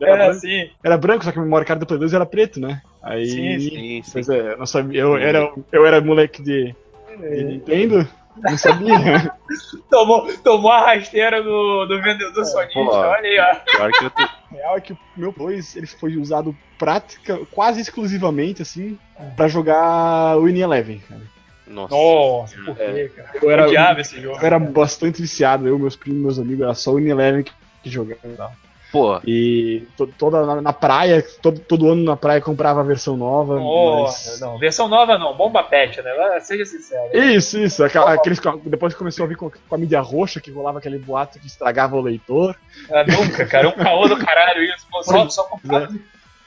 [0.00, 0.70] era, Era branco, assim.
[0.82, 2.80] era branco, só que o memory card do Play 2 era preto, né?
[3.02, 3.26] Aí.
[3.26, 3.70] Sim, sim.
[3.70, 4.10] Sim, sim.
[4.12, 5.00] Pois é, eu não sabia.
[5.02, 6.74] Eu era, eu era moleque de,
[7.18, 9.32] de Nintendo, não sabia.
[9.90, 12.72] Tomou, tomou a rasteira do, do vendedor sonista.
[12.74, 12.90] pô.
[12.90, 13.54] Olha aí, ó.
[13.76, 14.28] Pior que eu te...
[14.50, 18.98] Real é que o meu Play 2 ele foi usado prática, quase exclusivamente, assim,
[19.36, 21.20] pra jogar Winning Eleven, cara.
[21.66, 21.94] Nossa.
[21.94, 23.08] Nossa, por quê, É.
[23.08, 23.30] cara?
[23.42, 24.38] Eu era, odiava esse jogo.
[24.40, 27.90] eu era bastante viciado, eu, meus primos, meus amigos, era só Winning Eleven que, que
[27.90, 28.52] jogava e tal.
[28.90, 33.16] Pô, E to- toda na, na praia, todo, todo ano na praia comprava a versão
[33.18, 33.56] nova.
[33.60, 36.10] Nossa, mas- não, versão nova não, bomba pet, né?
[36.40, 37.14] Seja sincero.
[37.14, 37.84] Isso, isso.
[37.84, 41.38] aquela- aqueles, depois começou a vir com, com a mídia roxa, que rolava aquele boato
[41.38, 42.56] que estragava o leitor.
[42.90, 43.68] Ah, nunca, cara.
[43.68, 44.86] Um caô do caralho isso.
[44.90, 45.88] Pô, Só, só comprava.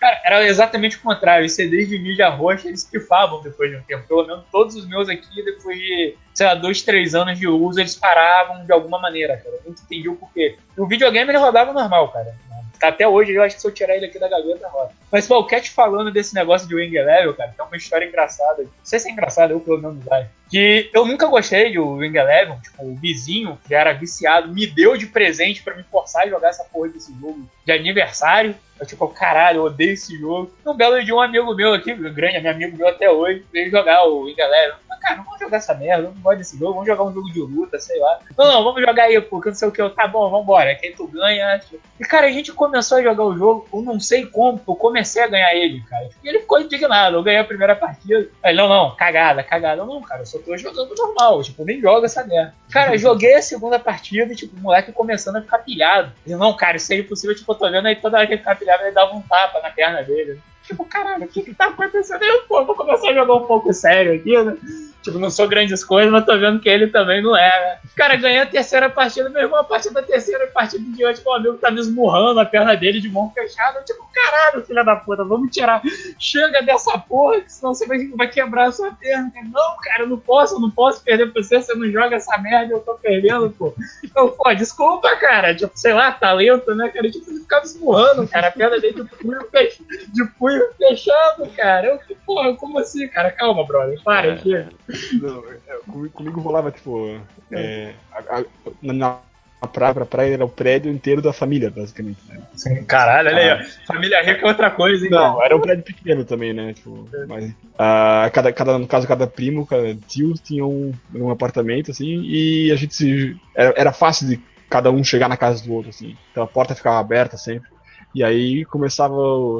[0.01, 1.45] Cara, era exatamente o contrário.
[1.45, 4.07] Os CDs de mídia roxa, eles pifavam depois de um tempo.
[4.07, 7.79] Pelo menos todos os meus aqui, depois de, sei lá, dois, três anos de uso,
[7.79, 9.57] eles paravam de alguma maneira, cara.
[9.57, 10.57] Eu nunca entendi o porquê.
[10.75, 12.35] O videogame, ele rodava normal, cara.
[12.81, 14.91] Até hoje, eu acho que se eu tirar ele aqui da gaveta, roda.
[15.11, 18.63] Mas, pô, o Cat falando desse negócio de Wing Level, cara, tem uma história engraçada.
[18.63, 20.27] Não sei se é engraçada, eu pelo menos vai.
[20.51, 24.97] Que eu nunca gostei do Wing Eleven, tipo, o vizinho, que era viciado, me deu
[24.97, 28.53] de presente pra me forçar a jogar essa porra desse jogo de aniversário.
[28.81, 30.51] Eu, tipo, caralho, eu odeio esse jogo.
[30.65, 34.07] Um belo de um amigo meu aqui, grande, meu amigo meu até hoje, veio jogar
[34.07, 34.75] o Wing Eleven.
[34.89, 37.31] Eu, cara, não vamos jogar essa merda, não gosto desse jogo, vamos jogar um jogo
[37.31, 38.19] de luta, sei lá.
[38.35, 39.79] Não, não, vamos jogar aí, porque não sei o que.
[39.79, 41.61] Eu, tá bom, vambora, quem tu ganha.
[41.99, 45.21] E, cara, a gente começou a jogar o jogo, eu não sei como, eu comecei
[45.21, 46.09] a ganhar ele, cara.
[46.23, 48.27] E ele ficou indignado, eu ganhei a primeira partida.
[48.41, 49.81] Aí, não, não, cagada, cagada.
[49.83, 52.53] Eu, não, cara, eu só tô jogando normal, tipo, nem joga essa merda.
[52.69, 56.11] Cara, joguei a segunda partida e, tipo, o moleque começando a ficar pilhado.
[56.25, 58.39] E, não, cara, isso é impossível, tipo, eu tô vendo aí toda hora que ele
[58.39, 60.39] ficar pilhado, ele dava um tapa na perna dele.
[60.63, 62.23] Tipo, caralho, o que que tá acontecendo?
[62.23, 64.55] Eu, pô, vou começar a jogar um pouco sério aqui, né?
[65.01, 67.79] Tipo, não sou grandes coisas, mas tô vendo que ele também não é, né?
[67.95, 71.33] Cara, ganhei a terceira partida, meu irmão, a partir da terceira partida de diante, o
[71.33, 73.81] amigo tá me esmurrando a perna dele de mão fechada.
[73.81, 75.81] Tipo, caralho, filha da puta, vamos tirar.
[76.19, 79.31] Chega dessa porra, que senão você vai, vai quebrar a sua perna.
[79.51, 82.37] Não, cara, eu não posso, eu não posso perder pra você, você não joga essa
[82.37, 83.73] merda, eu tô perdendo, pô.
[84.03, 85.55] Então, pô, desculpa, cara.
[85.55, 87.09] Tipo, sei lá, talento, né, cara?
[87.09, 89.83] Tipo, ele ficava esmurrando, cara, a perna dele de punho, fech...
[90.13, 91.87] de punho fechado, cara.
[91.87, 93.31] Eu, porra, como assim, cara?
[93.31, 94.31] Calma, brother, para, é.
[94.33, 94.65] aqui.
[95.13, 97.19] Não, é, comigo rolava, tipo,
[97.51, 98.45] é, a, a,
[98.81, 99.19] na
[99.67, 102.19] praia pra praia era o prédio inteiro da família, basicamente.
[102.27, 102.41] Né?
[102.55, 105.11] Sim, caralho, olha ah, aí, família rica é outra coisa, hein?
[105.11, 106.73] Não, era um prédio pequeno também, né?
[106.73, 107.25] Tipo, é.
[107.25, 112.21] mas, ah, cada, cada, no caso, cada primo, cada tio tinha um, um apartamento, assim,
[112.23, 113.37] e a gente se.
[113.55, 114.39] Era, era fácil de
[114.69, 116.15] cada um chegar na casa do outro, assim.
[116.31, 117.69] Então a porta ficava aberta sempre.
[118.13, 119.15] E aí começava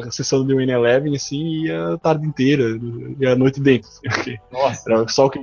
[0.05, 2.63] a sessão do Win Eleven, assim, e ia a tarde inteira,
[3.19, 3.89] e a noite dentro.
[4.07, 4.91] Assim, Nossa.
[4.91, 5.41] Era só o que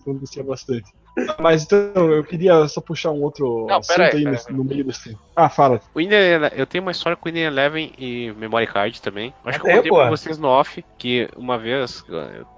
[0.00, 0.90] acontecia bastante.
[1.38, 4.84] Mas então, eu queria só puxar um outro Não, assunto aí, aí nesse, no meio
[4.84, 5.16] desse.
[5.36, 5.80] Ah, fala.
[5.94, 9.32] O eu tenho uma história com o Winner Eleven e Memory Card também.
[9.44, 12.04] Acho que eu contei pra vocês no off que uma vez,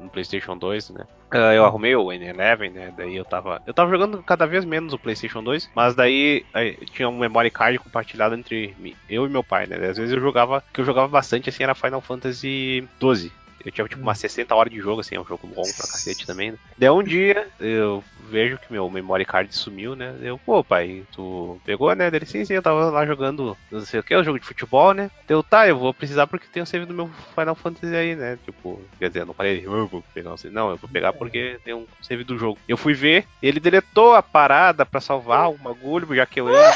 [0.00, 1.04] no PlayStation 2, né?
[1.30, 2.94] Ah, eu arrumei o Winner Eleven, né?
[2.96, 3.60] Daí eu tava.
[3.66, 6.44] Eu tava jogando cada vez menos o PlayStation 2, mas daí
[6.92, 8.76] tinha um memory card compartilhado entre
[9.10, 9.76] eu e meu pai, né?
[9.76, 10.62] Às vezes eu jogava.
[10.72, 13.32] que eu jogava bastante assim era Final Fantasy 12.
[13.64, 16.26] Eu tinha tipo umas 60 horas de jogo, assim, é um jogo longo pra cacete
[16.26, 16.58] também, né?
[16.76, 20.16] Daí um dia eu vejo que meu memory card sumiu, né?
[20.20, 22.10] Eu, pô, pai, tu pegou, né?
[22.10, 24.92] Dele, sim, sim, eu tava lá jogando, não sei o que, um jogo de futebol,
[24.92, 25.10] né?
[25.26, 28.38] Deu, tá, eu vou precisar porque tem o save do meu Final Fantasy aí, né?
[28.44, 30.54] Tipo, quer dizer, eu não falei, eu vou pegar o save.
[30.54, 32.58] Não, eu vou pegar porque tem um save do jogo.
[32.68, 36.70] Eu fui ver, ele deletou a parada pra salvar o bagulho, já que eu ia,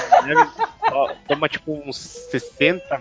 [1.26, 3.00] toma tipo uns 60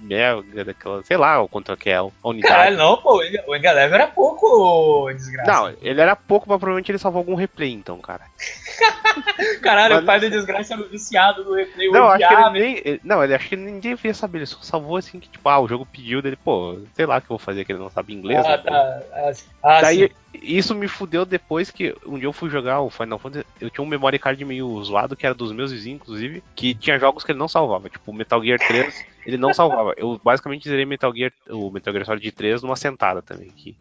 [0.00, 2.52] mega daquela, sei lá, o quanto que é a unidade.
[2.52, 5.50] Caralho, não, pô, o Engalever era pouco desgraça.
[5.50, 8.22] Não, ele era pouco, mas provavelmente ele salvou algum replay, então, cara.
[9.62, 10.02] Caralho, mas...
[10.02, 11.90] o pai da desgraça era viciado no replay.
[11.90, 13.00] Não, acho que ele nem.
[13.04, 15.68] Não, ele acho que ninguém devia saber, ele só salvou assim que, tipo, ah, o
[15.68, 18.12] jogo pediu dele, pô, sei lá o que eu vou fazer que ele não sabe
[18.12, 18.44] inglês.
[18.44, 19.02] Ah, né, tá.
[19.62, 20.40] Ah, Daí, sim.
[20.42, 23.46] isso me fudeu depois que um dia eu fui jogar o Final Fantasy.
[23.60, 26.98] Eu tinha um memory card meio zoado, que era dos meus vizinhos, inclusive, que tinha
[26.98, 29.94] jogos que ele não salvava, tipo Metal Gear 3 ele não salvava.
[29.96, 33.48] Eu basicamente zerei Metal Gear, o Metal Gear Solid 3 numa sentada também.
[33.48, 33.76] Aqui.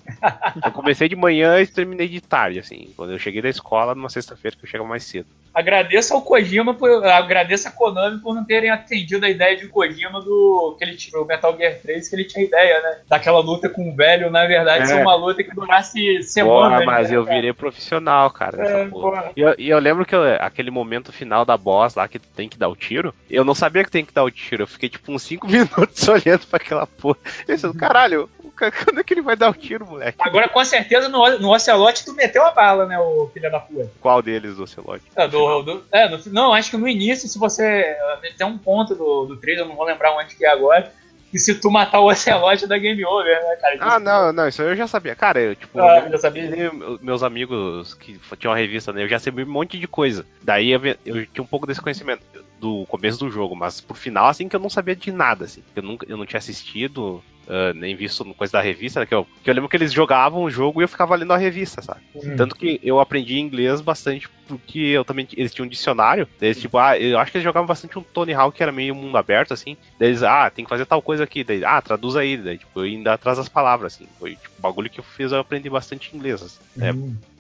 [0.64, 2.94] Eu comecei de manhã e terminei de tarde, assim.
[2.96, 5.28] Quando eu cheguei da escola, numa sexta-feira que eu chegava mais cedo.
[5.54, 10.22] Agradeço ao Kojima, por, agradeço a Konami por não terem atendido a ideia de Kojima
[10.22, 13.00] do que ele tinha, o Metal Gear 3, que ele tinha ideia, né?
[13.08, 14.86] Daquela luta com o velho, na verdade, é.
[14.86, 16.80] ser uma luta que durasse semanas.
[16.80, 18.64] Né, mas né, eu virei profissional, cara.
[18.66, 18.90] É,
[19.36, 22.48] e, eu, e eu lembro que eu, aquele momento final da boss lá que tem
[22.48, 24.64] que dar o tiro, eu não sabia que tem que dar o tiro.
[24.64, 27.18] Eu fiquei tipo uns 5 minutos olhando pra aquela porra.
[27.40, 30.18] Eu pensando, caralho, quando é que ele vai dar o tiro, moleque?
[30.22, 33.90] Agora, com certeza, no, no Ocelote tu meteu a bala, né, o filho da puta.
[34.00, 35.06] Qual deles, do Ocelote?
[35.16, 37.96] É, do, do, é no, não, acho que no início, se você.
[38.38, 40.92] Tem um ponto do, do trailer, eu não vou lembrar onde que é agora
[41.34, 43.78] e se tu matar o Ocelote da Game Over, né, cara?
[43.80, 45.16] Ah, não, não, isso eu já sabia.
[45.16, 46.72] Cara, eu, tipo, ah, eu já sabia.
[47.02, 49.04] meus amigos que tinham uma revista, né?
[49.04, 50.26] Eu já sabia um monte de coisa.
[50.44, 52.24] Daí eu, eu tinha um pouco desse conhecimento
[52.60, 55.64] do começo do jogo, mas por final, assim, que eu não sabia de nada, assim.
[55.76, 59.28] Eu, nunca, eu não tinha assistido, Uh, nem visto coisa da revista, né, que, eu,
[59.44, 62.00] que eu lembro que eles jogavam o jogo e eu ficava lendo a revista, sabe?
[62.16, 62.38] Uhum.
[62.38, 66.78] Tanto que eu aprendi inglês bastante porque eu também eles tinham um dicionário, eles tipo,
[66.78, 69.54] ah, eu acho que eles jogavam bastante um Tony Hawk que era meio mundo aberto
[69.54, 69.76] assim.
[70.00, 72.80] Daí eles, ah, tem que fazer tal coisa aqui, daí, ah, traduz aí, daí tipo,
[72.80, 74.08] eu ainda atrás das palavras assim.
[74.18, 76.60] Foi tipo, bagulho que eu fiz, eu aprendi bastante inglês, assim.
[76.78, 77.18] Uhum.
[77.18, 77.31] É,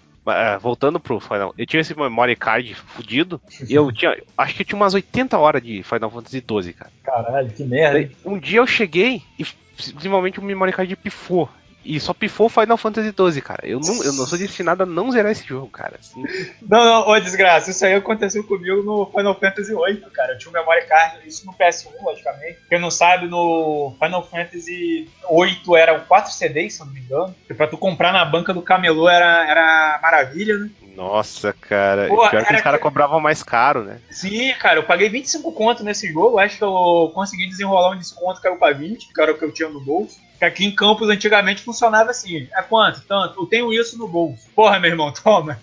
[0.59, 3.41] voltando pro Final, eu tinha esse memory card fudido.
[3.67, 6.91] e eu tinha, acho que eu tinha umas 80 horas de Final Fantasy 12, cara.
[7.03, 8.09] Caralho, que merda.
[8.25, 9.45] um dia eu cheguei e
[9.77, 11.49] simplesmente o memory card pifou.
[11.83, 13.67] E só pifou Final Fantasy XII, cara.
[13.67, 15.95] Eu não, eu não sou destinado a não zerar esse jogo, cara.
[15.99, 16.23] Assim.
[16.61, 20.33] Não, não, ô desgraça, isso aí aconteceu comigo no Final Fantasy VIII, cara.
[20.33, 22.59] Eu tinha um memory card, isso no PS1, logicamente.
[22.69, 27.35] Quem não sabe, no Final Fantasy VIII eram 4 CDs, se eu não me engano.
[27.49, 30.69] E pra tu comprar na banca do camelô era, era maravilha, né?
[30.95, 32.07] Nossa, cara.
[32.07, 33.99] Pô, pior que os caras cobravam mais caro, né?
[34.09, 36.37] Sim, cara, eu paguei 25 conto nesse jogo.
[36.37, 39.45] Acho que eu consegui desenrolar um desconto que caiu pra 20, que era o que
[39.45, 40.19] eu tinha no bolso.
[40.41, 42.47] Que aqui em Campos antigamente funcionava assim.
[42.55, 42.99] É quanto?
[43.01, 43.39] Tanto.
[43.39, 44.49] Eu tenho isso no bolso.
[44.55, 45.59] Porra, meu irmão, toma.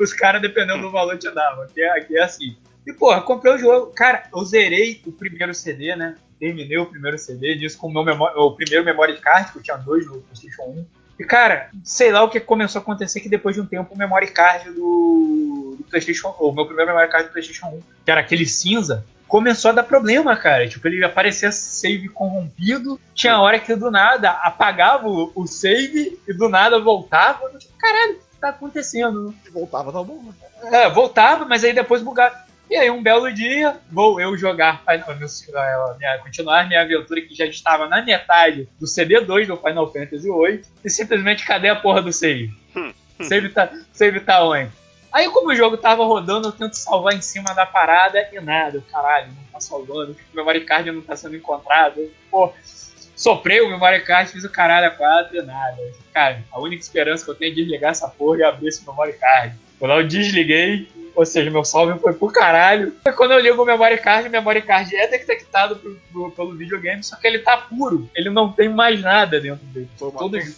[0.00, 1.62] Os caras, dependendo do valor, te davam.
[1.62, 2.56] Aqui é, aqui é assim.
[2.84, 3.92] E, porra, comprei o jogo.
[3.94, 6.16] Cara, eu zerei o primeiro CD, né?
[6.40, 9.62] Terminei o primeiro CD, disso com o meu memória, o primeiro memory card, que eu
[9.62, 10.86] tinha dois no PlayStation 1.
[11.20, 13.96] E, cara, sei lá o que começou a acontecer que depois de um tempo o
[13.96, 18.22] memory card do, do PlayStation, o meu primeiro memory card do PlayStation 1, que era
[18.22, 20.68] aquele cinza, começou a dar problema, cara.
[20.68, 26.48] Tipo, ele aparecia save corrompido, tinha hora que do nada apagava o, save e do
[26.48, 27.50] nada voltava.
[27.58, 29.34] Tipo, caralho, o que tá acontecendo?
[29.52, 30.32] Voltava, tá bom.
[30.64, 32.46] É, voltava, mas aí depois bugava.
[32.68, 35.16] E aí, um belo dia, vou eu jogar Final
[35.96, 40.62] minha, continuar minha aventura que já estava na metade do CD2 do Final Fantasy VIII
[40.84, 42.52] e simplesmente cadê a porra do save?
[43.22, 44.70] save, tá, save tá onde?
[45.16, 48.84] Aí, como o jogo tava rodando, eu tento salvar em cima da parada e nada.
[48.92, 50.12] Caralho, não tá salvando.
[50.12, 52.02] O memory card não tá sendo encontrado.
[52.30, 52.52] Pô,
[53.16, 55.78] soprei o memory card, fiz o caralho a quatro e nada.
[56.12, 59.14] Cara, a única esperança que eu tenho é desligar essa porra e abrir esse memory
[59.14, 59.56] card.
[59.78, 62.94] Quando eu desliguei, ou seja, meu salve foi pro caralho.
[63.16, 67.02] Quando eu ligo o memory card, o memory card é detectado pro, pro, pelo videogame,
[67.02, 68.06] só que ele tá puro.
[68.14, 69.88] Ele não tem mais nada dentro dele.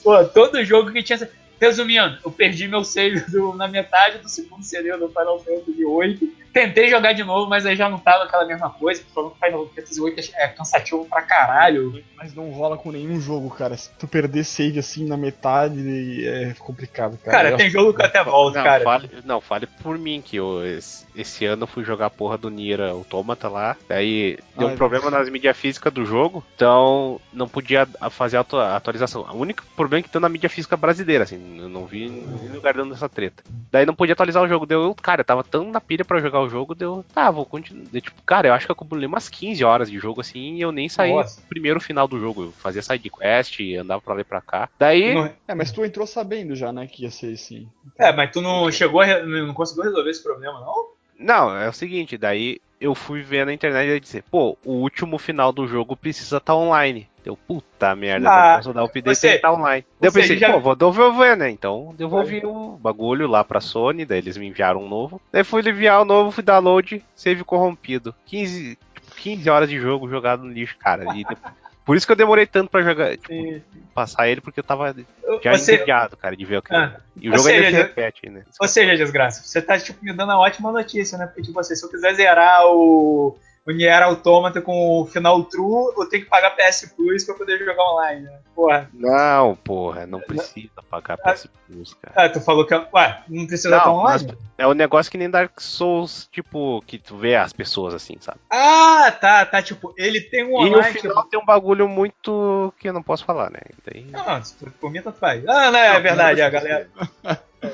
[0.02, 1.30] Todo, todo jogo que tinha.
[1.60, 6.38] Resumindo, eu perdi meu save do, na metade do segundo CD do Final Fantasy VIII.
[6.52, 9.02] Tentei jogar de novo, mas aí já não tava aquela mesma coisa.
[9.14, 12.02] Falando que Final Fantasy VIII é cansativo pra caralho.
[12.16, 13.76] Mas não rola com nenhum jogo, cara.
[13.76, 17.36] Se tu perder save assim na metade, é complicado, cara.
[17.36, 18.84] Cara, eu tem jogo que até volta, não, cara.
[18.84, 22.38] Fale, não, fale por mim que eu, esse, esse, ano eu fui jogar a porra
[22.38, 23.76] do Nier Automata lá.
[23.88, 28.76] Daí deu Ai, um problema nas mídias físicas do jogo, então não podia fazer a
[28.76, 29.22] atualização.
[29.30, 31.38] O único problema é que tem na mídia física brasileira, assim.
[31.56, 33.42] Eu não vi nenhum lugar dando essa treta.
[33.70, 34.66] Daí não podia atualizar o jogo.
[34.66, 37.86] Deu, cara, eu tava tão na pilha pra jogar o jogo, deu, tá, vou continuar.
[38.00, 40.72] Tipo, cara, eu acho que eu acumulei umas 15 horas de jogo assim e eu
[40.72, 41.40] nem saí Nossa.
[41.40, 42.44] no primeiro final do jogo.
[42.44, 44.68] Eu fazia side quest, andava pra lá e pra cá.
[44.78, 45.14] Daí.
[45.14, 45.30] Não...
[45.46, 47.68] É, mas tu entrou sabendo já, né, que ia ser assim.
[47.98, 50.88] É, mas tu não chegou a, não conseguiu resolver esse problema, não?
[51.18, 55.18] Não, é o seguinte, daí eu fui ver na internet e disse, pô, o último
[55.18, 57.08] final do jogo precisa estar tá online.
[57.28, 59.84] Deu, puta merda, ah, não posso dar o update você, tá online.
[60.00, 60.50] Daí eu pensei, já...
[60.50, 61.50] pô, vou devolver, né?
[61.50, 65.20] Então devolvi o bagulho lá pra Sony, daí eles me enviaram um novo.
[65.30, 68.14] Daí fui enviar o novo, fui download, save corrompido.
[68.24, 68.78] 15,
[69.18, 71.14] 15 horas de jogo jogado no lixo, cara.
[71.14, 71.54] E depois,
[71.84, 73.62] por isso que eu demorei tanto pra jogar, tipo,
[73.92, 74.96] passar ele, porque eu tava
[75.42, 75.74] já você...
[75.74, 76.74] entediado, cara, de ver o que.
[76.74, 78.44] Ah, e o jogo seja, ainda se repete, né?
[78.58, 81.26] Ou seja, desgraça, você tá, tipo, me dando uma ótima notícia, né?
[81.26, 83.36] Porque, tipo, assim, se eu quiser zerar o
[83.68, 87.58] o Nier Automata com o final true, eu tenho que pagar PS Plus pra poder
[87.58, 88.38] jogar online, né?
[88.54, 88.88] Porra.
[88.94, 92.14] Não, porra, não precisa pagar PS Plus, cara.
[92.16, 92.74] Ah, tu falou que.
[92.74, 94.34] Ué, não precisa estar online?
[94.56, 98.38] É um negócio que nem Dark Souls, tipo, que tu vê as pessoas assim, sabe?
[98.48, 99.60] Ah, tá, tá.
[99.60, 100.70] Tipo, ele tem um online.
[100.70, 101.30] E no final tipo...
[101.30, 103.60] tem um bagulho muito que eu não posso falar, né?
[103.84, 104.06] Daí...
[104.06, 104.42] Não,
[104.80, 105.46] por mim tanto faz.
[105.46, 106.90] Ah, não, é não, verdade, não, a galera.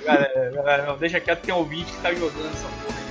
[0.04, 3.03] galera, galera não, deixa quieto, tem um ouvinte que tá jogando essa porra.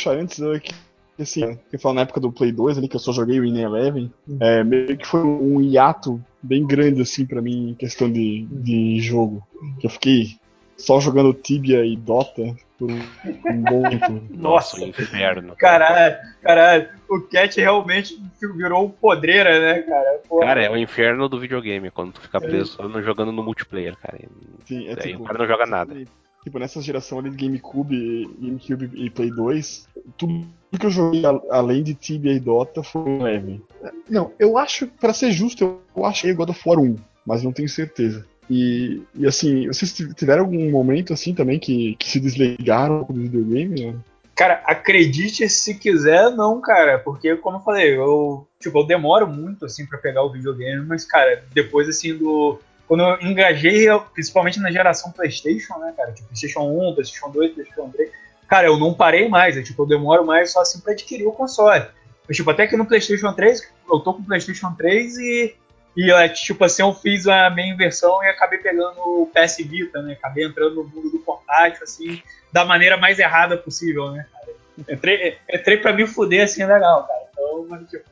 [0.00, 0.72] Puxar antes é que,
[1.20, 3.60] assim, que falar na época do Play 2 ali, que eu só joguei o In
[3.60, 8.46] Eleven, é, meio que foi um hiato bem grande, assim, pra mim, em questão de,
[8.50, 9.46] de jogo.
[9.78, 10.38] Que eu fiquei
[10.78, 13.02] só jogando Tibia e Dota por um,
[13.50, 14.22] um bom tempo.
[14.32, 15.54] Nossa, inferno.
[15.56, 16.88] Caralho, caralho.
[17.06, 18.18] O Cat realmente
[18.56, 20.20] virou podreira, né, cara?
[20.26, 20.46] Porra.
[20.46, 22.40] Cara, é o inferno do videogame, quando tu fica é.
[22.40, 23.02] preso é.
[23.02, 24.18] jogando no multiplayer, cara.
[24.64, 25.94] Sim, é Daí tipo, o cara não joga nada.
[26.42, 30.46] Tipo, nessa geração ali de GameCube, GameCube e Play 2, tudo
[30.78, 33.62] que eu joguei além de Tibia e Dota foi leve.
[34.08, 37.42] Não, eu acho, para ser justo, eu acho que é God of War 1, mas
[37.42, 38.24] não tenho certeza.
[38.48, 43.86] E, e assim, vocês tiveram algum momento assim também que, que se desligaram do videogame?
[43.86, 43.94] Né?
[44.34, 49.66] Cara, acredite se quiser, não, cara, porque como eu falei, eu, tipo, eu demoro muito
[49.66, 52.58] assim para pegar o videogame, mas cara, depois assim do
[52.90, 56.10] quando eu engajei, principalmente na geração PlayStation, né, cara?
[56.10, 58.10] Tipo, PlayStation 1, PlayStation 2, PlayStation 3.
[58.48, 61.30] Cara, eu não parei mais, é, tipo, eu demoro mais só assim pra adquirir o
[61.30, 61.86] console.
[62.26, 65.54] Mas, tipo, até que no PlayStation 3, eu tô com o PlayStation 3 e,
[65.96, 70.14] e tipo assim, eu fiz a minha inversão e acabei pegando o PS Vita, né?
[70.14, 72.20] Acabei entrando no mundo do portátil, assim,
[72.52, 74.59] da maneira mais errada possível, né, cara?
[74.88, 77.20] Entrei, entrei pra me fuder assim, legal, cara.
[77.32, 78.04] Então, mas, tipo,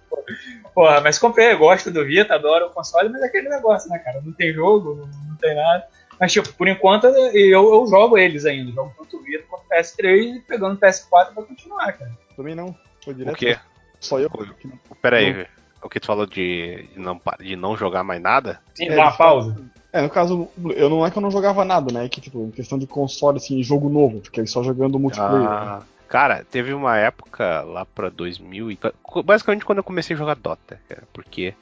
[0.74, 4.20] Porra, mas comprei, gosto do Vita, adoro o console, mas é aquele negócio, né, cara?
[4.24, 5.86] Não tem jogo, não, não tem nada.
[6.20, 8.72] Mas, tipo, por enquanto eu, eu jogo eles ainda.
[8.72, 12.10] Jogo tanto o Vita quanto PS3 e pegando o PS4 pra continuar, cara.
[12.36, 12.74] Também não.
[13.04, 13.34] Foi direto.
[13.34, 13.58] O quê?
[14.00, 14.30] Só eu.
[15.00, 15.46] Pera aí,
[15.82, 18.60] o que tu falou de não, de não jogar mais nada?
[18.74, 19.56] Sim, é, dá uma pausa.
[19.92, 22.04] É, no caso, eu não é que eu não jogava nada, né?
[22.04, 25.48] É que, tipo, em questão de console, assim, jogo novo, fiquei só jogando multiplayer.
[25.48, 25.86] Ah, né?
[26.08, 28.78] Cara, teve uma época lá pra 2000 e...
[29.22, 31.54] Basicamente quando eu comecei a jogar Dota, cara, porque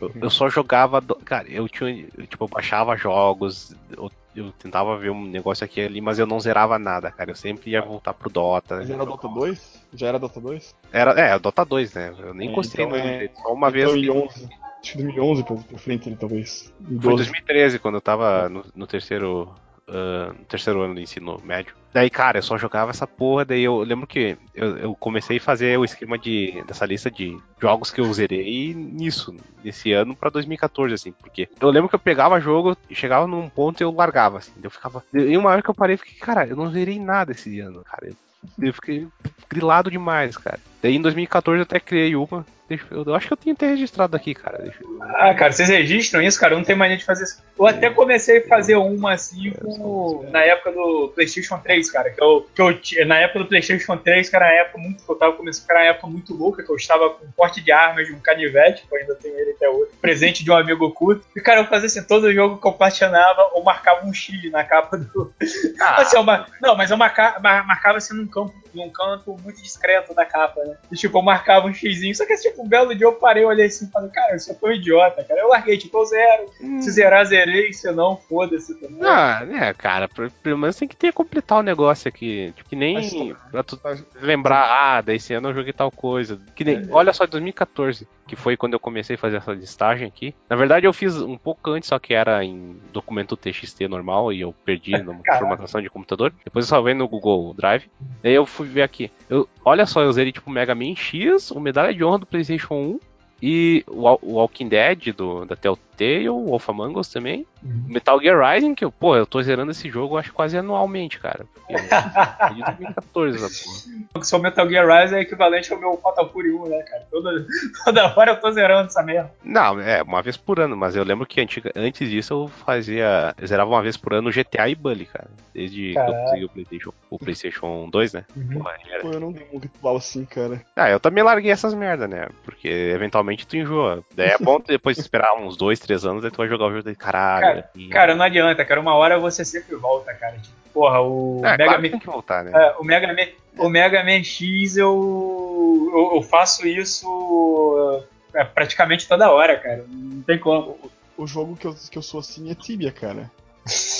[0.00, 1.00] eu, eu só jogava...
[1.00, 1.14] Do...
[1.16, 2.08] Cara, eu tinha...
[2.18, 6.26] Eu, tipo, eu baixava jogos, eu, eu, tentava ver um negócio aqui ali, mas eu
[6.26, 7.30] não zerava nada, cara.
[7.30, 8.84] Eu sempre ia voltar pro Dota.
[8.84, 9.82] Já era Dota 2?
[9.94, 10.74] Já era Dota 2?
[10.92, 12.14] Era, é, Dota 2, né?
[12.18, 13.28] Eu nem é, encostei então, no é...
[13.28, 13.86] só uma então, vez.
[13.86, 14.48] 2011.
[14.82, 16.74] Acho que 2011 pra, pra frente, talvez.
[17.00, 19.48] Foi 2013, quando eu tava no, no terceiro
[19.88, 21.74] uh, no terceiro ano do ensino médio.
[21.92, 25.40] Daí, cara, eu só jogava essa porra, daí eu lembro que eu, eu, comecei a
[25.40, 30.30] fazer o esquema de, dessa lista de jogos que eu zerei nisso, nesse ano pra
[30.30, 34.38] 2014, assim, porque eu lembro que eu pegava jogo chegava num ponto e eu largava,
[34.38, 35.04] assim, eu ficava...
[35.12, 37.84] E uma hora que eu parei, eu fiquei, cara, eu não zerei nada esse ano,
[37.84, 38.16] cara, eu,
[38.58, 39.06] eu fiquei
[39.50, 40.60] grilado demais, cara.
[40.82, 43.66] Daí em 2014 eu até criei uma, Deixa, eu, eu, acho que eu tenho até
[43.66, 44.56] registrado aqui, cara.
[44.58, 46.54] Deixa Ah, cara, vocês registram isso, cara?
[46.54, 47.42] Eu não tenho mania de fazer isso.
[47.58, 52.10] Eu até comecei a fazer uma assim com, na época do PlayStation 3, cara.
[52.10, 55.04] Que eu, que eu, na época do PlayStation 3, cara, na época muito.
[55.06, 57.70] Eu tava começando, cara, na época muito louca, que eu estava com um porte de
[57.70, 59.90] armas de um canivete, que eu ainda tenho ele até hoje.
[60.00, 61.26] Presente de um amigo oculto.
[61.36, 64.64] E, cara, eu fazia assim, todo jogo que eu platinava, eu marcava um X na
[64.64, 65.34] capa do.
[65.78, 66.00] Ah.
[66.00, 66.24] assim, eu,
[66.62, 70.71] não, mas eu marcava, marcava assim num campo, num canto muito discreto da capa, né?
[70.90, 72.14] E, tipo, eu marcava um Xzinho.
[72.14, 74.54] Só que, tipo, um belo dia eu parei, olhei assim e falei, cara, eu só
[74.54, 75.40] foi um idiota, cara.
[75.40, 76.46] Eu larguei, tipo, zero.
[76.60, 76.80] Hum.
[76.82, 77.72] Se zerar, zerei.
[77.72, 79.00] Se não, foda-se também.
[79.02, 80.08] Ah, é, cara,
[80.42, 82.52] pelo menos tem que ter completar o negócio aqui.
[82.56, 83.12] Tipo, que nem Mas,
[83.50, 83.80] pra tu
[84.20, 86.40] lembrar, ah, desse ano eu joguei tal coisa.
[86.54, 86.86] Que nem, é.
[86.90, 90.34] olha só, 2014, que foi quando eu comecei a fazer essa listagem aqui.
[90.48, 94.40] Na verdade, eu fiz um pouco antes, só que era em documento TXT normal e
[94.40, 96.32] eu perdi numa formatação de computador.
[96.44, 97.90] Depois eu salvei no Google Drive.
[98.22, 99.10] Daí eu fui ver aqui.
[99.28, 102.74] Eu, olha só, eu zerei tipo Mega Man X, o Medalha de Honra do PlayStation
[102.74, 103.00] PlayStation 1
[103.42, 105.82] e o Walking Dead do, da Telltale,
[106.28, 107.46] o Wolf Among Us também.
[107.62, 107.84] Uhum.
[107.88, 111.44] Metal Gear Rising, que eu, pô, eu tô zerando esse jogo, acho quase anualmente, cara.
[111.54, 114.38] Porque é de 2014 essa porra.
[114.38, 117.06] O Metal Gear Rising é equivalente ao meu Fatal Fury 1, né, cara?
[117.10, 117.46] Toda,
[117.84, 119.32] toda hora eu tô zerando essa merda.
[119.44, 123.34] Não, é, uma vez por ano, mas eu lembro que antiga, antes disso eu fazia.
[123.38, 125.28] Eu zerava uma vez por ano GTA e Bully, cara.
[125.54, 126.12] Desde Caraca.
[126.12, 128.24] que eu consegui o PlayStation, o PlayStation 2, né?
[128.36, 128.62] Uhum.
[128.62, 129.02] Pô, era...
[129.02, 130.62] Pô, eu não dei um ritual assim, cara.
[130.74, 132.28] Ah, eu também larguei essas merdas, né?
[132.44, 134.02] Porque eventualmente tu enjoa.
[134.14, 136.88] Daí é bom depois esperar uns 2, 3 anos, aí tu vai jogar o jogo
[136.88, 137.42] de caralho.
[137.42, 137.88] Cara, e...
[137.88, 138.80] cara, não adianta, cara.
[138.80, 140.38] Uma hora você sempre volta, cara.
[140.38, 141.90] Tipo, porra, o é, Mega claro Man.
[141.90, 142.52] Tem que voltar, né?
[142.54, 143.28] É, o Mega Man,
[143.58, 149.84] o Mega Man X eu, eu, eu faço isso é, praticamente toda hora, cara.
[149.88, 150.78] Não tem como.
[151.16, 153.30] O, o jogo que eu, que eu sou assim é Tibia, cara.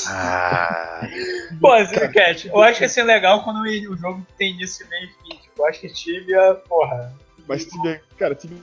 [0.08, 1.06] Ah.
[1.60, 1.70] Pô,
[2.12, 5.36] Cat, eu acho que assim legal quando o jogo tem início, meio fim.
[5.36, 7.12] Tipo, eu acho que Tibia, porra.
[7.46, 8.58] Mas Tibia, cara, Tibia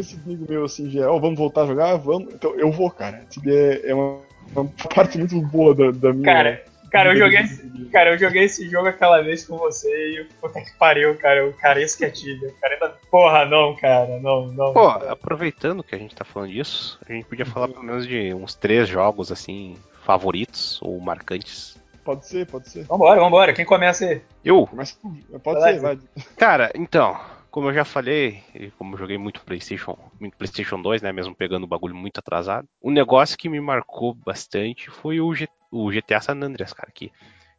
[0.00, 1.96] esse amigo meu assim, geral, vamos voltar a jogar?
[1.96, 2.34] Vamos.
[2.34, 3.24] Então eu vou, cara.
[3.30, 4.20] Tibia é, é uma
[4.54, 6.24] uma parte muito boa da, da minha.
[6.24, 10.24] Cara, cara, eu joguei, esse, cara, eu joguei esse jogo aquela vez com você e
[10.40, 11.48] puta que pariu, cara.
[11.48, 12.48] O cara, esse que é Tibia.
[12.48, 12.94] O cara ainda.
[13.10, 14.72] Porra, não, cara, não, não.
[14.72, 18.34] Pô, aproveitando que a gente tá falando disso, a gente podia falar pelo menos de
[18.34, 21.76] uns três jogos assim, favoritos ou marcantes.
[22.04, 22.84] Pode ser, pode ser.
[22.84, 23.52] Vambora, vambora.
[23.54, 24.20] Quem começa aí?
[24.44, 24.66] Eu?
[24.66, 24.94] Começa,
[25.42, 25.98] pode vai ser, vai.
[26.36, 27.18] Cara, então,
[27.54, 31.36] como eu já falei, e como eu joguei muito PlayStation, muito PlayStation 2, né, mesmo
[31.36, 35.88] pegando o bagulho muito atrasado, um negócio que me marcou bastante foi o, G, o
[35.88, 37.12] GTA San Andreas, cara, que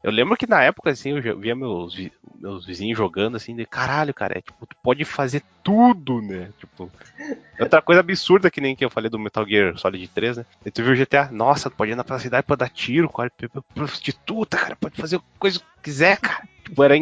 [0.03, 1.95] eu lembro que na época, assim, eu via meus,
[2.37, 6.51] meus vizinhos jogando, assim, de caralho, cara, é, tipo, tu pode fazer tudo, né?
[6.59, 6.91] Tipo,
[7.57, 10.45] outra coisa absurda que nem que eu falei do Metal Gear Solid 3, né?
[10.65, 13.31] E tu viu o GTA, nossa, tu pode ir na cidade pra dar tiro, cara,
[13.73, 16.43] prostituta, cara, pode fazer coisa que quiser, cara.
[16.65, 16.97] Tipo, era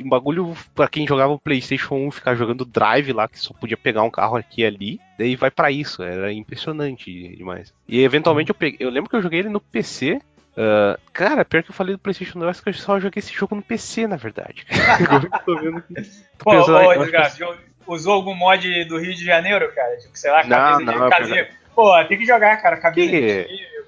[0.00, 3.76] um bagulho para quem jogava o PlayStation 1 ficar jogando Drive lá, que só podia
[3.76, 5.00] pegar um carro aqui e ali.
[5.18, 7.72] Daí vai para isso, era impressionante demais.
[7.88, 10.20] E eventualmente eu peguei, eu lembro que eu joguei ele no PC.
[10.52, 13.54] Uh, cara, pior que eu falei do PlayStation 2, que eu só joguei esse jogo
[13.54, 14.66] no PC, na verdade.
[14.70, 15.94] eu tô vendo que.
[16.38, 17.44] Pô, ô, que...
[17.86, 19.96] usou algum mod do Rio de Janeiro, cara?
[19.98, 23.46] Tipo, sei lá, não, não, de Pô, tem que jogar, cara, cabine que...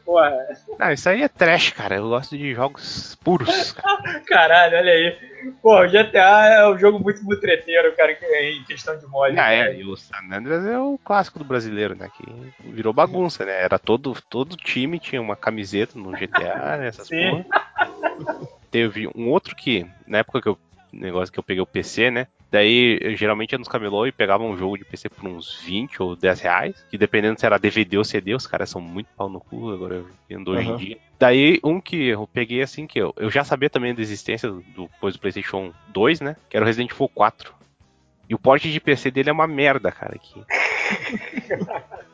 [0.09, 0.49] porra.
[0.79, 1.97] Não, isso aí é trash, cara.
[1.97, 3.73] Eu gosto de jogos puros.
[3.73, 4.21] Cara.
[4.27, 5.19] Caralho, olha aí.
[5.61, 9.39] Pô, o GTA é um jogo muito mutreteiro, cara, em questão de mod.
[9.39, 12.09] Ah, é, e o San Andreas é o clássico do brasileiro, né?
[12.17, 13.63] Que virou bagunça, né?
[13.63, 16.89] Era todo, todo time tinha uma camiseta no GTA, né?
[16.89, 17.45] Essas Sim.
[17.45, 18.49] porra.
[18.71, 20.59] Teve um outro que, na época que eu
[20.93, 22.27] negócio que eu peguei o PC, né?
[22.51, 26.03] Daí, eu geralmente ia nos camelô e pegava um jogo de PC por uns 20
[26.03, 26.87] ou 10 reais.
[26.91, 30.03] Que dependendo se era DVD ou CD, os caras são muito pau no cu, agora
[30.29, 30.75] vendo hoje uhum.
[30.75, 30.99] em dia.
[31.19, 34.89] Daí, um que eu peguei assim, que eu, eu já sabia também da existência do,
[34.89, 36.37] depois do PlayStation 2, né?
[36.49, 37.53] Que era o Resident Evil 4.
[38.29, 40.15] E o porte de PC dele é uma merda, cara.
[40.15, 40.43] Aqui.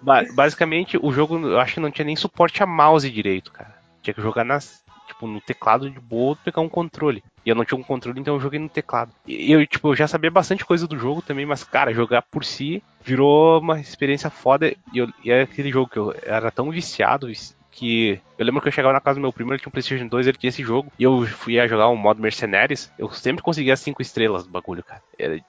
[0.34, 3.74] Basicamente, o jogo, eu acho que não tinha nem suporte a mouse direito, cara.
[4.02, 7.22] Tinha que jogar nas, tipo, no teclado de boa pegar um controle.
[7.44, 9.12] E eu não tinha um controle, então eu joguei no teclado.
[9.26, 12.44] E eu, tipo, eu já sabia bastante coisa do jogo também, mas, cara, jogar por
[12.44, 14.74] si virou uma experiência foda.
[14.92, 17.30] E, eu, e é aquele jogo que eu era tão viciado,
[17.74, 20.06] que eu lembro que eu chegava na casa do meu primo, ele tinha um PlayStation
[20.06, 23.42] 2, ele tinha esse jogo, e eu fui a jogar um modo Mercenaries, eu sempre
[23.42, 25.02] conseguia 5 estrelas do bagulho, cara.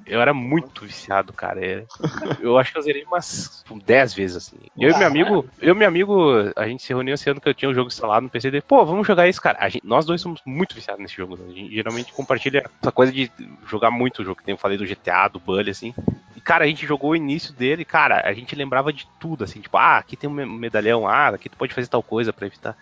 [0.05, 1.86] Eu era muito viciado, cara.
[2.39, 4.57] Eu acho que eu zerei umas 10 vezes, assim.
[4.78, 7.49] Eu e meu amigo, eu e meu amigo, a gente se reuniu esse ano que
[7.49, 9.67] eu tinha o um jogo instalado no PC dele, pô, vamos jogar isso, cara.
[9.69, 11.45] Gente, nós dois somos muito viciados nesse jogo, né?
[11.47, 13.32] A gente geralmente compartilha essa coisa de
[13.67, 15.93] jogar muito o jogo, que nem eu falei do GTA, do Bully, assim
[16.46, 19.76] cara, a gente jogou o início dele, cara, a gente lembrava de tudo, assim, tipo,
[19.78, 22.78] ah, aqui tem um medalhão, ah, aqui tu pode fazer tal coisa pra evitar.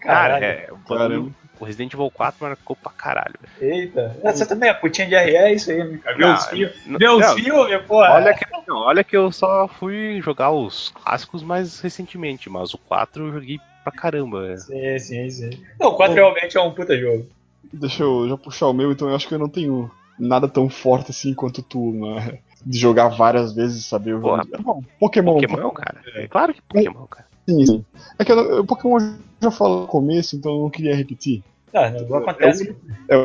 [0.00, 3.38] Cara, é, o, o Resident Evil 4 marcou pra caralho.
[3.60, 6.16] Eita, você também, a putinha de RE é isso aí, né, cara?
[6.16, 8.14] Meus filhos, meus filhos, porra.
[8.14, 12.78] Olha que, não, olha que eu só fui jogar os clássicos mais recentemente, mas o
[12.78, 14.56] 4 eu joguei pra caramba.
[14.56, 15.50] Sim, sim, sim.
[15.78, 17.26] Não, o 4 Bom, realmente é um puta jogo.
[17.70, 20.70] Deixa eu já puxar o meu, então eu acho que eu não tenho nada tão
[20.70, 22.38] forte assim quanto tu, né?
[22.64, 24.40] De jogar várias vezes, saber o jogo.
[24.52, 25.40] É bom, Pokémon.
[25.40, 26.00] Pokémon, cara.
[26.14, 26.26] É.
[26.26, 27.26] Claro que Pokémon, cara.
[27.48, 27.84] Sim, sim.
[28.18, 28.98] É que o Pokémon
[29.40, 31.42] já falou no começo, então eu não queria repetir.
[31.72, 32.76] Ah, não acontece.
[33.08, 33.18] É, é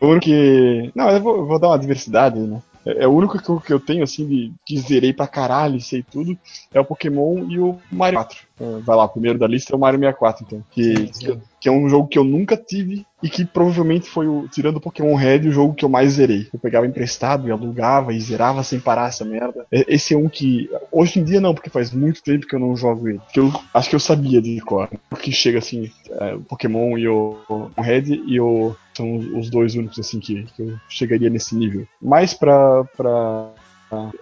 [0.00, 0.90] o único que.
[0.94, 2.62] Não, eu vou, eu vou dar uma diversidade, né?
[2.86, 5.80] É, é, o único que eu, que eu tenho, assim, de que zerei pra caralho,
[5.80, 6.38] sei tudo,
[6.72, 8.46] é o Pokémon e o Mario 4.
[8.58, 10.64] É, vai lá, o primeiro da lista é o Mario 64, então.
[10.70, 14.48] Que, que, que, é um jogo que eu nunca tive e que provavelmente foi, o,
[14.48, 16.48] tirando o Pokémon Red, o jogo que eu mais zerei.
[16.52, 19.66] Eu pegava emprestado e alugava e zerava sem parar essa merda.
[19.70, 20.70] Esse é um que.
[20.92, 23.20] Hoje em dia não, porque faz muito tempo que eu não jogo ele.
[23.32, 24.88] Que eu acho que eu sabia de cor.
[25.10, 29.74] Porque chega assim, é, o Pokémon e o, o Red e o são os dois
[29.74, 31.86] únicos assim que, que eu chegaria nesse nível.
[32.00, 32.84] Mais pra,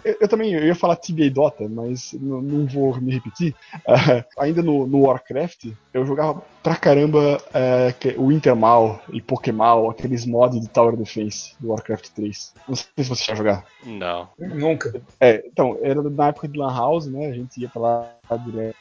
[0.05, 3.55] eu, eu, também eu ia falar Tibia e Dota, mas não, vou me repetir.
[3.87, 10.27] Uh, ainda no, no, Warcraft, eu jogava pra caramba uh, o Intermal e Pokémon, aqueles
[10.27, 12.55] mods de Tower Defense do Warcraft 3.
[12.69, 13.65] Não sei se você já jogar.
[13.85, 14.29] Não.
[14.39, 15.01] Nunca.
[15.19, 17.27] É, então, era na época de Lan House, né?
[17.27, 18.15] A gente ia pra lá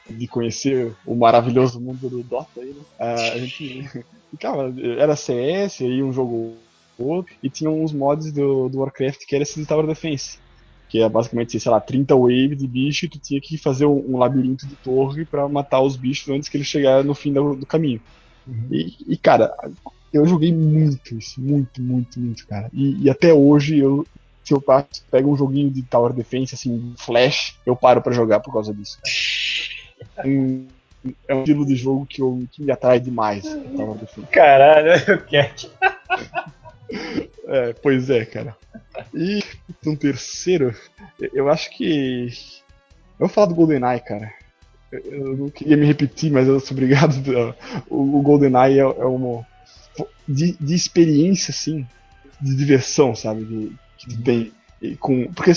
[0.10, 2.82] de conhecer o maravilhoso mundo do Dota aí, né?
[3.00, 3.90] Uh, a gente
[4.32, 6.56] ficava, era CS, aí um jogo
[6.98, 10.38] outro, e tinha uns mods do, do Warcraft que era esse de Tower Defense
[10.94, 14.14] que é basicamente, sei lá, 30 waves de bicho e tu tinha que fazer um,
[14.14, 17.56] um labirinto de torre para matar os bichos antes que eles chegassem no fim do,
[17.56, 18.00] do caminho.
[18.46, 18.68] Uhum.
[18.70, 19.56] E, e, cara,
[20.14, 22.70] eu joguei muito isso, muito, muito, muito, cara.
[22.72, 24.06] E, e até hoje eu,
[24.44, 24.64] se eu
[25.10, 29.00] pego um joguinho de Tower Defense, assim, Flash, eu paro para jogar por causa disso.
[30.24, 30.68] Um,
[31.28, 33.44] é um estilo de jogo que, eu, que me atrai demais.
[33.44, 34.28] Tower Defense.
[34.28, 35.54] Caralho, eu quero.
[37.48, 38.56] é, pois é, cara.
[39.14, 39.44] E
[39.86, 40.76] um terceiro,
[41.34, 42.28] eu acho que.
[43.20, 44.34] Eu vou falar do GoldenEye, cara.
[44.92, 47.14] Eu não queria me repetir, mas eu sou obrigado.
[47.90, 49.46] O GoldenEye é, é uma.
[50.28, 51.86] De, de experiência, assim,
[52.42, 53.44] de diversão, sabe?
[53.44, 54.52] De, que tem.
[55.00, 55.54] Com, porque,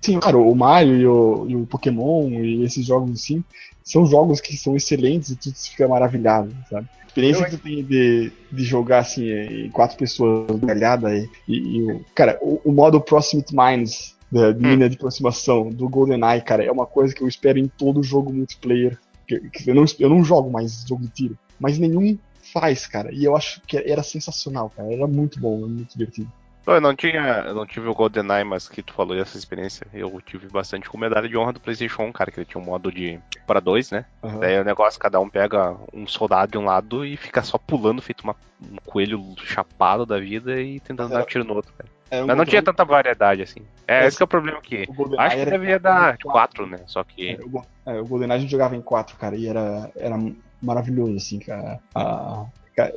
[0.00, 3.44] sim, claro, o Mario e o, e o Pokémon e esses jogos assim
[3.84, 6.88] são jogos que são excelentes e tu fica maravilhado, sabe?
[7.12, 12.00] experiência que tu tem de, de jogar assim, em quatro pessoas galhada e, e, e,
[12.14, 14.52] cara, o, o, modo Proximate Minds da hum.
[14.52, 18.32] linha de aproximação do GoldenEye, cara, é uma coisa que eu espero em todo jogo
[18.32, 18.98] multiplayer.
[19.28, 22.18] Que, que eu, não, eu não jogo mais jogo de tiro, mas nenhum
[22.52, 23.12] faz, cara.
[23.12, 24.92] E eu acho que era sensacional, cara.
[24.92, 26.32] Era muito bom, muito divertido.
[26.66, 30.20] Eu não tinha, eu não tive o GoldenEye, mas que tu falou dessa experiência, eu
[30.20, 32.90] tive bastante com medalha de honra do PlayStation 1, cara, que ele tinha um modo
[32.92, 34.04] de para dois, né?
[34.22, 34.38] Uhum.
[34.38, 38.00] Daí o negócio, cada um pega um soldado de um lado e fica só pulando,
[38.00, 41.16] feito uma, um coelho chapado da vida e tentando é.
[41.16, 41.90] dar um tiro no outro, cara.
[42.10, 43.62] É, mas não tinha tanta variedade assim.
[43.88, 44.86] É, esse, esse é o problema aqui.
[44.96, 46.78] O Acho que deveria dar quatro, né?
[46.86, 47.30] Só que.
[47.30, 50.16] É, o, é, o GoldenEye a gente jogava em quatro, cara, e era, era
[50.60, 51.80] maravilhoso, assim, cara.
[51.94, 52.44] Ah,
[52.76, 52.92] cara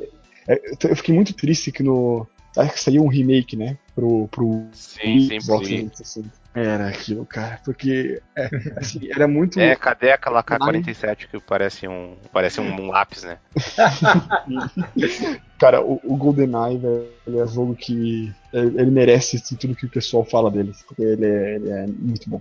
[0.48, 2.26] é, eu fiquei muito triste que no,
[2.56, 3.76] Acho que saiu um remake, né?
[3.94, 6.46] Pro, pro sim, sim, Xbox 360.
[6.54, 8.48] Era aquilo, cara, porque é,
[8.78, 9.60] assim, era muito.
[9.60, 13.36] É, cadê aquela K-47 que parece um, parece um, lápis, né?
[15.60, 19.90] cara, o, o GoldenEye, velho, ele é um jogo que ele merece tudo que o
[19.90, 22.40] pessoal fala dele, porque ele é, ele é muito bom.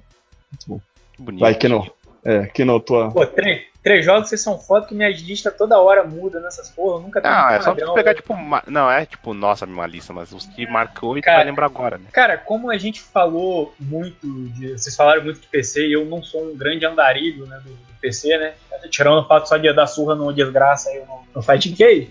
[0.49, 0.82] Muito bom.
[1.20, 1.41] Bonito.
[1.41, 1.86] Vai, Keno.
[2.26, 3.11] É, que não tua.
[3.11, 6.97] Pô, três, três jogos vocês são foda que minhas listas toda hora mudam nessas porra.
[6.97, 8.34] Eu nunca tenho Não, é só pra pegar, tipo,
[8.65, 11.67] não, é tipo, nossa, minha lista, mas os que marcou e cara, tu vai lembrar
[11.67, 12.05] agora, né?
[12.11, 14.71] Cara, como a gente falou muito de.
[14.71, 17.99] Vocês falaram muito de PC e eu não sou um grande andarilho, né, do, do
[18.01, 18.53] PC, né?
[18.89, 22.09] Tirando o fato só de dar surra no desgraça aí no, no Fighting Cage.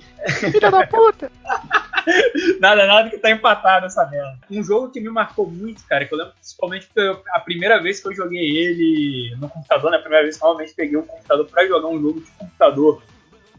[0.53, 1.31] Filha da puta!
[2.61, 4.39] nada, nada que tá empatado essa merda.
[4.51, 8.01] Um jogo que me marcou muito, cara, que eu lembro principalmente porque a primeira vez
[8.01, 9.97] que eu joguei ele no computador, né?
[9.97, 13.03] A primeira vez que eu realmente peguei o computador pra jogar um jogo de computador.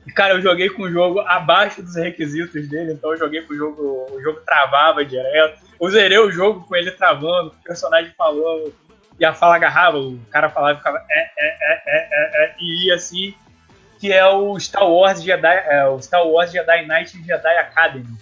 [0.05, 3.53] E, cara, eu joguei com o jogo abaixo dos requisitos dele, então eu joguei com
[3.53, 5.59] o jogo, o jogo travava direto.
[5.81, 8.71] Eu zerei o jogo com ele travando, o personagem falando,
[9.19, 12.55] e a fala agarrava, o cara falava e ficava é, é, é, é, é, é,
[12.59, 13.33] e ia assim,
[13.99, 18.15] que é o Star Wars Jedi, é, o Star Wars Jedi Knight Jedi Academy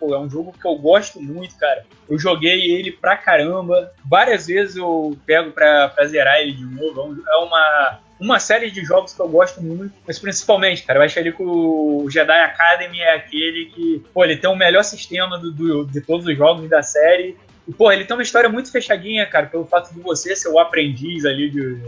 [0.00, 1.84] pô, é um jogo que eu gosto muito, cara.
[2.08, 3.92] Eu joguei ele pra caramba.
[4.04, 7.22] Várias vezes eu pego pra, pra zerar ele de novo.
[7.28, 9.92] É, é uma, uma série de jogos que eu gosto muito.
[10.06, 14.38] Mas principalmente, cara, eu acho ali que o Jedi Academy é aquele que, pô, ele
[14.38, 17.36] tem o melhor sistema do, do, de todos os jogos da série.
[17.68, 20.58] E, pô, ele tem uma história muito fechadinha, cara, pelo fato de você ser o
[20.58, 21.78] aprendiz ali de,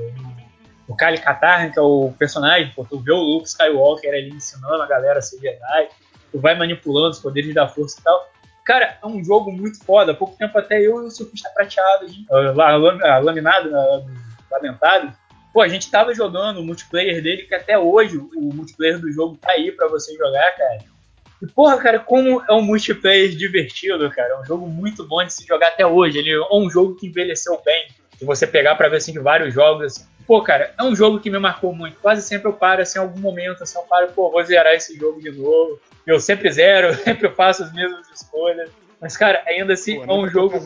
[0.87, 4.83] o Kali Katarn, que é o personagem, pô, tu vê o Luke Skywalker ali ensinando
[4.83, 5.89] a galera a ser Jedi
[6.33, 8.33] tu vai manipulando os poderes da força e tal.
[8.65, 10.13] Cara, é um jogo muito foda.
[10.13, 12.07] Há pouco tempo até eu e o surfista prateado,
[13.23, 13.71] laminado,
[14.51, 15.13] lamentado.
[15.53, 19.37] Pô, a gente tava jogando o multiplayer dele, que até hoje o multiplayer do jogo
[19.37, 20.79] tá aí pra você jogar, cara.
[21.43, 24.35] E, porra, cara, como é um multiplayer divertido, cara.
[24.35, 26.19] É um jogo muito bom de se jogar até hoje.
[26.19, 27.89] Ele é um jogo que envelheceu bem.
[28.17, 31.21] Se você pegar pra ver, assim, de vários jogos, assim, Pô, cara, é um jogo
[31.21, 31.99] que me marcou muito.
[32.01, 34.97] Quase sempre eu paro, assim, em algum momento, assim, eu paro, pô, vou zerar esse
[34.97, 35.79] jogo de novo.
[36.07, 38.71] Eu sempre zero, eu sempre faço as mesmas escolhas.
[38.99, 40.59] Mas, cara, ainda assim, pô, é um jogo.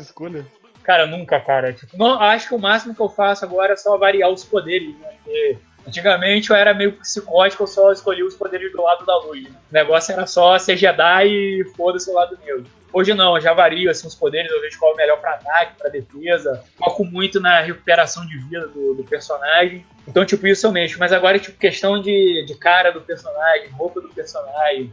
[0.84, 1.72] Cara, nunca, cara.
[1.72, 4.96] Tipo, não, acho que o máximo que eu faço agora é só variar os poderes,
[5.00, 5.08] né?
[5.24, 9.44] Porque antigamente eu era meio psicótico, eu só escolhia os poderes do lado da luz.
[9.44, 9.56] Né?
[9.70, 12.64] O negócio era só ser Jedi e foda-se o lado negro.
[12.92, 15.34] Hoje não, eu já vario assim, os poderes, eu vejo qual é o melhor para
[15.34, 16.64] ataque, para defesa.
[16.78, 19.84] Foco muito na recuperação de vida do, do, personagem.
[20.08, 20.98] Então, tipo, isso eu mexo.
[20.98, 24.90] Mas agora, tipo, questão de, de cara do personagem, roupa do personagem,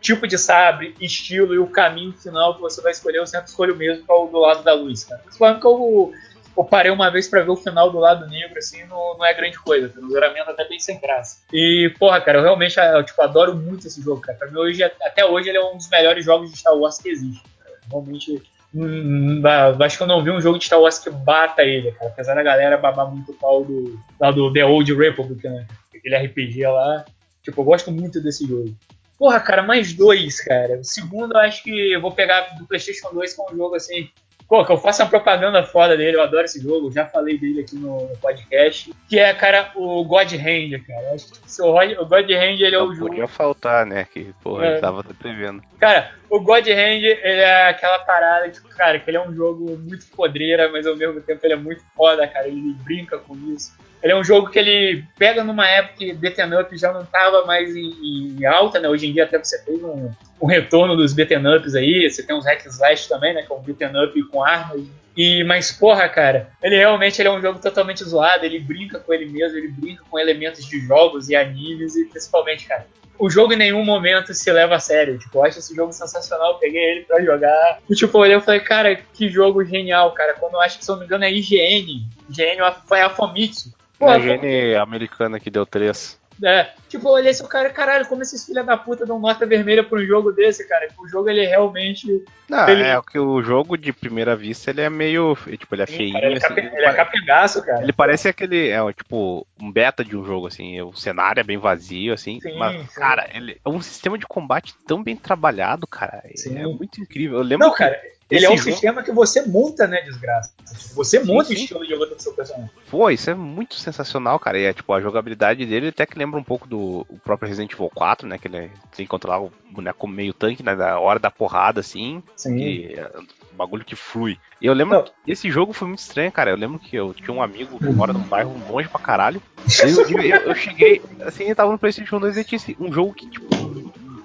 [0.00, 3.76] tipo de sabre, estilo e o caminho final que você vai escolher, eu sempre escolho
[3.76, 5.20] mesmo, é o do lado da luz, cara.
[5.20, 6.12] Principalmente eu,
[6.56, 9.32] eu parei uma vez para ver o final do lado negro, assim, não, não é
[9.32, 11.38] grande coisa, o zeramento até bem sem graça.
[11.52, 14.38] E, porra, cara, eu realmente eu, tipo, adoro muito esse jogo, cara.
[14.38, 17.08] Pra mim, hoje, até hoje, ele é um dos melhores jogos de Star Wars que
[17.08, 17.42] existe.
[17.88, 18.42] Realmente,
[18.74, 19.42] hum,
[19.80, 22.10] acho que eu não vi um jogo de Star Wars que bata ele, cara.
[22.10, 25.66] Apesar da galera babar muito o pau do, lá do The Old Republic, né?
[25.94, 27.04] Aquele RPG lá.
[27.42, 28.74] Tipo, eu gosto muito desse jogo.
[29.18, 30.80] Porra, cara, mais dois, cara.
[30.80, 33.74] O segundo, eu acho que eu vou pegar do PlayStation 2, que é um jogo
[33.74, 34.10] assim.
[34.52, 37.62] Pô, que eu faço uma propaganda foda dele, eu adoro esse jogo, já falei dele
[37.62, 38.92] aqui no, podcast.
[39.08, 41.14] Que é, cara, o God Hand, cara.
[41.14, 43.08] Acho que o God Hand ele é o Não jogo.
[43.08, 44.06] Podia faltar, né?
[44.12, 44.72] Que, porra, é.
[44.72, 45.62] ele tava prevendo.
[45.80, 49.74] Cara, o God Hand, ele é aquela parada, tipo, cara, que ele é um jogo
[49.78, 52.46] muito podreira, mas ao mesmo tempo ele é muito foda, cara.
[52.46, 53.72] Ele brinca com isso.
[54.02, 57.44] Ele é um jogo que ele pega numa época que beaten up já não estava
[57.46, 58.88] mais em, em, alta, né?
[58.88, 62.34] Hoje em dia até você tem um, um retorno dos beaten ups aí, você tem
[62.34, 63.42] uns hack slash também, né?
[63.42, 64.82] Que é um beaten up com armas.
[65.16, 69.12] E, mas, porra, cara, ele realmente ele é um jogo totalmente zoado, ele brinca com
[69.12, 72.86] ele mesmo, ele brinca com elementos de jogos e animes, e principalmente, cara,
[73.18, 75.18] o jogo em nenhum momento se leva a sério.
[75.18, 77.78] Tipo, eu acho esse jogo sensacional, eu peguei ele pra jogar.
[77.88, 80.34] E, tipo, eu olhei e falei, cara, que jogo genial, cara.
[80.34, 82.04] Quando eu acho que, se eu não me engano, é IGN.
[82.28, 83.72] IGN foi a Famitsu.
[84.08, 86.20] A gene americana que deu três.
[86.42, 89.84] É, tipo, eu olhei esse cara, caralho, como esses filha da puta dão nota vermelha
[89.84, 90.88] pra um jogo desse, cara?
[90.98, 92.24] O jogo, ele realmente...
[92.48, 92.82] Não, ele...
[92.82, 96.16] é que o jogo, de primeira vista, ele é meio, tipo, ele é feio.
[96.16, 97.82] Ele, assim, ele, ele é capengaço, cara.
[97.82, 101.56] Ele parece aquele, é, tipo, um beta de um jogo, assim, o cenário é bem
[101.56, 102.86] vazio, assim, sim, mas, sim.
[102.94, 106.58] cara, ele é um sistema de combate tão bem trabalhado, cara, sim.
[106.58, 107.38] é muito incrível.
[107.38, 107.96] Eu lembro Não, cara,
[108.32, 108.70] ele é um jogo...
[108.70, 110.52] sistema que você monta, né, desgraça.
[110.94, 111.60] Você monta sim, sim.
[111.60, 112.70] o estilo de jogo do seu personagem.
[112.90, 114.58] Pô, isso é muito sensacional, cara.
[114.58, 117.90] E é tipo, a jogabilidade dele até que lembra um pouco do próprio Resident Evil
[117.94, 118.38] 4, né?
[118.38, 120.74] Que ele tem que controlar o boneco meio tanque, né?
[120.74, 122.22] Da hora da porrada, assim.
[122.34, 122.56] Sim.
[122.56, 123.10] E, é
[123.52, 124.38] um bagulho que flui.
[124.60, 125.04] E eu lembro Não.
[125.04, 126.50] que esse jogo foi muito estranho, cara.
[126.50, 129.42] Eu lembro que eu tinha um amigo que mora num bairro longe pra caralho.
[129.80, 133.28] Eu, eu, eu cheguei, assim, eu tava no PlayStation 2 e tinha um jogo que,
[133.28, 133.46] tipo,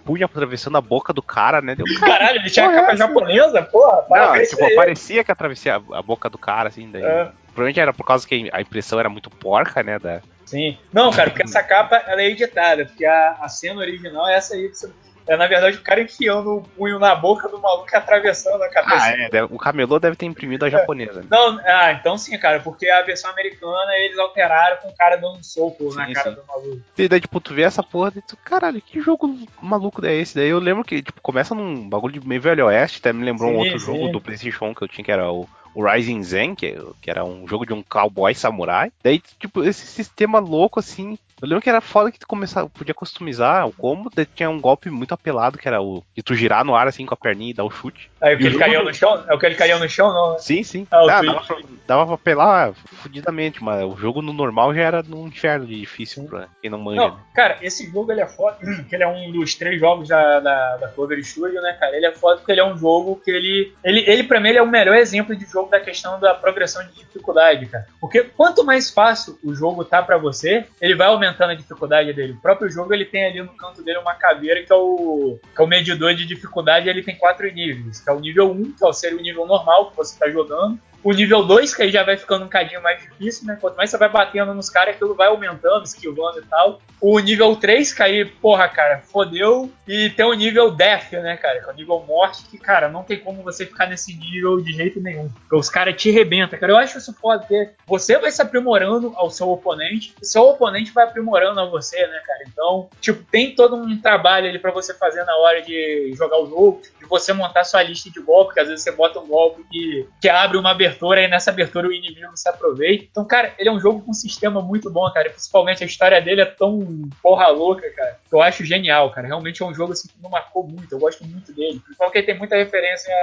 [0.08, 1.76] punha atravessando a boca do cara, né?
[1.76, 4.06] Deu, cara, Caralho, ele tinha a capa é japonesa, porra.
[4.10, 7.04] Não, tipo, parecia que atravessava a, a, boca do cara, assim, daí.
[7.04, 7.32] É.
[7.48, 10.00] Provavelmente era por causa que a impressão era muito porca, né?
[10.00, 10.22] Da...
[10.46, 10.78] Sim.
[10.94, 14.56] Não, cara, porque essa capa ela é editada, porque a, a cena original é essa
[14.56, 14.90] aí que você
[15.28, 18.70] É, na verdade, o cara enfiando o punho na boca do maluco e atravessando a
[18.70, 19.06] cabeça.
[19.06, 19.44] Ah, é.
[19.44, 21.22] O camelô deve ter imprimido a japonesa.
[21.22, 21.28] Né?
[21.30, 25.38] Não, ah, então sim, cara, porque a versão americana eles alteraram com o cara dando
[25.38, 26.36] um soco sim, na cara sim.
[26.36, 26.82] do maluco.
[26.98, 30.36] E daí, tipo, tu vê essa porra e tu, caralho, que jogo maluco é esse?
[30.36, 33.50] Daí eu lembro que, tipo, começa num bagulho de meio velho oeste, até me lembrou
[33.50, 35.48] sim, um outro jogo do PlayStation que eu tinha, que era o
[35.78, 38.92] o Rising Zen, que, que era um jogo de um cowboy samurai.
[39.04, 42.94] Daí, tipo, esse sistema louco, assim, eu lembro que era foda que tu começava, podia
[42.94, 46.76] customizar o combo, tinha um golpe muito apelado, que era o de tu girar no
[46.76, 48.10] ar assim com a perninha e dar o chute.
[48.22, 49.24] É o que ele caiu no chão?
[49.30, 50.34] É o que ele caiu no chão, não?
[50.34, 50.40] Né?
[50.40, 50.88] Sim, sim.
[50.92, 51.58] Ah, ah, dava, pra,
[51.88, 56.24] dava pra apelar fudidamente, mas o jogo no normal já era num inferno de difícil
[56.26, 57.02] pra quem não manja.
[57.02, 57.22] Não, né?
[57.36, 58.58] Cara, esse jogo ele é foda,
[58.90, 61.96] que ele é um dos três jogos da, da, da Clover Studio, né, cara?
[61.96, 63.74] Ele é foda porque ele é um jogo que ele.
[63.84, 66.84] Ele, ele pra mim, ele é o melhor exemplo de jogo da questão da progressão
[66.88, 67.86] de dificuldade, cara.
[68.02, 72.34] Porque quanto mais fácil o jogo tá pra você, ele vai aumentando a dificuldade dele.
[72.34, 75.62] O próprio jogo ele tem ali no canto dele uma caveira que é o, que
[75.62, 76.90] é o medidor de dificuldade.
[76.90, 79.46] Ele tem quatro níveis, que é o nível 1, que é o, seria o nível
[79.46, 80.80] normal que você está jogando.
[81.08, 83.58] O nível 2, que aí já vai ficando um cadinho mais difícil, né?
[83.62, 86.82] Quanto mais você vai batendo nos caras, aquilo vai aumentando, esquivando e tal.
[87.00, 89.72] O nível 3, que aí, porra, cara, fodeu.
[89.88, 91.62] E tem o nível Death, né, cara?
[91.62, 94.74] Que é o nível morte, que, cara, não tem como você ficar nesse nível de
[94.74, 95.30] jeito nenhum.
[95.30, 96.74] Porque os caras te rebentam, cara.
[96.74, 100.92] Eu acho isso foda, porque você vai se aprimorando ao seu oponente, e seu oponente
[100.92, 102.44] vai aprimorando a você, né, cara?
[102.52, 106.50] Então, tipo, tem todo um trabalho ali para você fazer na hora de jogar o
[106.50, 109.64] jogo, de você montar sua lista de golpes, que às vezes você bota um golpe
[109.72, 113.06] que, que abre uma abertura abertura e nessa abertura o inimigo se aproveita.
[113.10, 115.30] Então, cara, ele é um jogo com um sistema muito bom, cara.
[115.30, 118.20] Principalmente a história dele é tão porra louca, cara.
[118.28, 119.28] Que eu acho genial, cara.
[119.28, 120.92] Realmente é um jogo assim que me marcou muito.
[120.92, 121.82] Eu gosto muito dele.
[121.98, 123.14] Porque ele tem muita referência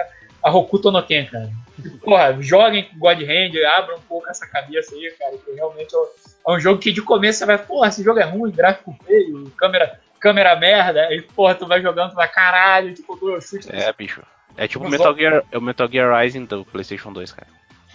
[0.43, 1.51] a, a Hokuto no Ken, cara.
[2.03, 5.37] Porra, joguem com God Hand, abram um pouco essa cabeça aí, cara.
[5.37, 8.53] Que realmente é um jogo que de começo você vai, porra, esse jogo é ruim,
[8.53, 13.39] gráfico feio, câmera câmera merda, e porra, tu vai jogando, tu vai caralho, tipo, tu
[13.43, 13.69] chute.
[13.71, 14.23] É, bicho.
[14.57, 17.49] É tipo Metal Gear, é o Metal Gear Rising do PlayStation 2, cara.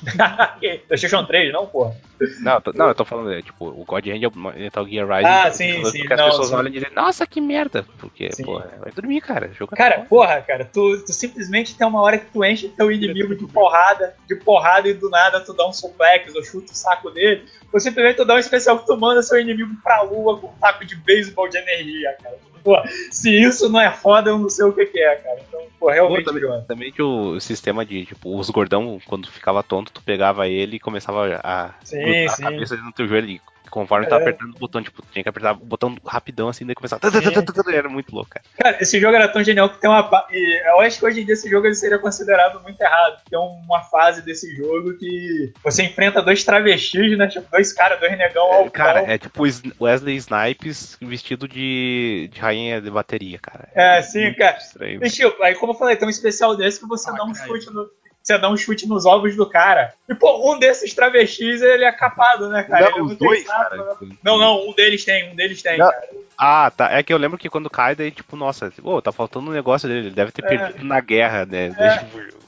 [0.88, 1.95] PlayStation 3, não, porra?
[2.41, 5.08] Não, tô, não, eu tô falando, é, tipo, o God Hand é o Metal Gear
[5.08, 5.28] Rising.
[5.28, 6.06] Ah, sim, sim.
[6.06, 6.56] Que as não, pessoas sim.
[6.56, 7.86] olham e dizem, nossa, que merda.
[7.97, 8.43] Porque, sim.
[8.43, 9.52] porra, vai dormir, cara.
[9.54, 13.36] Jogo cara, porra, cara, tu, tu, simplesmente tem uma hora que tu enche teu inimigo
[13.36, 17.10] de porrada, de porrada e do nada tu dá um suplex ou chuta o saco
[17.10, 17.45] dele.
[17.72, 20.54] Ou simplesmente tu dá um especial que tu manda seu inimigo pra lua com um
[20.60, 22.38] taco de beisebol de energia, cara.
[22.64, 22.76] Pô,
[23.12, 25.39] se isso não é foda, eu não sei o que, que é, cara.
[25.47, 26.26] Então, pô, realmente.
[26.26, 30.47] Pô, também, também, que o sistema de, tipo, os gordão, quando ficava tonto, tu pegava
[30.47, 32.43] ele e começava a, sim, a sim.
[32.43, 33.39] cabeça no teu joelho
[33.70, 34.09] Conforme é.
[34.09, 37.01] tava apertando o botão, tipo, tinha que apertar o botão rapidão assim, daí começava.
[37.74, 38.45] Era muito louco, cara.
[38.57, 40.28] Cara, esse jogo era tão genial que tem uma.
[40.32, 43.22] Eu acho que hoje em dia esse jogo ele seria considerado muito errado.
[43.30, 47.28] Tem uma fase desse jogo que você enfrenta dois travestis, né?
[47.28, 49.43] Tipo, dois caras, dois negão ao Cara, é tipo
[49.80, 53.70] Wesley Snipes vestido de, de rainha de bateria, cara.
[53.74, 54.57] É, sim, muito cara.
[54.57, 55.05] Estranho.
[55.05, 57.36] E, tipo, aí como eu falei, tem um especial desse que você ah, dá um
[57.36, 57.89] chute no
[58.30, 59.93] você dá um chute nos ovos do cara.
[60.07, 62.91] E, pô, um desses travestis, ele é capado, né, cara?
[62.91, 63.77] Não, é os dois, cara.
[64.01, 64.15] Né?
[64.23, 65.89] Não, não, um deles tem, um deles tem, não.
[65.89, 66.07] cara.
[66.42, 66.90] Ah, tá.
[66.90, 69.90] É que eu lembro que quando cai, daí, tipo, nossa, oh, tá faltando um negócio
[69.90, 70.08] dele.
[70.08, 70.48] Ele deve ter é.
[70.48, 71.76] perdido na guerra, né?
[71.78, 72.40] É.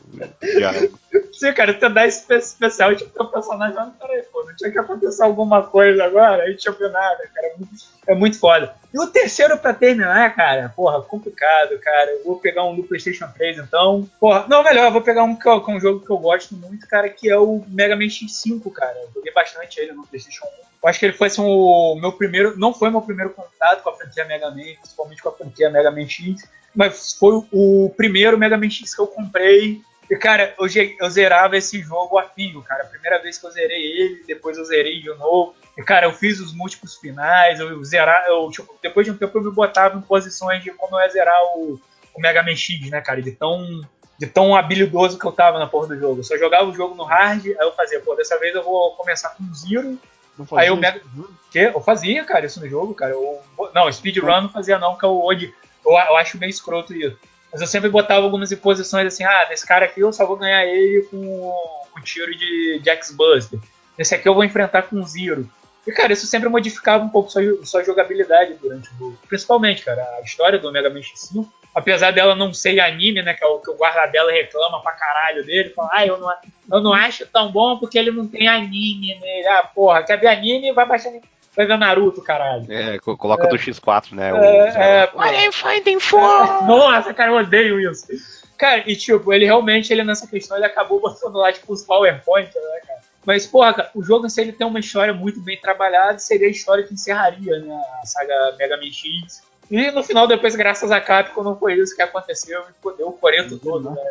[1.33, 4.79] Sim, cara, tu dá esse especial, tipo, teu personagem, mas peraí, pô, não tinha que
[4.79, 7.47] acontecer alguma coisa agora, aí tinha nada, cara.
[7.47, 7.75] É muito,
[8.07, 8.73] é muito foda.
[8.93, 12.11] E o terceiro pra terminar, cara, porra, complicado, cara.
[12.11, 14.09] Eu vou pegar um do PlayStation 3, então.
[14.21, 16.87] Porra, não, melhor, eu vou pegar um que é um jogo que eu gosto muito,
[16.87, 18.97] cara, que é o Mega Man X5, cara.
[19.03, 20.70] Eu joguei bastante ele no PlayStation 1.
[20.83, 22.57] Eu acho que ele foi assim, o meu primeiro.
[22.57, 25.91] Não foi meu primeiro contato com a franquia Mega Man, principalmente com a franquia Mega
[25.91, 29.81] Man X, mas foi o primeiro Mega Man X que eu comprei.
[30.09, 30.67] E, cara, eu,
[30.99, 32.83] eu zerava esse jogo a fio, cara.
[32.83, 35.55] A primeira vez que eu zerei ele, depois eu zerei de novo.
[35.77, 39.37] E, cara, eu fiz os múltiplos finais, eu zerar, eu, tipo, depois de um tempo
[39.37, 41.79] eu me botava em posições de como eu ia zerar o,
[42.13, 43.21] o Mega Man X, né, cara?
[43.21, 43.87] De tão,
[44.19, 46.19] de tão habilidoso que eu tava na porra do jogo.
[46.19, 48.95] Eu só jogava o jogo no hard, aí eu fazia, pô, dessa vez eu vou
[48.95, 49.97] começar com zero
[50.55, 51.01] aí eu Mega.
[51.51, 51.59] Que?
[51.59, 53.11] Eu fazia, cara, isso no jogo, cara.
[53.11, 53.39] Eu...
[53.73, 57.17] Não, speedrun não fazia não, que eu, eu, eu acho meio escroto isso.
[57.51, 60.65] Mas eu sempre botava algumas posições assim, ah, nesse cara aqui eu só vou ganhar
[60.65, 61.53] ele com,
[61.91, 63.59] com tiro de, de X-Buster.
[63.97, 65.49] Nesse aqui eu vou enfrentar com Zero.
[65.85, 69.19] E, cara, isso sempre modificava um pouco sua, sua jogabilidade durante o jogo.
[69.27, 73.33] Principalmente, cara, a história do Mega Man X5 apesar dela não ser anime, né?
[73.33, 75.69] Que é o que o guarda dela reclama pra caralho dele.
[75.69, 76.33] Fala, ah, eu não,
[76.71, 79.47] eu não acho tão bom porque ele não tem anime nele.
[79.47, 80.73] Ah, porra, quer ver anime?
[80.73, 81.11] Vai baixar.
[81.55, 82.65] Vai ver Naruto, caralho.
[82.69, 84.29] É, coloca é, do X4, né?
[84.29, 86.63] É, o, é, you finding for?
[86.63, 88.07] Nossa, cara, eu odeio isso.
[88.57, 92.47] Cara, e tipo, ele realmente, ele nessa questão, ele acabou botando lá, tipo, os PowerPoint,
[92.55, 93.01] né, cara?
[93.25, 96.51] Mas, porra, cara, o jogo, se ele tem uma história muito bem trabalhada, seria a
[96.51, 100.99] história que encerraria, né, a saga Mega Man X E no final, depois, graças a
[100.99, 104.01] Capcom, não foi isso que aconteceu e fodeu o Coreto todo, né?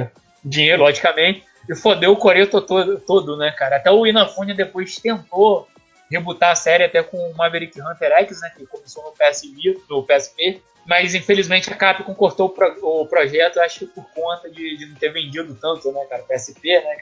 [0.00, 0.08] É.
[0.42, 1.44] Dinheiro, logicamente.
[1.68, 3.76] E fodeu o Coreto todo, todo, né, cara?
[3.76, 5.68] Até o Inafune depois tentou
[6.10, 8.50] rebutar a série até com o Maverick Hunter X, né?
[8.56, 10.62] Que começou no PSV, no PSP.
[10.86, 14.86] Mas infelizmente a Capcom cortou o, pro, o projeto, acho que por conta de, de,
[14.86, 16.22] não ter vendido tanto, né, cara?
[16.22, 16.96] PSP, né?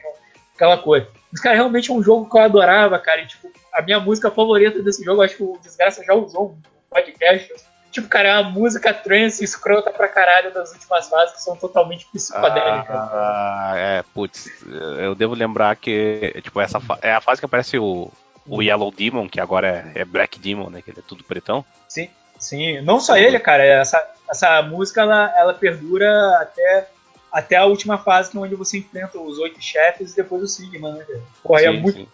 [0.55, 1.07] Aquela coisa.
[1.31, 3.21] Mas, cara, realmente é um jogo que eu adorava, cara.
[3.21, 6.61] E, tipo, a minha música favorita desse jogo, acho que o Desgraça já usou no
[6.89, 7.53] podcast
[7.93, 12.07] Tipo, cara, é uma música trance escrota pra caralho das últimas fases que são totalmente
[12.11, 12.89] psicodélicas.
[12.89, 14.49] Ah, é, putz,
[14.97, 18.11] eu devo lembrar que, tipo, essa é a fase que aparece o,
[18.47, 20.81] o Yellow Demon, que agora é, é, Black Demon, né?
[20.81, 21.63] Que ele é tudo pretão.
[21.87, 22.09] Sim,
[22.39, 22.81] sim.
[22.81, 23.63] Não só ele, cara.
[23.63, 26.89] Essa, essa música, ela, ela perdura até,
[27.31, 30.93] até a última fase, é onde você enfrenta os oito chefes e depois o Sigma,
[30.93, 31.05] né?
[31.43, 31.99] Porra, é sim, é muito...
[31.99, 32.07] Sim.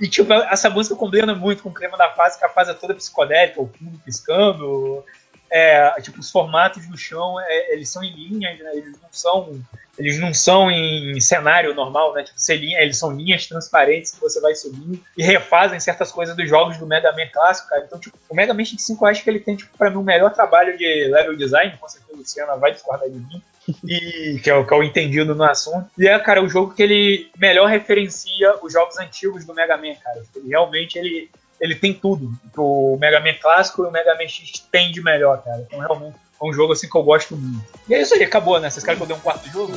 [0.00, 2.74] E, tipo, essa música combina muito com o clima da fase, que a fase é
[2.74, 5.04] toda psicodélica, o fundo piscando,
[5.50, 8.70] é, tipo, os formatos do chão, é, eles são em linhas, né?
[8.74, 9.60] Eles não são,
[9.98, 12.24] eles não são em cenário normal, né?
[12.24, 16.48] Tipo, linha, eles são linhas transparentes que você vai subindo e refazem certas coisas dos
[16.48, 17.84] jogos do Mega Man clássico, cara.
[17.84, 20.02] Então, tipo, o Mega Man X5 eu acho que ele tem, tipo, pra mim, o
[20.02, 23.42] melhor trabalho de level design, com certeza Luciana vai discordar de mim,
[23.84, 25.88] e que é, o, que entendido no assunto.
[25.98, 29.94] E é, cara, o jogo que ele melhor referencia os jogos antigos do Mega Man,
[30.02, 30.22] cara.
[30.34, 32.32] Ele, realmente ele ele tem tudo.
[32.56, 35.66] O Mega Man clássico e o Mega Man X tem de melhor, cara.
[35.66, 37.64] Então realmente é um jogo assim que eu gosto muito.
[37.88, 38.70] E é isso aí, acabou, né?
[38.70, 39.72] Vocês querem que eu dê um quarto jogo?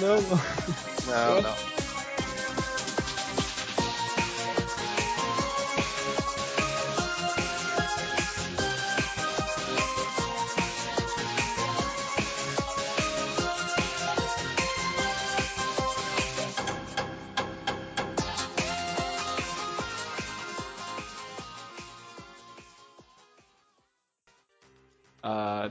[0.00, 0.40] Não, não.
[1.06, 1.54] Não, não.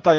[0.01, 0.13] Tá,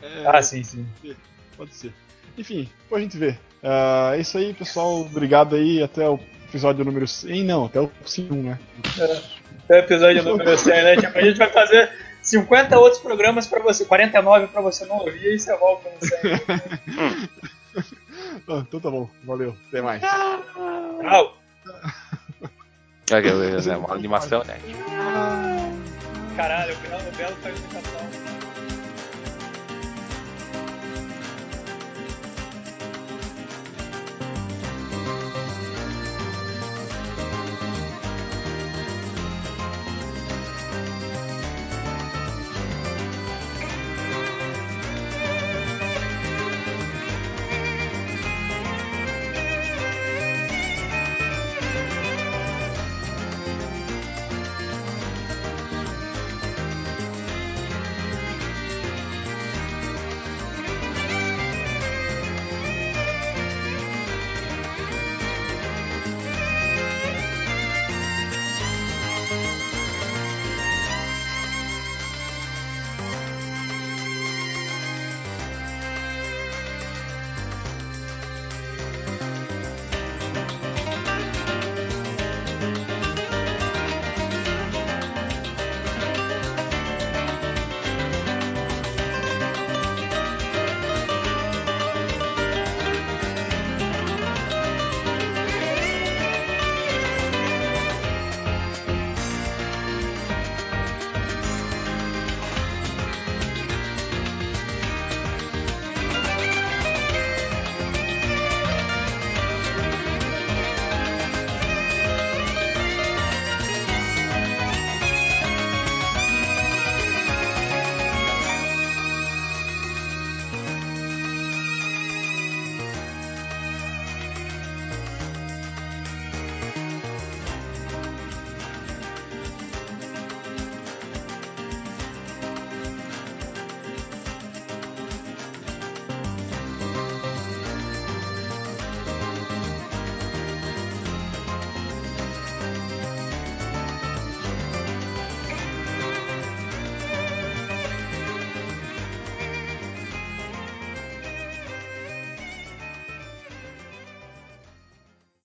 [0.02, 0.86] É, ah, sim, sim.
[1.56, 1.92] Pode ser.
[2.36, 3.30] Enfim, depois a gente vê.
[3.62, 5.00] Uh, é isso aí, pessoal.
[5.00, 5.82] Obrigado aí.
[5.82, 6.18] Até o
[6.52, 8.58] episódio número 100, não, até o 101, né?
[8.98, 9.22] É,
[9.64, 10.96] até o episódio número 100, né?
[10.96, 15.34] Tipo, a gente vai fazer 50 outros programas pra você, 49 pra você não ouvir
[15.34, 16.18] e você volta no 100.
[18.48, 20.02] ah, então tá bom, valeu, até mais.
[20.02, 21.38] Tchau.
[23.10, 24.58] É uma animação, né?
[26.36, 28.41] Caralho, o Belo, o Belo faz imitação.